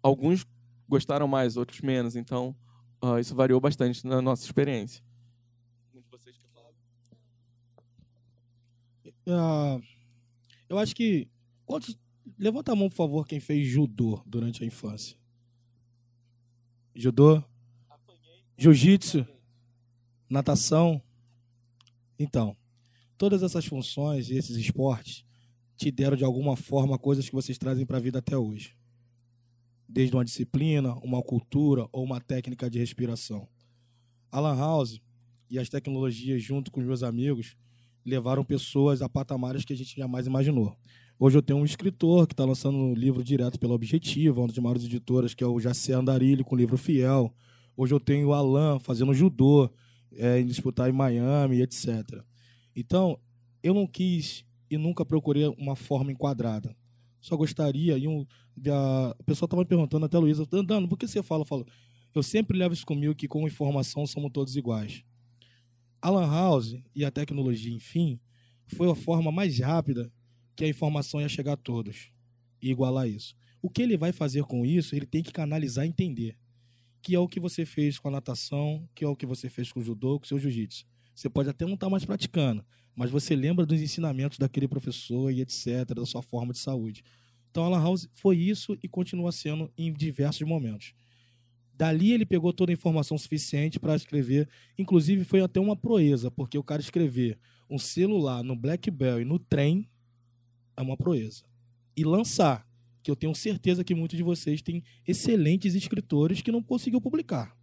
Alguns 0.01 0.47
gostaram 0.88 1.26
mais, 1.26 1.57
outros 1.57 1.80
menos. 1.80 2.14
Então, 2.14 2.55
uh, 3.03 3.18
isso 3.18 3.34
variou 3.34 3.61
bastante 3.61 4.07
na 4.07 4.22
nossa 4.22 4.45
experiência. 4.45 5.03
Uh, 9.26 9.82
eu 10.68 10.78
acho 10.78 10.95
que. 10.95 11.28
Quantos, 11.64 11.97
levanta 12.38 12.72
a 12.72 12.76
mão, 12.76 12.88
por 12.88 12.97
favor, 12.97 13.26
quem 13.26 13.40
fez 13.40 13.66
judô 13.66 14.20
durante 14.26 14.62
a 14.62 14.66
infância 14.66 15.16
judô, 16.95 17.43
jiu-jitsu, 18.57 19.26
natação. 20.28 21.03
Então, 22.18 22.57
todas 23.16 23.43
essas 23.43 23.64
funções 23.66 24.30
e 24.30 24.36
esses 24.36 24.57
esportes 24.57 25.24
te 25.76 25.90
deram 25.90 26.16
de 26.16 26.24
alguma 26.24 26.57
forma 26.57 26.99
coisas 26.99 27.28
que 27.28 27.34
vocês 27.34 27.59
trazem 27.59 27.84
para 27.84 27.97
a 27.97 28.01
vida 28.01 28.18
até 28.18 28.36
hoje. 28.36 28.76
Desde 29.88 30.14
uma 30.14 30.24
disciplina, 30.24 30.95
uma 30.97 31.22
cultura 31.22 31.88
ou 31.93 32.05
uma 32.05 32.20
técnica 32.20 32.70
de 32.70 32.78
respiração. 32.78 33.49
Alan 34.30 34.57
House 34.57 35.01
e 35.51 35.59
as 35.59 35.68
tecnologias, 35.68 36.43
junto 36.43 36.70
com 36.70 36.80
os 36.80 36.86
meus 36.86 37.03
amigos, 37.03 37.57
levaram 38.05 38.45
pessoas 38.45 39.03
a 39.03 39.09
patamares 39.09 39.64
que 39.64 39.72
a 39.72 39.76
gente 39.76 39.97
jamais 39.97 40.26
imaginou. 40.26 40.76
Hoje 41.18 41.38
eu 41.38 41.42
tenho 41.42 41.58
um 41.60 41.64
escritor 41.64 42.26
que 42.26 42.32
está 42.32 42.44
lançando 42.44 42.76
um 42.76 42.94
livro 42.94 43.22
direto 43.22 43.58
pela 43.58 43.74
Objetiva, 43.74 44.40
uma 44.40 44.48
das 44.48 44.58
maiores 44.58 44.84
editoras, 44.84 45.34
que 45.34 45.44
é 45.44 45.46
o 45.46 45.60
Jacé 45.60 45.92
Andarilho, 45.92 46.44
com 46.44 46.54
o 46.54 46.58
livro 46.58 46.76
Fiel. 46.76 47.32
Hoje 47.76 47.94
eu 47.94 48.00
tenho 48.00 48.28
o 48.28 48.32
Alan 48.32 48.78
fazendo 48.80 49.14
judô, 49.14 49.70
é, 50.12 50.40
em 50.40 50.46
disputar 50.46 50.88
em 50.88 50.92
Miami, 50.92 51.62
etc. 51.62 52.22
Então, 52.74 53.18
eu 53.62 53.72
não 53.72 53.86
quis 53.86 54.44
e 54.68 54.76
nunca 54.76 55.04
procurei 55.04 55.46
uma 55.58 55.76
forma 55.76 56.10
enquadrada. 56.10 56.74
Só 57.20 57.36
gostaria, 57.36 57.96
e 57.96 58.08
um, 58.08 58.26
a, 58.66 59.14
o 59.16 59.24
pessoal 59.24 59.46
estava 59.46 59.62
me 59.62 59.68
perguntando, 59.68 60.06
até 60.06 60.18
Luísa, 60.18 60.44
por 60.88 60.98
que 60.98 61.06
você 61.06 61.22
fala? 61.22 61.42
Eu 61.42 61.46
falo, 61.46 61.66
eu 62.12 62.22
sempre 62.22 62.58
levo 62.58 62.74
isso 62.74 62.84
comigo 62.84 63.14
que 63.14 63.28
com 63.28 63.46
informação 63.46 64.06
somos 64.06 64.32
todos 64.32 64.56
iguais. 64.56 65.04
Alan 66.00 66.26
House 66.26 66.74
e 66.96 67.04
a 67.04 67.12
tecnologia, 67.12 67.72
enfim, 67.72 68.18
foi 68.66 68.90
a 68.90 68.94
forma 68.94 69.30
mais 69.30 69.60
rápida 69.60 70.10
que 70.62 70.66
a 70.66 70.68
informação 70.68 71.20
ia 71.20 71.28
chegar 71.28 71.54
a 71.54 71.56
todos 71.56 72.12
e 72.62 72.70
igualar 72.70 73.08
isso. 73.08 73.34
O 73.60 73.68
que 73.68 73.82
ele 73.82 73.96
vai 73.96 74.12
fazer 74.12 74.44
com 74.44 74.64
isso, 74.64 74.94
ele 74.94 75.06
tem 75.06 75.20
que 75.20 75.32
canalizar 75.32 75.84
e 75.84 75.88
entender. 75.88 76.38
Que 77.02 77.16
é 77.16 77.18
o 77.18 77.26
que 77.26 77.40
você 77.40 77.66
fez 77.66 77.98
com 77.98 78.06
a 78.06 78.12
natação, 78.12 78.88
que 78.94 79.04
é 79.04 79.08
o 79.08 79.16
que 79.16 79.26
você 79.26 79.50
fez 79.50 79.72
com 79.72 79.80
o 79.80 79.82
judô, 79.82 80.20
com 80.20 80.24
o 80.24 80.28
seu 80.28 80.38
jiu-jitsu. 80.38 80.86
Você 81.16 81.28
pode 81.28 81.48
até 81.48 81.64
não 81.64 81.74
estar 81.74 81.86
tá 81.86 81.90
mais 81.90 82.04
praticando, 82.04 82.64
mas 82.94 83.10
você 83.10 83.34
lembra 83.34 83.66
dos 83.66 83.80
ensinamentos 83.80 84.38
daquele 84.38 84.68
professor 84.68 85.32
e 85.32 85.40
etc., 85.40 85.84
da 85.96 86.06
sua 86.06 86.22
forma 86.22 86.52
de 86.52 86.60
saúde. 86.60 87.02
Então 87.50 87.64
a 87.64 87.68
Lan 87.68 87.82
House 87.82 88.08
foi 88.14 88.38
isso 88.38 88.78
e 88.84 88.86
continua 88.86 89.32
sendo 89.32 89.68
em 89.76 89.92
diversos 89.92 90.46
momentos. 90.46 90.94
Dali 91.74 92.12
ele 92.12 92.24
pegou 92.24 92.52
toda 92.52 92.70
a 92.70 92.74
informação 92.74 93.18
suficiente 93.18 93.80
para 93.80 93.96
escrever. 93.96 94.48
Inclusive 94.78 95.24
foi 95.24 95.40
até 95.40 95.58
uma 95.58 95.74
proeza, 95.74 96.30
porque 96.30 96.56
o 96.56 96.62
cara 96.62 96.80
escrever 96.80 97.36
um 97.68 97.80
celular 97.80 98.44
no 98.44 98.54
BlackBerry 98.54 99.24
no 99.24 99.40
trem 99.40 99.88
é 100.77 100.83
uma 100.83 100.97
proeza. 100.97 101.45
E 101.97 102.05
lançar, 102.05 102.66
que 103.03 103.11
eu 103.11 103.16
tenho 103.16 103.35
certeza 103.35 103.85
que 103.85 103.95
muitos 103.95 104.16
de 104.16 104.23
vocês 104.23 104.62
têm 104.62 104.83
excelentes 105.07 105.75
escritores 105.75 106.41
que 106.41 106.53
não 106.53 106.62
conseguiu 106.62 107.01
publicar. 107.01 107.57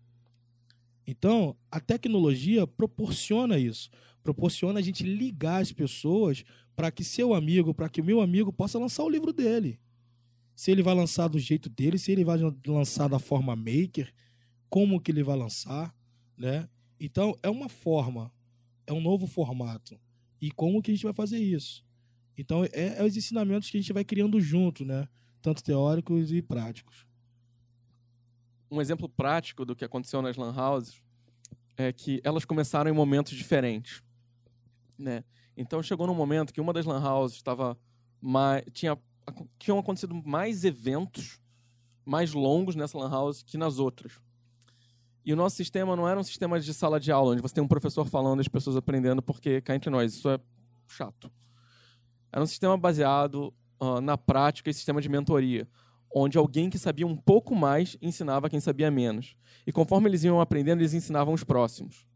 Então, 1.08 1.56
a 1.72 1.80
tecnologia 1.80 2.68
proporciona 2.68 3.58
isso. 3.58 3.90
Proporciona 4.22 4.80
a 4.80 4.82
gente 4.82 5.04
ligar 5.04 5.62
as 5.62 5.72
pessoas 5.72 6.44
para 6.76 6.92
que 6.92 7.04
seu 7.04 7.34
amigo, 7.34 7.74
para 7.74 7.90
que 7.90 8.00
o 8.00 8.04
meu 8.04 8.22
amigo 8.22 8.54
possa 8.54 8.78
lançar 8.78 9.04
o 9.04 9.10
livro 9.10 9.34
dele. 9.34 9.80
Se 10.56 10.72
ele 10.72 10.84
vai 10.84 10.94
lançar 10.94 11.28
do 11.28 11.40
jeito 11.40 11.70
dele, 11.70 11.98
se 11.98 12.12
ele 12.12 12.24
vai 12.24 12.38
lançar 12.68 13.08
da 13.08 13.18
forma 13.18 13.56
maker, 13.56 14.14
como 14.70 15.00
que 15.02 15.12
ele 15.12 15.24
vai 15.24 15.36
lançar, 15.36 15.96
né? 16.38 16.70
Então, 17.00 17.36
é 17.42 17.50
uma 17.50 17.70
forma, 17.70 18.32
é 18.86 18.94
um 18.94 19.02
novo 19.02 19.26
formato. 19.26 20.00
E 20.40 20.52
como 20.52 20.82
que 20.82 20.92
a 20.92 20.94
gente 20.94 21.04
vai 21.04 21.14
fazer 21.14 21.40
isso? 21.40 21.84
Então, 22.40 22.64
é, 22.66 23.00
é 23.00 23.04
os 23.04 23.16
ensinamentos 23.16 23.70
que 23.70 23.78
a 23.78 23.82
gente 23.82 23.94
vai 23.94 24.04
criando 24.04 24.40
junto, 24.40 24.86
né? 24.86 25.08
Tanto 25.42 25.64
teóricos 25.64 26.32
e 26.32 26.42
práticos 26.42 27.10
um 28.72 28.80
exemplo 28.80 29.10
prático 29.10 29.66
do 29.66 29.76
que 29.76 29.84
aconteceu 29.84 30.22
nas 30.22 30.38
lan 30.38 30.54
houses 30.56 31.02
é 31.76 31.92
que 31.92 32.22
elas 32.24 32.46
começaram 32.46 32.90
em 32.90 32.94
momentos 32.94 33.34
diferentes, 33.36 34.04
né? 34.98 35.24
Então 35.56 35.82
chegou 35.82 36.06
num 36.08 36.16
momento 36.16 36.54
que 36.54 36.62
uma 36.62 36.74
das 36.74 36.86
lan 36.86 37.02
houses 37.02 37.38
estava 37.38 37.78
mais 38.22 38.64
tinha 38.74 38.98
tinham 39.58 39.78
acontecido 39.78 40.14
mais 40.26 40.64
eventos 40.64 41.40
mais 42.04 42.34
longos 42.34 42.76
nessa 42.76 42.98
lan 42.98 43.10
house 43.10 43.44
que 43.44 43.58
nas 43.58 43.80
outras. 43.80 44.20
E 45.24 45.34
o 45.34 45.36
nosso 45.36 45.56
sistema 45.56 45.96
não 45.96 46.08
era 46.08 46.20
um 46.20 46.24
sistema 46.24 46.60
de 46.60 46.74
sala 46.74 47.00
de 47.00 47.12
aula, 47.12 47.34
onde 47.34 47.42
você 47.42 47.54
tem 47.54 47.64
um 47.64 47.68
professor 47.68 48.08
falando 48.08 48.40
e 48.40 48.42
as 48.42 48.48
pessoas 48.48 48.76
aprendendo, 48.76 49.22
porque 49.22 49.62
cá 49.62 49.76
entre 49.76 49.90
nós, 49.90 50.14
isso 50.14 50.28
é 50.28 50.40
chato. 50.88 51.32
Era 52.32 52.44
um 52.44 52.48
sistema 52.48 52.78
baseado 52.78 53.54
uh, 53.80 54.02
na 54.02 54.18
prática 54.18 54.70
e 54.70 54.74
sistema 54.74 55.02
de 55.02 55.10
mentoria, 55.10 55.68
onde 56.14 56.38
alguém 56.38 56.70
que 56.70 56.78
sabia 56.78 57.06
um 57.06 57.16
pouco 57.16 57.56
mais 57.56 57.98
ensinava 58.02 58.50
quem 58.50 58.60
sabia 58.60 58.92
menos. 58.92 59.36
E 59.66 59.72
conforme 59.72 60.10
eles 60.10 60.24
iam 60.24 60.40
aprendendo, 60.40 60.82
eles 60.82 60.94
ensinavam 60.94 61.34
os 61.34 61.44
próximos. 61.44 62.08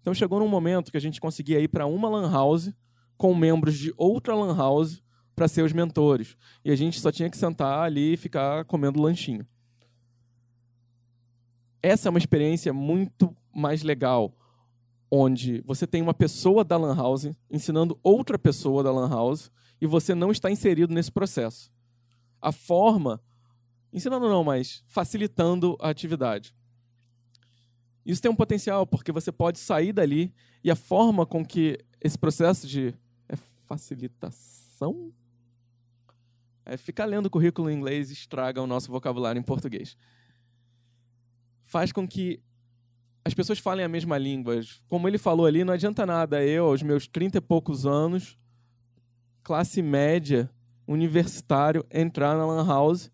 Então 0.00 0.14
chegou 0.14 0.40
num 0.40 0.48
momento 0.48 0.90
que 0.90 0.96
a 0.96 1.00
gente 1.00 1.20
conseguia 1.20 1.60
ir 1.60 1.68
para 1.68 1.86
uma 1.86 2.08
lan 2.08 2.30
house 2.30 2.72
com 3.16 3.34
membros 3.34 3.76
de 3.76 3.92
outra 3.96 4.34
lan 4.34 4.56
house 4.56 5.02
para 5.34 5.48
ser 5.48 5.62
os 5.62 5.72
mentores. 5.72 6.36
E 6.64 6.70
a 6.70 6.76
gente 6.76 7.00
só 7.00 7.12
tinha 7.12 7.28
que 7.28 7.36
sentar 7.36 7.82
ali 7.82 8.14
e 8.14 8.16
ficar 8.16 8.64
comendo 8.64 9.00
lanchinho. 9.00 9.46
Essa 11.82 12.08
é 12.08 12.10
uma 12.10 12.18
experiência 12.18 12.72
muito 12.72 13.34
mais 13.54 13.82
legal, 13.82 14.36
onde 15.10 15.62
você 15.62 15.86
tem 15.86 16.02
uma 16.02 16.14
pessoa 16.14 16.64
da 16.64 16.76
lan 16.76 16.94
house 16.94 17.30
ensinando 17.50 17.98
outra 18.02 18.38
pessoa 18.38 18.82
da 18.82 18.92
lan 18.92 19.08
house 19.08 19.50
e 19.80 19.86
você 19.86 20.14
não 20.14 20.30
está 20.30 20.50
inserido 20.50 20.92
nesse 20.92 21.10
processo 21.10 21.70
a 22.40 22.52
forma, 22.52 23.20
ensinando 23.92 24.28
não, 24.28 24.44
mas 24.44 24.82
facilitando 24.86 25.76
a 25.80 25.88
atividade. 25.88 26.54
Isso 28.04 28.22
tem 28.22 28.30
um 28.30 28.36
potencial, 28.36 28.86
porque 28.86 29.12
você 29.12 29.30
pode 29.30 29.58
sair 29.58 29.92
dali 29.92 30.32
e 30.62 30.70
a 30.70 30.76
forma 30.76 31.26
com 31.26 31.44
que 31.44 31.78
esse 32.00 32.16
processo 32.16 32.66
de 32.66 32.94
é 33.28 33.36
facilitação 33.66 35.12
é, 36.64 36.76
ficar 36.76 37.04
lendo 37.04 37.30
currículo 37.30 37.70
em 37.70 37.76
inglês 37.76 38.10
estraga 38.10 38.62
o 38.62 38.66
nosso 38.66 38.90
vocabulário 38.90 39.38
em 39.38 39.42
português. 39.42 39.96
Faz 41.64 41.92
com 41.92 42.06
que 42.06 42.40
as 43.24 43.34
pessoas 43.34 43.58
falem 43.58 43.84
a 43.84 43.88
mesma 43.88 44.16
língua. 44.16 44.60
Como 44.88 45.06
ele 45.06 45.18
falou 45.18 45.46
ali, 45.46 45.64
não 45.64 45.74
adianta 45.74 46.06
nada 46.06 46.44
eu, 46.44 46.66
aos 46.66 46.82
meus 46.82 47.06
30 47.06 47.38
e 47.38 47.40
poucos 47.40 47.86
anos, 47.86 48.38
classe 49.42 49.82
média, 49.82 50.50
universitário 50.86 51.84
entrar 51.90 52.36
na 52.36 52.46
Lan 52.46 52.66
House, 52.66 53.10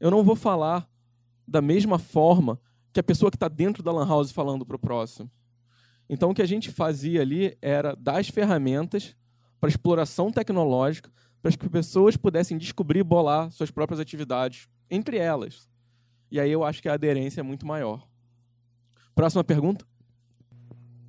eu 0.00 0.10
não 0.10 0.24
vou 0.24 0.36
falar 0.36 0.88
da 1.46 1.62
mesma 1.62 1.98
forma 1.98 2.60
que 2.92 3.00
a 3.00 3.02
pessoa 3.02 3.30
que 3.30 3.36
está 3.36 3.48
dentro 3.48 3.82
da 3.82 3.92
Lan 3.92 4.06
House 4.06 4.32
falando 4.32 4.66
para 4.66 4.76
o 4.76 4.78
próximo. 4.78 5.30
Então, 6.08 6.30
o 6.30 6.34
que 6.34 6.42
a 6.42 6.46
gente 6.46 6.70
fazia 6.70 7.20
ali 7.20 7.56
era 7.60 7.94
dar 7.94 8.18
as 8.18 8.28
ferramentas 8.28 9.14
para 9.60 9.68
exploração 9.68 10.32
tecnológica, 10.32 11.10
para 11.42 11.52
que 11.52 11.64
as 11.64 11.70
pessoas 11.70 12.16
pudessem 12.16 12.56
descobrir 12.56 13.00
e 13.00 13.04
bolar 13.04 13.50
suas 13.50 13.70
próprias 13.70 14.00
atividades 14.00 14.68
entre 14.90 15.18
elas. 15.18 15.68
E 16.30 16.40
aí 16.40 16.50
eu 16.50 16.64
acho 16.64 16.80
que 16.80 16.88
a 16.88 16.94
aderência 16.94 17.40
é 17.40 17.42
muito 17.42 17.66
maior. 17.66 18.07
Próxima 19.18 19.42
pergunta. 19.42 19.84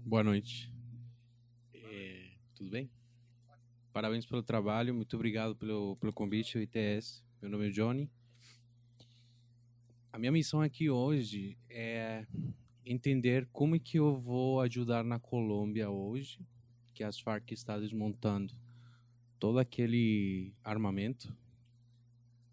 Boa 0.04 0.24
noite. 0.24 0.74
É, 1.72 2.32
tudo 2.56 2.72
bem? 2.72 2.90
Parabéns 3.94 4.26
pelo 4.26 4.42
trabalho, 4.42 4.96
muito 4.96 5.16
obrigado 5.16 5.56
pelo, 5.56 5.96
pelo 5.98 6.12
convite, 6.12 6.58
o 6.58 6.60
ITS. 6.60 7.24
Meu 7.40 7.52
nome 7.52 7.68
é 7.68 7.70
Johnny. 7.70 8.10
A 10.12 10.18
minha 10.18 10.32
missão 10.32 10.60
aqui 10.60 10.90
hoje 10.90 11.56
é 11.70 12.26
entender 12.84 13.48
como 13.52 13.76
é 13.76 13.80
que 13.80 14.00
eu 14.00 14.20
vou 14.20 14.60
ajudar 14.62 15.04
na 15.04 15.20
Colômbia 15.20 15.92
hoje, 15.92 16.44
que 16.96 17.04
as 17.04 17.20
Farc 17.20 17.52
está 17.52 17.78
desmontando 17.78 18.56
todo 19.40 19.60
aquele 19.60 20.52
armamento, 20.64 21.32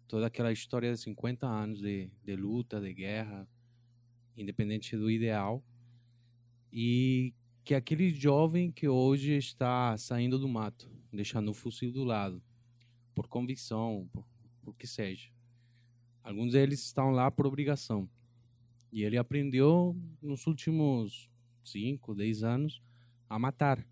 toda 0.07 0.27
aquela 0.27 0.51
história 0.51 0.93
de 0.93 0.99
50 0.99 1.47
anos 1.47 1.81
de, 1.81 2.11
de 2.23 2.35
luta, 2.35 2.79
de 2.79 2.93
guerra, 2.93 3.49
independente 4.37 4.95
do 4.95 5.09
ideal, 5.09 5.63
e 6.71 7.33
que 7.63 7.73
aquele 7.73 8.09
jovem 8.09 8.71
que 8.71 8.87
hoje 8.87 9.33
está 9.33 9.97
saindo 9.97 10.39
do 10.39 10.47
mato, 10.47 10.89
deixando 11.11 11.51
o 11.51 11.53
fuzil 11.53 11.91
do 11.91 12.03
lado, 12.03 12.41
por 13.13 13.27
convicção, 13.27 14.07
por, 14.13 14.25
por 14.63 14.75
que 14.75 14.85
seja. 14.85 15.29
Alguns 16.23 16.53
deles 16.53 16.81
estão 16.83 17.09
lá 17.09 17.31
por 17.31 17.47
obrigação. 17.47 18.09
E 18.91 19.03
ele 19.03 19.17
aprendeu 19.17 19.95
nos 20.21 20.45
últimos 20.47 21.29
5, 21.63 22.15
10 22.15 22.43
anos 22.43 22.81
a 23.29 23.37
matar. 23.39 23.85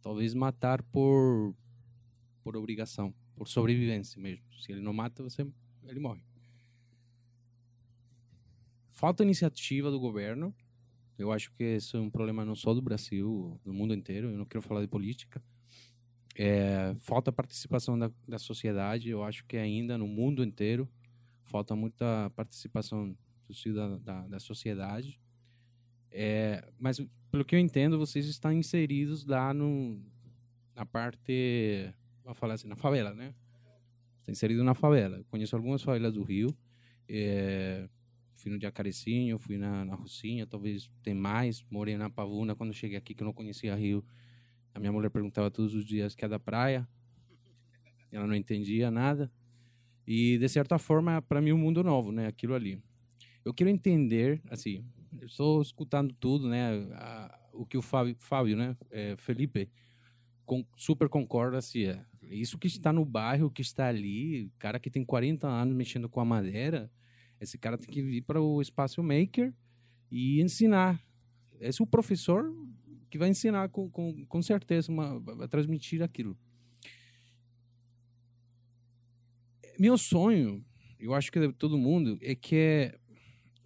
Talvez 0.00 0.34
matar 0.34 0.82
por 0.84 1.54
por 2.42 2.56
obrigação, 2.56 3.14
por 3.36 3.48
sobrevivência 3.48 4.20
mesmo. 4.20 4.44
Se 4.60 4.72
ele 4.72 4.80
não 4.80 4.92
mata, 4.92 5.22
você 5.22 5.46
ele 5.86 6.00
morre. 6.00 6.22
Falta 8.92 9.24
iniciativa 9.24 9.90
do 9.90 9.98
governo 9.98 10.54
eu 11.18 11.30
acho 11.30 11.52
que 11.52 11.62
isso 11.62 11.96
é 11.96 12.00
um 12.00 12.10
problema 12.10 12.44
não 12.44 12.54
só 12.54 12.74
do 12.74 12.82
Brasil, 12.82 13.60
do 13.64 13.72
mundo 13.72 13.94
inteiro. 13.94 14.30
Eu 14.30 14.38
não 14.38 14.44
quero 14.44 14.62
falar 14.62 14.80
de 14.80 14.88
política. 14.88 15.42
É, 16.34 16.94
falta 16.98 17.30
participação 17.30 17.98
da, 17.98 18.10
da 18.26 18.38
sociedade. 18.38 19.10
Eu 19.10 19.22
acho 19.22 19.44
que 19.46 19.56
ainda 19.56 19.98
no 19.98 20.08
mundo 20.08 20.42
inteiro 20.42 20.88
falta 21.44 21.76
muita 21.76 22.30
participação 22.34 23.16
da, 23.74 23.96
da, 23.98 24.28
da 24.28 24.40
sociedade. 24.40 25.20
É, 26.10 26.68
mas 26.78 27.00
pelo 27.30 27.44
que 27.44 27.54
eu 27.54 27.60
entendo, 27.60 27.98
vocês 27.98 28.26
estão 28.26 28.52
inseridos 28.52 29.24
lá 29.24 29.54
no, 29.54 30.02
na 30.74 30.84
parte, 30.84 31.92
vou 32.24 32.34
falar 32.34 32.54
assim, 32.54 32.68
na 32.68 32.76
favela, 32.76 33.14
né? 33.14 33.34
Está 34.20 34.32
inserido 34.32 34.64
na 34.64 34.74
favela. 34.74 35.18
Eu 35.18 35.24
conheço 35.26 35.54
algumas 35.54 35.82
favelas 35.82 36.14
do 36.14 36.22
Rio. 36.22 36.56
É, 37.08 37.88
fui 38.42 38.50
no 38.50 38.60
Jacarecinho, 38.60 39.38
fui 39.38 39.56
na, 39.56 39.84
na 39.84 39.94
Rocinha, 39.94 40.46
talvez 40.46 40.90
tem 41.02 41.14
mais. 41.14 41.64
Morei 41.70 41.96
na 41.96 42.10
Pavuna 42.10 42.56
quando 42.56 42.74
cheguei 42.74 42.98
aqui, 42.98 43.14
que 43.14 43.22
eu 43.22 43.24
não 43.24 43.32
conhecia 43.32 43.74
Rio. 43.74 44.04
A 44.74 44.80
minha 44.80 44.90
mulher 44.90 45.10
perguntava 45.10 45.50
todos 45.50 45.74
os 45.74 45.84
dias 45.84 46.14
que 46.14 46.24
é 46.24 46.28
da 46.28 46.40
praia. 46.40 46.86
Ela 48.10 48.26
não 48.26 48.34
entendia 48.34 48.90
nada. 48.90 49.30
E, 50.06 50.36
de 50.38 50.48
certa 50.48 50.76
forma, 50.76 51.22
para 51.22 51.40
mim, 51.40 51.52
um 51.52 51.58
mundo 51.58 51.84
novo, 51.84 52.10
né? 52.10 52.26
Aquilo 52.26 52.54
ali. 52.54 52.82
Eu 53.44 53.54
quero 53.54 53.70
entender, 53.70 54.42
assim, 54.50 54.84
estou 55.22 55.62
escutando 55.62 56.12
tudo, 56.12 56.48
né? 56.48 56.72
A, 56.94 57.38
o 57.52 57.64
que 57.64 57.78
o 57.78 57.82
Fábio, 57.82 58.16
Fábio 58.18 58.56
né? 58.56 58.76
É, 58.90 59.14
Felipe, 59.16 59.70
com, 60.44 60.66
super 60.76 61.08
concorda, 61.08 61.58
assim, 61.58 61.84
é, 61.84 62.04
isso 62.22 62.58
que 62.58 62.66
está 62.66 62.92
no 62.92 63.04
bairro, 63.04 63.50
que 63.50 63.62
está 63.62 63.86
ali, 63.86 64.50
cara 64.58 64.80
que 64.80 64.90
tem 64.90 65.04
40 65.04 65.46
anos 65.46 65.76
mexendo 65.76 66.08
com 66.08 66.20
a 66.20 66.24
madeira, 66.24 66.90
esse 67.42 67.58
cara 67.58 67.76
tem 67.76 67.88
que 67.88 68.02
vir 68.02 68.22
para 68.22 68.40
o 68.40 68.60
espaço 68.60 69.02
maker 69.02 69.52
e 70.10 70.40
ensinar. 70.40 71.02
Esse 71.60 71.80
é 71.80 71.84
o 71.84 71.86
professor 71.86 72.52
que 73.10 73.18
vai 73.18 73.28
ensinar 73.28 73.68
com, 73.68 73.90
com, 73.90 74.24
com 74.26 74.42
certeza, 74.42 74.90
uma, 74.90 75.18
vai 75.18 75.48
transmitir 75.48 76.02
aquilo. 76.02 76.36
Meu 79.78 79.98
sonho, 79.98 80.64
eu 80.98 81.14
acho 81.14 81.30
que 81.30 81.40
de 81.40 81.52
todo 81.52 81.76
mundo, 81.76 82.18
é 82.22 82.34
que, 82.34 82.94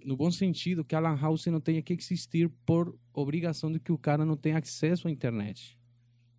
no 0.05 0.17
bom 0.17 0.31
sentido, 0.31 0.85
que 0.85 0.95
a 0.95 1.01
Lan 1.01 1.17
House 1.17 1.47
não 1.47 1.61
tenha 1.61 1.83
que 1.83 1.93
existir 1.93 2.49
por 2.65 2.99
obrigação 3.13 3.71
de 3.71 3.79
que 3.79 3.93
o 3.93 3.99
cara 3.99 4.25
não 4.25 4.37
tenha 4.37 4.59
acesso 4.59 5.09
à 5.09 5.11
internet. 5.11 5.79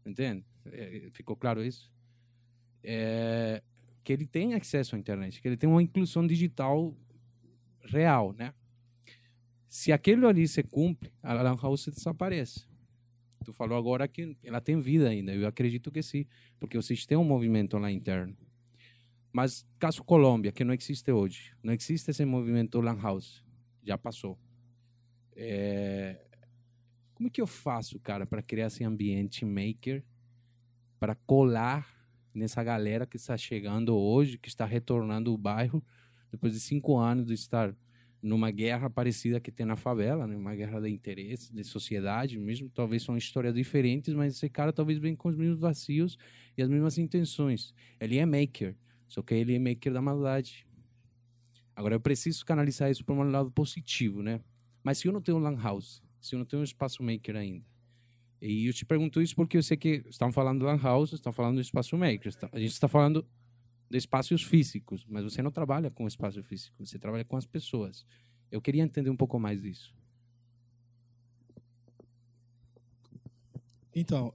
Entende? 0.06 0.46
É, 0.66 1.10
ficou 1.12 1.36
claro 1.36 1.64
isso? 1.64 1.90
é, 2.84 3.62
que 4.04 4.14
ele 4.14 4.26
tem 4.26 4.54
acesso 4.54 4.96
à 4.96 5.00
internet, 5.00 5.42
que 5.42 5.48
ele 5.48 5.58
tem 5.58 5.70
uma 5.70 5.84
inclusão 5.84 6.26
digital 6.26 6.96
real, 7.92 8.34
né? 8.34 8.54
Se 9.68 9.92
aquilo 9.92 10.28
ali 10.28 10.48
se 10.48 10.64
cumpre, 10.64 11.12
a 11.22 11.34
Lan 11.34 11.58
House 11.62 11.88
desaparece. 11.88 12.66
Tu 13.44 13.54
falou 13.54 13.78
agora 13.78 14.08
que 14.08 14.38
ela 14.44 14.60
tem 14.60 14.80
vida 14.80 15.10
ainda. 15.10 15.34
Eu 15.34 15.48
acredito 15.48 15.92
que 15.92 16.02
sim, 16.02 16.26
porque 16.60 16.78
vocês 16.78 17.06
têm 17.06 17.18
um 17.18 17.24
movimento 17.24 17.78
lá 17.78 17.92
interno. 17.92 18.36
Mas 19.32 19.68
caso 19.78 20.04
Colômbia, 20.04 20.52
que 20.52 20.64
não 20.64 20.74
existe 20.74 21.12
hoje, 21.12 21.54
não 21.62 21.74
existe 21.74 22.10
esse 22.10 22.26
movimento 22.26 22.82
Lan 22.82 23.00
House, 23.00 23.44
já 23.84 23.98
passou. 23.98 24.38
É... 25.36 26.20
Como 27.14 27.30
que 27.30 27.42
eu 27.42 27.48
faço, 27.48 28.00
cara, 28.00 28.26
para 28.26 28.42
criar 28.42 28.68
esse 28.68 28.84
ambiente 28.84 29.46
maker, 29.46 30.04
para 31.00 31.16
colar 31.16 31.88
nessa 32.34 32.64
galera 32.64 33.06
que 33.06 33.18
está 33.18 33.38
chegando 33.38 33.96
hoje, 33.96 34.38
que 34.38 34.50
está 34.50 34.66
retornando 34.66 35.34
o 35.34 35.38
bairro 35.38 35.84
depois 36.32 36.54
de 36.54 36.60
cinco 36.60 36.98
anos 36.98 37.26
de 37.26 37.34
estar 37.34 37.76
numa 38.22 38.52
guerra 38.52 38.90
parecida 38.90 39.40
que 39.40 39.52
tem 39.52 39.66
na 39.66 39.76
favela, 39.76 40.28
né? 40.28 40.36
uma 40.36 40.56
guerra 40.56 40.82
de 40.82 40.90
interesse, 40.90 41.54
de 41.54 41.64
sociedade 41.64 42.40
mesmo. 42.40 42.70
Talvez 42.70 43.04
são 43.04 43.16
histórias 43.16 43.54
diferentes, 43.54 44.14
mas 44.14 44.36
esse 44.36 44.50
cara 44.50 44.74
talvez 44.74 44.98
vem 44.98 45.16
com 45.16 45.30
os 45.30 45.36
mesmos 45.36 45.60
vacios 45.60 46.18
e 46.58 46.62
as 46.62 46.70
mesmas 46.70 46.98
intenções. 46.98 47.74
Ele 48.00 48.18
é 48.18 48.26
maker, 48.26 48.76
só 49.08 49.22
que 49.22 49.34
ele 49.34 49.56
é 49.56 49.60
maker 49.60 49.94
da 49.94 50.02
maldade. 50.02 50.68
Agora 51.76 51.96
eu 51.96 52.00
preciso 52.00 52.44
canalizar 52.46 52.90
isso 52.90 53.06
para 53.06 53.14
um 53.14 53.24
lado 53.30 53.52
positivo, 53.52 54.24
né? 54.24 54.42
Mas 54.84 54.98
se 54.98 55.08
eu 55.08 55.14
não 55.14 55.22
tenho 55.22 55.38
um 55.38 55.42
lan 55.42 55.56
house, 55.62 56.02
se 56.20 56.34
eu 56.34 56.40
não 56.40 56.46
tenho 56.46 56.62
um 56.62 56.64
espaço 56.64 57.04
maker 57.04 57.36
ainda, 57.36 57.64
e 58.42 58.68
eu 58.68 58.74
te 58.74 58.86
pergunto 58.86 59.22
isso 59.22 59.36
porque 59.36 59.58
eu 59.58 59.64
sei 59.64 59.78
que 59.78 60.04
estão 60.10 60.32
falando 60.32 60.64
lan 60.64 60.78
house, 60.78 61.14
estão 61.14 61.32
falando 61.32 61.56
do 61.56 61.62
espaço 61.62 61.96
maker, 61.96 62.34
a 62.52 62.60
gente 62.60 62.72
está 62.72 62.88
falando 62.88 63.26
espaços 63.92 64.44
físicos, 64.44 65.06
mas 65.08 65.24
você 65.24 65.42
não 65.42 65.52
trabalha 65.52 65.90
com 65.90 66.08
espaço 66.08 66.44
físico, 66.44 66.86
você 66.86 67.00
trabalha 67.00 67.24
com 67.24 67.38
as 67.38 67.46
pessoas. 67.46 68.06
Eu 68.52 68.62
queria 68.62 68.84
entender 68.84 69.10
um 69.10 69.16
pouco 69.16 69.40
mais 69.40 69.62
disso. 69.62 69.96
Então, 73.96 74.34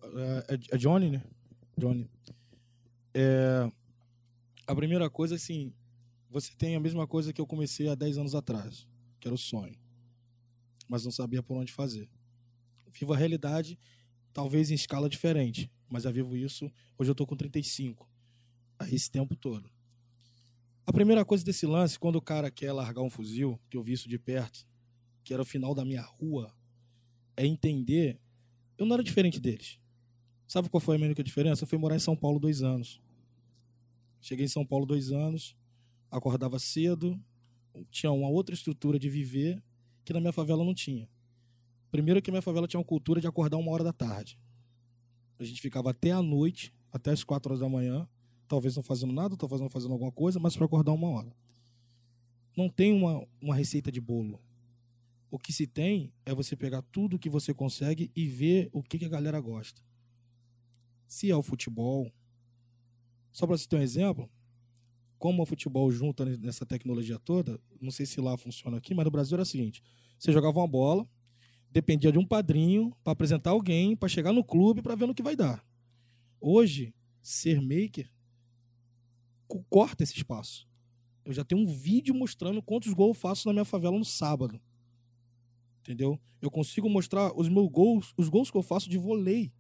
é, 0.48 0.58
é 0.72 0.76
Johnny, 0.76 1.10
né? 1.10 1.22
Johnny. 1.76 2.10
É, 3.14 3.70
a 4.66 4.74
primeira 4.74 5.08
coisa, 5.08 5.34
assim, 5.34 5.72
você 6.30 6.52
tem 6.56 6.74
a 6.74 6.80
mesma 6.80 7.06
coisa 7.06 7.32
que 7.32 7.40
eu 7.40 7.46
comecei 7.46 7.88
há 7.88 7.94
10 7.94 8.18
anos 8.18 8.34
atrás, 8.34 8.88
que 9.20 9.28
era 9.28 9.34
o 9.34 9.38
sonho, 9.38 9.78
mas 10.88 11.04
não 11.04 11.12
sabia 11.12 11.42
por 11.42 11.56
onde 11.56 11.72
fazer. 11.72 12.08
Vivo 12.92 13.12
a 13.12 13.16
realidade, 13.16 13.78
talvez 14.32 14.70
em 14.70 14.74
escala 14.74 15.08
diferente, 15.08 15.70
mas 15.88 16.04
eu 16.04 16.12
vivo 16.12 16.36
isso. 16.36 16.70
Hoje 16.98 17.10
eu 17.10 17.12
estou 17.12 17.26
com 17.26 17.36
35 17.36 18.11
esse 18.90 19.10
tempo 19.10 19.36
todo. 19.36 19.70
A 20.86 20.92
primeira 20.92 21.24
coisa 21.24 21.44
desse 21.44 21.66
lance, 21.66 21.98
quando 21.98 22.16
o 22.16 22.22
cara 22.22 22.50
quer 22.50 22.72
largar 22.72 23.02
um 23.02 23.10
fuzil, 23.10 23.60
que 23.70 23.76
eu 23.76 23.82
vi 23.82 23.92
isso 23.92 24.08
de 24.08 24.18
perto, 24.18 24.66
que 25.22 25.32
era 25.32 25.42
o 25.42 25.46
final 25.46 25.74
da 25.74 25.84
minha 25.84 26.02
rua, 26.02 26.52
é 27.36 27.46
entender. 27.46 28.18
Eu 28.76 28.84
não 28.84 28.94
era 28.94 29.04
diferente 29.04 29.38
deles. 29.38 29.78
Sabe 30.46 30.68
qual 30.68 30.80
foi 30.80 30.96
a 30.96 31.00
única 31.00 31.22
diferença? 31.22 31.62
Eu 31.62 31.68
fui 31.68 31.78
morar 31.78 31.96
em 31.96 32.00
São 32.00 32.16
Paulo 32.16 32.38
dois 32.38 32.62
anos. 32.62 33.00
Cheguei 34.20 34.44
em 34.44 34.48
São 34.48 34.66
Paulo 34.66 34.84
dois 34.84 35.10
anos, 35.10 35.56
acordava 36.10 36.58
cedo, 36.58 37.18
tinha 37.90 38.12
uma 38.12 38.28
outra 38.28 38.54
estrutura 38.54 38.98
de 38.98 39.08
viver 39.08 39.62
que 40.04 40.12
na 40.12 40.20
minha 40.20 40.32
favela 40.32 40.64
não 40.64 40.74
tinha. 40.74 41.08
Primeiro 41.90 42.20
que 42.20 42.30
a 42.30 42.32
minha 42.32 42.42
favela 42.42 42.66
tinha 42.66 42.78
uma 42.78 42.86
cultura 42.86 43.20
de 43.20 43.26
acordar 43.26 43.56
uma 43.56 43.70
hora 43.70 43.84
da 43.84 43.92
tarde. 43.92 44.38
A 45.38 45.44
gente 45.44 45.60
ficava 45.60 45.90
até 45.90 46.10
a 46.10 46.22
noite, 46.22 46.74
até 46.92 47.10
as 47.10 47.24
quatro 47.24 47.50
horas 47.50 47.60
da 47.60 47.68
manhã, 47.68 48.08
talvez 48.52 48.76
não 48.76 48.82
fazendo 48.82 49.14
nada, 49.14 49.34
talvez 49.34 49.62
não 49.62 49.70
fazendo 49.70 49.92
alguma 49.92 50.12
coisa, 50.12 50.38
mas 50.38 50.54
para 50.54 50.66
acordar 50.66 50.92
uma 50.92 51.08
hora. 51.08 51.34
Não 52.54 52.68
tem 52.68 52.92
uma, 52.92 53.26
uma 53.40 53.54
receita 53.54 53.90
de 53.90 53.98
bolo. 53.98 54.38
O 55.30 55.38
que 55.38 55.54
se 55.54 55.66
tem 55.66 56.12
é 56.26 56.34
você 56.34 56.54
pegar 56.54 56.82
tudo 56.82 57.18
que 57.18 57.30
você 57.30 57.54
consegue 57.54 58.10
e 58.14 58.28
ver 58.28 58.68
o 58.70 58.82
que, 58.82 58.98
que 58.98 59.06
a 59.06 59.08
galera 59.08 59.40
gosta. 59.40 59.80
Se 61.06 61.30
é 61.30 61.34
o 61.34 61.40
futebol. 61.40 62.12
Só 63.32 63.46
para 63.46 63.56
você 63.56 63.66
ter 63.66 63.76
um 63.76 63.80
exemplo, 63.80 64.28
como 65.18 65.42
o 65.42 65.46
futebol 65.46 65.90
junta 65.90 66.26
nessa 66.36 66.66
tecnologia 66.66 67.18
toda, 67.18 67.58
não 67.80 67.90
sei 67.90 68.04
se 68.04 68.20
lá 68.20 68.36
funciona 68.36 68.76
aqui, 68.76 68.92
mas 68.92 69.06
no 69.06 69.10
Brasil 69.10 69.36
era 69.36 69.44
o 69.44 69.46
seguinte: 69.46 69.82
você 70.18 70.30
jogava 70.30 70.60
uma 70.60 70.68
bola, 70.68 71.08
dependia 71.70 72.12
de 72.12 72.18
um 72.18 72.26
padrinho 72.26 72.94
para 73.02 73.14
apresentar 73.14 73.52
alguém, 73.52 73.96
para 73.96 74.10
chegar 74.10 74.34
no 74.34 74.44
clube, 74.44 74.82
para 74.82 74.94
ver 74.94 75.06
no 75.06 75.14
que 75.14 75.22
vai 75.22 75.34
dar. 75.34 75.64
Hoje, 76.38 76.94
ser 77.22 77.58
maker 77.62 78.12
corta 79.68 80.02
esse 80.02 80.16
espaço. 80.16 80.68
Eu 81.24 81.32
já 81.32 81.44
tenho 81.44 81.60
um 81.60 81.66
vídeo 81.66 82.14
mostrando 82.14 82.62
quantos 82.62 82.92
gols 82.92 83.16
eu 83.16 83.20
faço 83.20 83.46
na 83.46 83.52
minha 83.52 83.64
favela 83.64 83.98
no 83.98 84.04
sábado. 84.04 84.60
Entendeu? 85.80 86.20
Eu 86.40 86.50
consigo 86.50 86.88
mostrar 86.88 87.32
os 87.38 87.48
meus 87.48 87.68
gols, 87.68 88.12
os 88.16 88.28
gols 88.28 88.50
que 88.50 88.56
eu 88.56 88.62
faço 88.62 88.88
de 88.88 88.98
vôlei. 88.98 89.52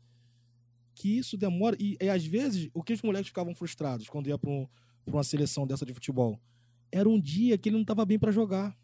Que 0.94 1.18
isso 1.18 1.36
demora. 1.36 1.76
E, 1.78 1.96
e 2.00 2.08
às 2.08 2.24
vezes, 2.24 2.70
o 2.74 2.82
que 2.82 2.92
os 2.92 3.02
moleques 3.02 3.28
ficavam 3.28 3.54
frustrados 3.54 4.08
quando 4.08 4.28
ia 4.28 4.38
para 4.38 4.50
um, 4.50 4.68
uma 5.06 5.24
seleção 5.24 5.66
dessa 5.66 5.86
de 5.86 5.94
futebol? 5.94 6.40
Era 6.90 7.08
um 7.08 7.18
dia 7.18 7.56
que 7.56 7.68
ele 7.68 7.76
não 7.76 7.82
estava 7.82 8.04
bem 8.04 8.18
para 8.18 8.32
jogar. 8.32 8.76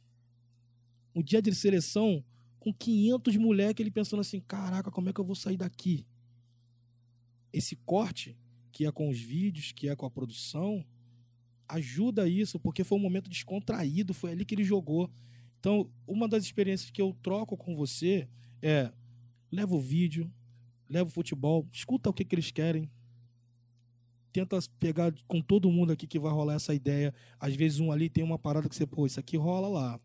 Um 1.14 1.22
dia 1.22 1.42
de 1.42 1.54
seleção 1.54 2.24
com 2.58 2.72
500 2.72 3.36
moleques, 3.36 3.80
ele 3.80 3.90
pensando 3.90 4.20
assim: 4.20 4.40
caraca, 4.40 4.90
como 4.90 5.08
é 5.08 5.12
que 5.12 5.20
eu 5.20 5.24
vou 5.24 5.34
sair 5.34 5.56
daqui? 5.56 6.06
Esse 7.52 7.76
corte, 7.76 8.36
que 8.72 8.86
é 8.86 8.92
com 8.92 9.08
os 9.08 9.18
vídeos, 9.18 9.72
que 9.72 9.88
é 9.88 9.96
com 9.96 10.06
a 10.06 10.10
produção, 10.10 10.84
ajuda 11.68 12.28
isso, 12.28 12.58
porque 12.58 12.82
foi 12.82 12.98
um 12.98 13.02
momento 13.02 13.28
descontraído, 13.28 14.14
foi 14.14 14.32
ali 14.32 14.44
que 14.44 14.54
ele 14.54 14.64
jogou. 14.64 15.10
Então, 15.60 15.90
uma 16.06 16.28
das 16.28 16.44
experiências 16.44 16.90
que 16.90 17.02
eu 17.02 17.14
troco 17.22 17.56
com 17.56 17.76
você 17.76 18.28
é 18.62 18.90
leva 19.50 19.74
o 19.74 19.80
vídeo, 19.80 20.30
leva 20.88 21.08
o 21.08 21.12
futebol, 21.12 21.66
escuta 21.72 22.08
o 22.08 22.12
que, 22.12 22.24
que 22.24 22.34
eles 22.34 22.50
querem, 22.50 22.90
tenta 24.32 24.58
pegar 24.78 25.12
com 25.26 25.40
todo 25.40 25.70
mundo 25.70 25.92
aqui 25.92 26.06
que 26.06 26.18
vai 26.18 26.32
rolar 26.32 26.54
essa 26.54 26.74
ideia. 26.74 27.14
Às 27.40 27.54
vezes 27.54 27.80
um 27.80 27.90
ali 27.90 28.08
tem 28.08 28.22
uma 28.22 28.38
parada 28.38 28.68
que 28.68 28.74
você, 28.74 28.86
pô, 28.86 29.06
isso 29.06 29.18
aqui 29.18 29.36
rola 29.36 29.68
lá. 29.68 30.00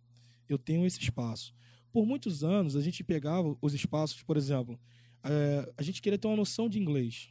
Eu 0.48 0.58
tenho 0.58 0.86
esse 0.86 1.00
espaço. 1.00 1.54
Por 1.92 2.06
muitos 2.06 2.44
anos, 2.44 2.76
a 2.76 2.82
gente 2.82 3.04
pegava 3.04 3.56
os 3.62 3.74
espaços, 3.74 4.24
por 4.24 4.36
exemplo, 4.36 4.80
é, 5.24 5.72
a 5.78 5.84
gente 5.84 6.02
queria 6.02 6.18
ter 6.18 6.28
uma 6.28 6.36
noção 6.36 6.68
de 6.68 6.80
inglês. 6.80 7.30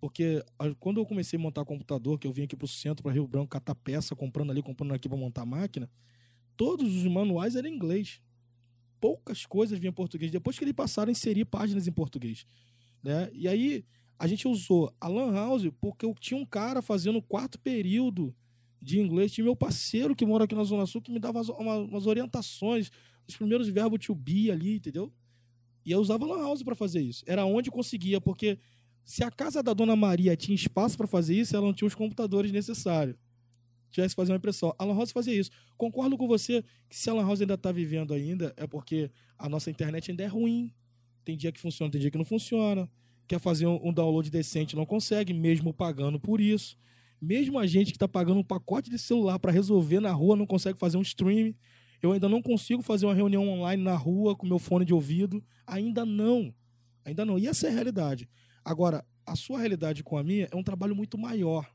Porque 0.00 0.44
quando 0.78 1.00
eu 1.00 1.06
comecei 1.06 1.38
a 1.38 1.42
montar 1.42 1.64
computador, 1.64 2.18
que 2.18 2.26
eu 2.26 2.32
vim 2.32 2.42
aqui 2.42 2.54
para 2.54 2.64
o 2.64 2.68
centro, 2.68 3.02
para 3.02 3.12
Rio 3.12 3.26
Branco, 3.26 3.48
catar 3.48 3.74
peça, 3.74 4.14
comprando 4.14 4.50
ali, 4.50 4.62
comprando 4.62 4.92
aqui 4.92 5.08
para 5.08 5.16
montar 5.16 5.44
máquina, 5.46 5.90
todos 6.56 6.94
os 6.94 7.04
manuais 7.04 7.56
eram 7.56 7.68
em 7.68 7.74
inglês. 7.74 8.20
Poucas 9.00 9.46
coisas 9.46 9.78
vinham 9.78 9.90
em 9.90 9.94
português. 9.94 10.30
Depois 10.30 10.58
que 10.58 10.64
eles 10.64 10.74
passaram 10.74 11.08
a 11.08 11.12
inserir 11.12 11.44
páginas 11.44 11.86
em 11.86 11.92
português. 11.92 12.46
Né? 13.02 13.30
E 13.32 13.48
aí 13.48 13.84
a 14.18 14.26
gente 14.26 14.48
usou 14.48 14.92
a 15.00 15.08
Lan 15.08 15.32
House 15.32 15.68
porque 15.80 16.04
eu 16.04 16.14
tinha 16.14 16.38
um 16.38 16.46
cara 16.46 16.80
fazendo 16.80 17.20
quarto 17.22 17.58
período 17.58 18.34
de 18.80 19.00
inglês. 19.00 19.32
Tinha 19.32 19.44
meu 19.44 19.56
parceiro 19.56 20.14
que 20.14 20.24
mora 20.24 20.44
aqui 20.44 20.54
na 20.54 20.64
Zona 20.64 20.86
Sul 20.86 21.02
que 21.02 21.12
me 21.12 21.18
dava 21.18 21.40
umas, 21.40 22.06
orientações, 22.06 22.90
os 23.26 23.36
primeiros 23.36 23.68
verbos 23.68 24.04
to 24.04 24.14
be 24.14 24.50
ali, 24.50 24.76
entendeu? 24.76 25.12
E 25.84 25.90
eu 25.92 26.00
usava 26.00 26.26
Lan 26.26 26.42
House 26.42 26.62
para 26.62 26.74
fazer 26.74 27.00
isso. 27.00 27.22
Era 27.26 27.44
onde 27.44 27.70
conseguia, 27.70 28.20
porque 28.20 28.58
se 29.06 29.22
a 29.22 29.30
casa 29.30 29.62
da 29.62 29.72
dona 29.72 29.94
Maria 29.94 30.36
tinha 30.36 30.54
espaço 30.54 30.96
para 30.98 31.06
fazer 31.06 31.36
isso, 31.36 31.56
ela 31.56 31.64
não 31.64 31.72
tinha 31.72 31.86
os 31.86 31.94
computadores 31.94 32.50
necessários. 32.50 33.16
Tivesse 33.88 34.14
que 34.14 34.20
fazer 34.20 34.32
uma 34.32 34.36
impressão. 34.36 34.74
A 34.76 34.84
House 34.84 35.12
fazia 35.12 35.32
isso. 35.32 35.48
Concordo 35.76 36.18
com 36.18 36.26
você 36.26 36.64
que 36.88 36.98
se 36.98 37.08
a 37.08 37.14
House 37.14 37.40
ainda 37.40 37.54
está 37.54 37.70
vivendo 37.70 38.12
ainda, 38.12 38.52
é 38.56 38.66
porque 38.66 39.08
a 39.38 39.48
nossa 39.48 39.70
internet 39.70 40.10
ainda 40.10 40.24
é 40.24 40.26
ruim. 40.26 40.74
Tem 41.24 41.36
dia 41.36 41.52
que 41.52 41.60
funciona, 41.60 41.90
tem 41.90 42.00
dia 42.00 42.10
que 42.10 42.18
não 42.18 42.24
funciona. 42.24 42.90
Quer 43.28 43.38
fazer 43.38 43.66
um 43.66 43.92
download 43.92 44.28
decente, 44.28 44.74
não 44.74 44.84
consegue, 44.84 45.32
mesmo 45.32 45.72
pagando 45.72 46.18
por 46.18 46.40
isso. 46.40 46.76
Mesmo 47.22 47.60
a 47.60 47.66
gente 47.66 47.92
que 47.92 47.96
está 47.96 48.08
pagando 48.08 48.40
um 48.40 48.44
pacote 48.44 48.90
de 48.90 48.98
celular 48.98 49.38
para 49.38 49.52
resolver 49.52 50.00
na 50.00 50.10
rua, 50.10 50.34
não 50.34 50.46
consegue 50.46 50.80
fazer 50.80 50.96
um 50.96 51.02
stream. 51.02 51.54
Eu 52.02 52.10
ainda 52.10 52.28
não 52.28 52.42
consigo 52.42 52.82
fazer 52.82 53.06
uma 53.06 53.14
reunião 53.14 53.48
online 53.48 53.82
na 53.82 53.94
rua 53.94 54.34
com 54.34 54.48
meu 54.48 54.58
fone 54.58 54.84
de 54.84 54.92
ouvido. 54.92 55.42
Ainda 55.64 56.04
não. 56.04 56.52
Ainda 57.04 57.24
não. 57.24 57.38
E 57.38 57.46
essa 57.46 57.68
é 57.68 57.70
a 57.70 57.72
realidade. 57.72 58.28
Agora, 58.66 59.06
a 59.24 59.36
sua 59.36 59.60
realidade 59.60 60.02
com 60.02 60.18
a 60.18 60.24
minha 60.24 60.48
é 60.50 60.56
um 60.56 60.62
trabalho 60.62 60.96
muito 60.96 61.16
maior. 61.16 61.72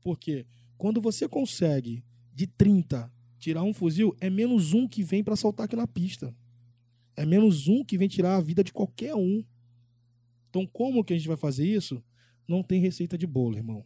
Porque 0.00 0.46
quando 0.78 1.00
você 1.00 1.28
consegue, 1.28 2.04
de 2.32 2.46
30, 2.46 3.12
tirar 3.40 3.64
um 3.64 3.74
fuzil, 3.74 4.16
é 4.20 4.30
menos 4.30 4.72
um 4.72 4.86
que 4.86 5.02
vem 5.02 5.24
para 5.24 5.34
saltar 5.34 5.64
aqui 5.64 5.74
na 5.74 5.84
pista. 5.84 6.32
É 7.16 7.26
menos 7.26 7.66
um 7.66 7.84
que 7.84 7.98
vem 7.98 8.06
tirar 8.06 8.36
a 8.36 8.40
vida 8.40 8.62
de 8.62 8.72
qualquer 8.72 9.16
um. 9.16 9.44
Então, 10.48 10.64
como 10.64 11.02
que 11.02 11.12
a 11.12 11.16
gente 11.16 11.26
vai 11.26 11.36
fazer 11.36 11.66
isso? 11.66 12.00
Não 12.46 12.62
tem 12.62 12.80
receita 12.80 13.18
de 13.18 13.26
bolo, 13.26 13.56
irmão. 13.56 13.84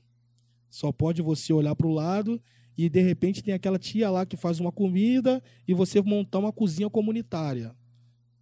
Só 0.68 0.93
pode 0.93 1.22
você 1.22 1.55
olhar 1.55 1.74
para 1.74 1.87
o 1.87 1.95
lado 1.95 2.39
e 2.76 2.91
de 2.91 3.01
repente 3.01 3.43
tem 3.43 3.55
aquela 3.55 3.78
tia 3.78 4.11
lá 4.11 4.26
que 4.26 4.37
faz 4.37 4.61
uma 4.61 4.70
comida 4.70 5.43
e 5.66 5.72
você 5.72 6.03
montar 6.03 6.41
uma 6.41 6.53
cozinha 6.53 6.91
comunitária. 6.91 7.74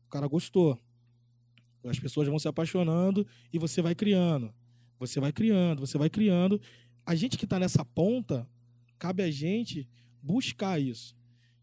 O 0.09 0.11
cara 0.11 0.27
gostou. 0.27 0.81
As 1.85 1.99
pessoas 1.99 2.29
vão 2.29 2.39
se 2.39 2.49
apaixonando 2.49 3.27
e 3.53 3.59
você 3.59 3.83
vai 3.83 3.95
criando. 3.95 4.53
Você 4.99 5.21
vai 5.21 5.33
criando, 5.33 5.81
você 5.81 5.99
vai 5.99 6.09
criando. 6.09 6.61
a 7.05 7.15
gente 7.15 7.37
que 7.37 7.45
está 7.45 7.59
nessa 7.59 7.85
ponta, 7.85 8.49
cabe 8.99 9.23
a 9.23 9.31
gente 9.31 9.87
buscar 10.23 10.81
isso. 10.81 11.15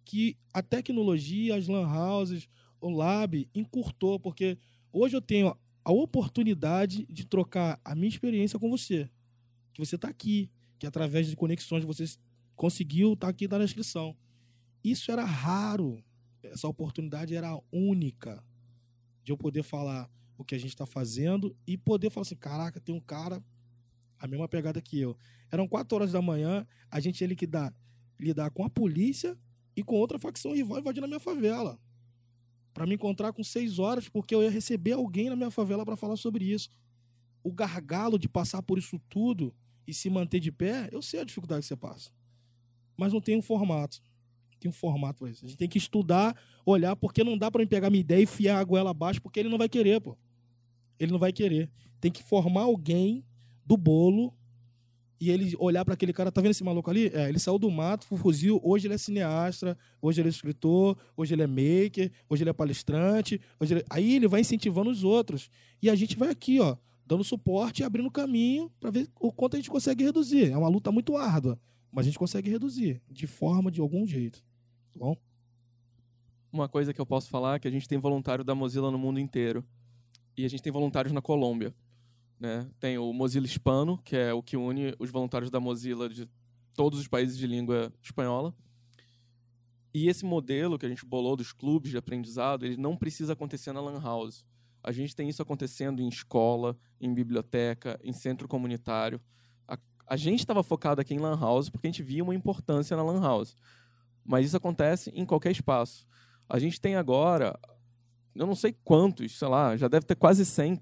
Que 0.06 0.38
a 0.54 0.62
tecnologia, 0.62 1.56
as 1.56 1.68
lan 1.68 1.88
houses, 1.88 2.48
o 2.80 2.90
lab 2.90 3.50
encurtou, 3.56 4.20
porque 4.20 4.58
hoje 4.94 5.16
eu 5.16 5.22
tenho 5.22 5.56
a 5.84 5.92
oportunidade 5.92 7.06
de 7.10 7.26
trocar 7.26 7.80
a 7.84 7.96
minha 7.96 8.10
experiência 8.10 8.60
com 8.60 8.70
você. 8.70 9.10
Que 9.74 9.84
você 9.84 9.96
está 9.96 10.10
aqui, 10.10 10.50
que 10.78 10.86
através 10.86 11.28
de 11.28 11.36
conexões 11.36 11.84
você 11.84 12.06
conseguiu 12.56 13.14
estar 13.14 13.28
tá 13.28 13.32
aqui 13.32 13.48
na 13.48 13.64
inscrição. 13.64 14.16
Isso 14.84 15.12
era 15.12 15.24
raro. 15.24 16.04
Essa 16.44 16.68
oportunidade 16.68 17.36
era 17.36 17.60
única 17.72 18.44
de 19.24 19.32
eu 19.32 19.38
poder 19.38 19.64
falar 19.64 20.10
o 20.38 20.44
que 20.44 20.56
a 20.56 20.58
gente 20.58 20.70
está 20.70 20.86
fazendo 20.86 21.56
e 21.66 21.78
poder 21.78 22.10
falar 22.10 22.24
assim: 22.24 22.36
caraca, 22.36 22.80
tem 22.80 22.94
um 22.94 23.00
cara 23.00 23.44
a 24.20 24.28
mesma 24.28 24.48
pegada 24.48 24.82
que 24.82 25.00
eu. 25.00 25.18
Eram 25.52 25.68
quatro 25.68 25.96
horas 25.96 26.12
da 26.12 26.22
manhã, 26.22 26.66
a 26.90 27.00
gente 27.00 27.22
ia 27.22 27.28
lidar, 27.28 27.74
lidar 28.20 28.52
com 28.52 28.64
a 28.64 28.70
polícia 28.70 29.38
e 29.76 29.84
com 29.84 29.96
outra 29.96 30.20
facção 30.20 30.54
rival 30.54 30.80
invadindo 30.80 31.06
a 31.06 31.08
minha 31.08 31.20
favela. 31.20 31.80
Para 32.74 32.86
me 32.86 32.96
encontrar 32.96 33.34
com 33.34 33.44
seis 33.44 33.80
horas, 33.80 34.08
porque 34.08 34.34
eu 34.34 34.44
ia 34.44 34.50
receber 34.50 34.94
alguém 34.94 35.30
na 35.30 35.36
minha 35.36 35.52
favela 35.52 35.84
para 35.84 35.98
falar 35.98 36.16
sobre 36.16 36.46
isso. 36.46 36.70
O 37.44 37.52
gargalo 37.52 38.20
de 38.20 38.30
passar 38.30 38.62
por 38.62 38.78
isso 38.78 39.00
tudo 39.10 39.54
e 39.88 39.94
se 39.94 40.10
manter 40.10 40.40
de 40.40 40.52
pé, 40.52 40.88
eu 40.92 41.02
sei 41.02 41.20
a 41.20 41.24
dificuldade 41.26 41.62
que 41.62 41.68
você 41.68 41.76
passa. 41.76 42.12
Mas 42.96 43.12
não 43.12 43.20
tem 43.20 43.38
um 43.38 43.42
formato. 43.42 44.02
Tem 44.62 44.70
um 44.70 44.74
formato 44.74 45.28
isso. 45.28 45.44
A 45.44 45.48
gente 45.48 45.58
tem 45.58 45.68
que 45.68 45.80
estudar, 45.80 46.38
olhar, 46.64 46.96
porque 46.96 47.24
não 47.24 47.36
dá 47.36 47.50
para 47.50 47.66
pegar 47.66 47.90
minha 47.90 48.02
ideia 48.02 48.22
e 48.22 48.28
fiar 48.28 48.60
a 48.60 48.64
goela 48.64 48.92
abaixo, 48.92 49.20
porque 49.20 49.40
ele 49.40 49.50
não 49.50 49.58
vai 49.58 49.68
querer, 49.68 50.00
pô. 50.00 50.16
Ele 51.00 51.12
não 51.12 51.18
vai 51.18 51.34
querer. 51.34 51.68
Tem 52.00 52.12
que 52.12 52.22
formar 52.22 52.62
alguém 52.62 53.26
do 53.66 53.76
bolo 53.76 54.32
e 55.20 55.32
ele 55.32 55.56
olhar 55.60 55.84
para 55.84 55.96
aquele 55.96 56.14
cara, 56.14 56.32
tá 56.32 56.42
vendo 56.42 56.52
esse 56.52 56.64
maluco 56.64 56.90
ali? 56.90 57.12
É, 57.14 57.28
ele 57.28 57.40
saiu 57.40 57.58
do 57.58 57.70
mato, 57.72 58.06
fuzil, 58.06 58.60
hoje 58.64 58.88
ele 58.88 58.94
é 58.94 58.98
cineasta, 58.98 59.78
hoje 60.00 60.22
ele 60.22 60.30
é 60.30 60.32
escritor, 60.32 60.98
hoje 61.18 61.34
ele 61.34 61.44
é 61.44 61.48
maker, 61.48 62.12
hoje 62.30 62.44
ele 62.44 62.50
é 62.50 62.54
palestrante, 62.54 63.42
hoje 63.60 63.76
ele... 63.76 63.86
aí 63.90 64.16
ele 64.16 64.28
vai 64.28 64.42
incentivando 64.42 64.90
os 64.90 65.04
outros. 65.04 65.50
E 65.82 65.90
a 65.90 65.96
gente 65.96 66.16
vai 66.18 66.30
aqui, 66.30 66.60
ó, 66.60 66.76
dando 67.06 67.24
suporte 67.24 67.82
e 67.82 67.84
abrindo 67.84 68.10
caminho 68.10 68.72
para 68.80 68.90
ver 68.90 69.10
o 69.20 69.32
quanto 69.32 69.56
a 69.56 69.60
gente 69.60 69.70
consegue 69.70 70.04
reduzir. 70.04 70.52
É 70.52 70.58
uma 70.58 70.70
luta 70.70 70.92
muito 70.92 71.16
árdua, 71.16 71.60
mas 71.92 72.06
a 72.06 72.10
gente 72.10 72.18
consegue 72.18 72.50
reduzir 72.50 73.00
de 73.08 73.28
forma 73.28 73.70
de 73.70 73.80
algum 73.80 74.08
jeito. 74.08 74.44
Tá 74.94 75.00
bom? 75.00 75.18
Uma 76.52 76.68
coisa 76.68 76.94
que 76.94 77.00
eu 77.00 77.06
posso 77.06 77.30
falar 77.30 77.56
é 77.56 77.60
que 77.60 77.68
a 77.68 77.72
gente 77.72 77.88
tem 77.88 77.98
voluntário 77.98 78.44
da 78.44 78.54
Mozilla 78.54 78.92
no 78.92 78.98
mundo 78.98 79.20
inteiro. 79.20 79.64
E 80.36 80.46
a 80.46 80.50
gente 80.50 80.62
tem 80.62 80.72
voluntários 80.72 81.14
na 81.14 81.22
Colômbia. 81.22 81.74
Né? 82.40 82.68
Tem 82.80 82.98
o 82.98 83.14
Mozilla 83.14 83.46
Hispano, 83.46 83.98
que 84.00 84.16
é 84.16 84.34
o 84.34 84.42
que 84.42 84.58
une 84.58 84.96
os 85.00 85.12
voluntários 85.12 85.52
da 85.52 85.60
Mozilla 85.60 86.10
de 86.10 86.28
todos 86.74 87.00
os 87.00 87.08
países 87.08 87.38
de 87.38 87.48
língua 87.48 87.94
espanhola. 88.02 88.54
E 89.94 90.08
esse 90.08 90.26
modelo 90.26 90.80
que 90.80 90.86
a 90.86 90.90
gente 90.90 91.06
bolou 91.06 91.36
dos 91.36 91.52
clubes 91.52 91.92
de 91.92 91.98
aprendizado, 91.98 92.66
ele 92.66 92.78
não 92.78 92.96
precisa 92.96 93.34
acontecer 93.34 93.72
na 93.74 93.82
Lan 93.82 94.02
House. 94.02 94.46
A 94.84 94.92
gente 94.92 95.16
tem 95.16 95.30
isso 95.30 95.42
acontecendo 95.42 96.02
em 96.02 96.08
escola, 96.08 96.78
em 97.00 97.14
biblioteca, 97.14 98.00
em 98.04 98.14
centro 98.14 98.48
comunitário. 98.48 99.22
A, 99.68 99.78
a 100.08 100.16
gente 100.16 100.40
estava 100.40 100.64
focado 100.64 101.02
aqui 101.02 101.14
em 101.14 101.20
Lan 101.20 101.40
House 101.40 101.70
porque 101.70 101.88
a 101.88 101.92
gente 101.92 102.04
via 102.04 102.24
uma 102.24 102.34
importância 102.34 102.98
na 102.98 103.04
Lan 103.04 103.22
House. 103.22 103.56
Mas 104.32 104.46
isso 104.46 104.56
acontece 104.56 105.12
em 105.14 105.26
qualquer 105.26 105.52
espaço. 105.52 106.08
A 106.48 106.58
gente 106.58 106.80
tem 106.80 106.96
agora, 106.96 107.60
eu 108.34 108.48
não 108.48 108.56
sei 108.56 108.74
quantos, 108.82 109.38
sei 109.38 109.48
lá, 109.50 109.76
já 109.76 109.90
deve 109.90 110.06
ter 110.06 110.16
quase 110.16 110.46
100 110.46 110.82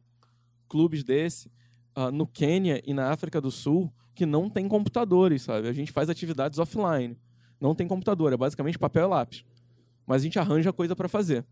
clubes 0.67 1.03
desse 1.03 1.51
uh, 1.97 2.11
no 2.11 2.27
Quênia 2.27 2.79
e 2.85 2.93
na 2.93 3.09
África 3.09 3.41
do 3.41 3.49
Sul 3.49 3.91
que 4.13 4.23
não 4.23 4.51
tem 4.51 4.67
computadores, 4.67 5.41
sabe? 5.41 5.67
A 5.67 5.73
gente 5.73 5.91
faz 5.91 6.11
atividades 6.11 6.59
offline. 6.59 7.17
Não 7.59 7.73
tem 7.73 7.87
computador, 7.87 8.31
é 8.31 8.37
basicamente 8.37 8.77
papel 8.77 9.07
e 9.07 9.09
lápis. 9.09 9.43
Mas 10.05 10.21
a 10.21 10.25
gente 10.25 10.37
arranja 10.37 10.71
coisa 10.71 10.95
para 10.95 11.09
fazer. 11.09 11.43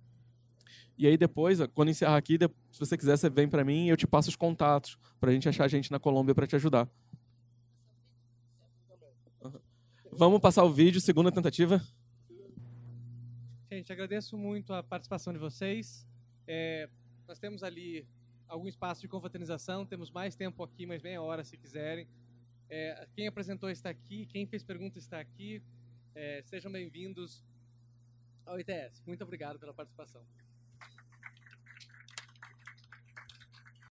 E 0.99 1.07
aí 1.07 1.17
depois, 1.17 1.57
quando 1.73 1.89
encerrar 1.89 2.17
aqui, 2.17 2.37
se 2.71 2.79
você 2.79 2.95
quiser, 2.95 3.17
você 3.17 3.27
vem 3.27 3.49
para 3.49 3.65
mim 3.65 3.87
e 3.87 3.89
eu 3.89 3.97
te 3.97 4.05
passo 4.05 4.29
os 4.29 4.35
contatos 4.35 4.99
para 5.19 5.31
a 5.31 5.33
gente 5.33 5.49
achar 5.49 5.67
gente 5.67 5.91
na 5.91 5.97
Colômbia 5.97 6.35
para 6.35 6.45
te 6.45 6.55
ajudar. 6.55 6.87
Vamos 10.17 10.39
passar 10.41 10.63
o 10.63 10.73
vídeo, 10.73 10.99
segunda 10.99 11.31
tentativa. 11.31 11.79
Gente, 13.71 13.93
agradeço 13.93 14.35
muito 14.35 14.73
a 14.73 14.81
participação 14.81 15.31
de 15.31 15.37
vocês. 15.37 16.07
É, 16.47 16.89
nós 17.27 17.37
temos 17.37 17.61
ali 17.61 18.03
algum 18.47 18.67
espaço 18.67 18.99
de 18.99 19.07
confraternização. 19.07 19.85
Temos 19.85 20.09
mais 20.09 20.35
tempo 20.35 20.63
aqui, 20.63 20.87
mas 20.87 21.03
meia 21.03 21.21
hora 21.21 21.43
se 21.43 21.55
quiserem. 21.55 22.07
É, 22.67 23.07
quem 23.13 23.27
apresentou 23.27 23.69
está 23.69 23.91
aqui, 23.91 24.25
quem 24.25 24.47
fez 24.47 24.63
pergunta 24.63 24.97
está 24.97 25.19
aqui. 25.19 25.61
É, 26.15 26.41
sejam 26.45 26.71
bem-vindos 26.71 27.45
ao 28.43 28.59
ITS. 28.59 29.03
Muito 29.05 29.23
obrigado 29.23 29.59
pela 29.59 29.71
participação. 29.71 30.25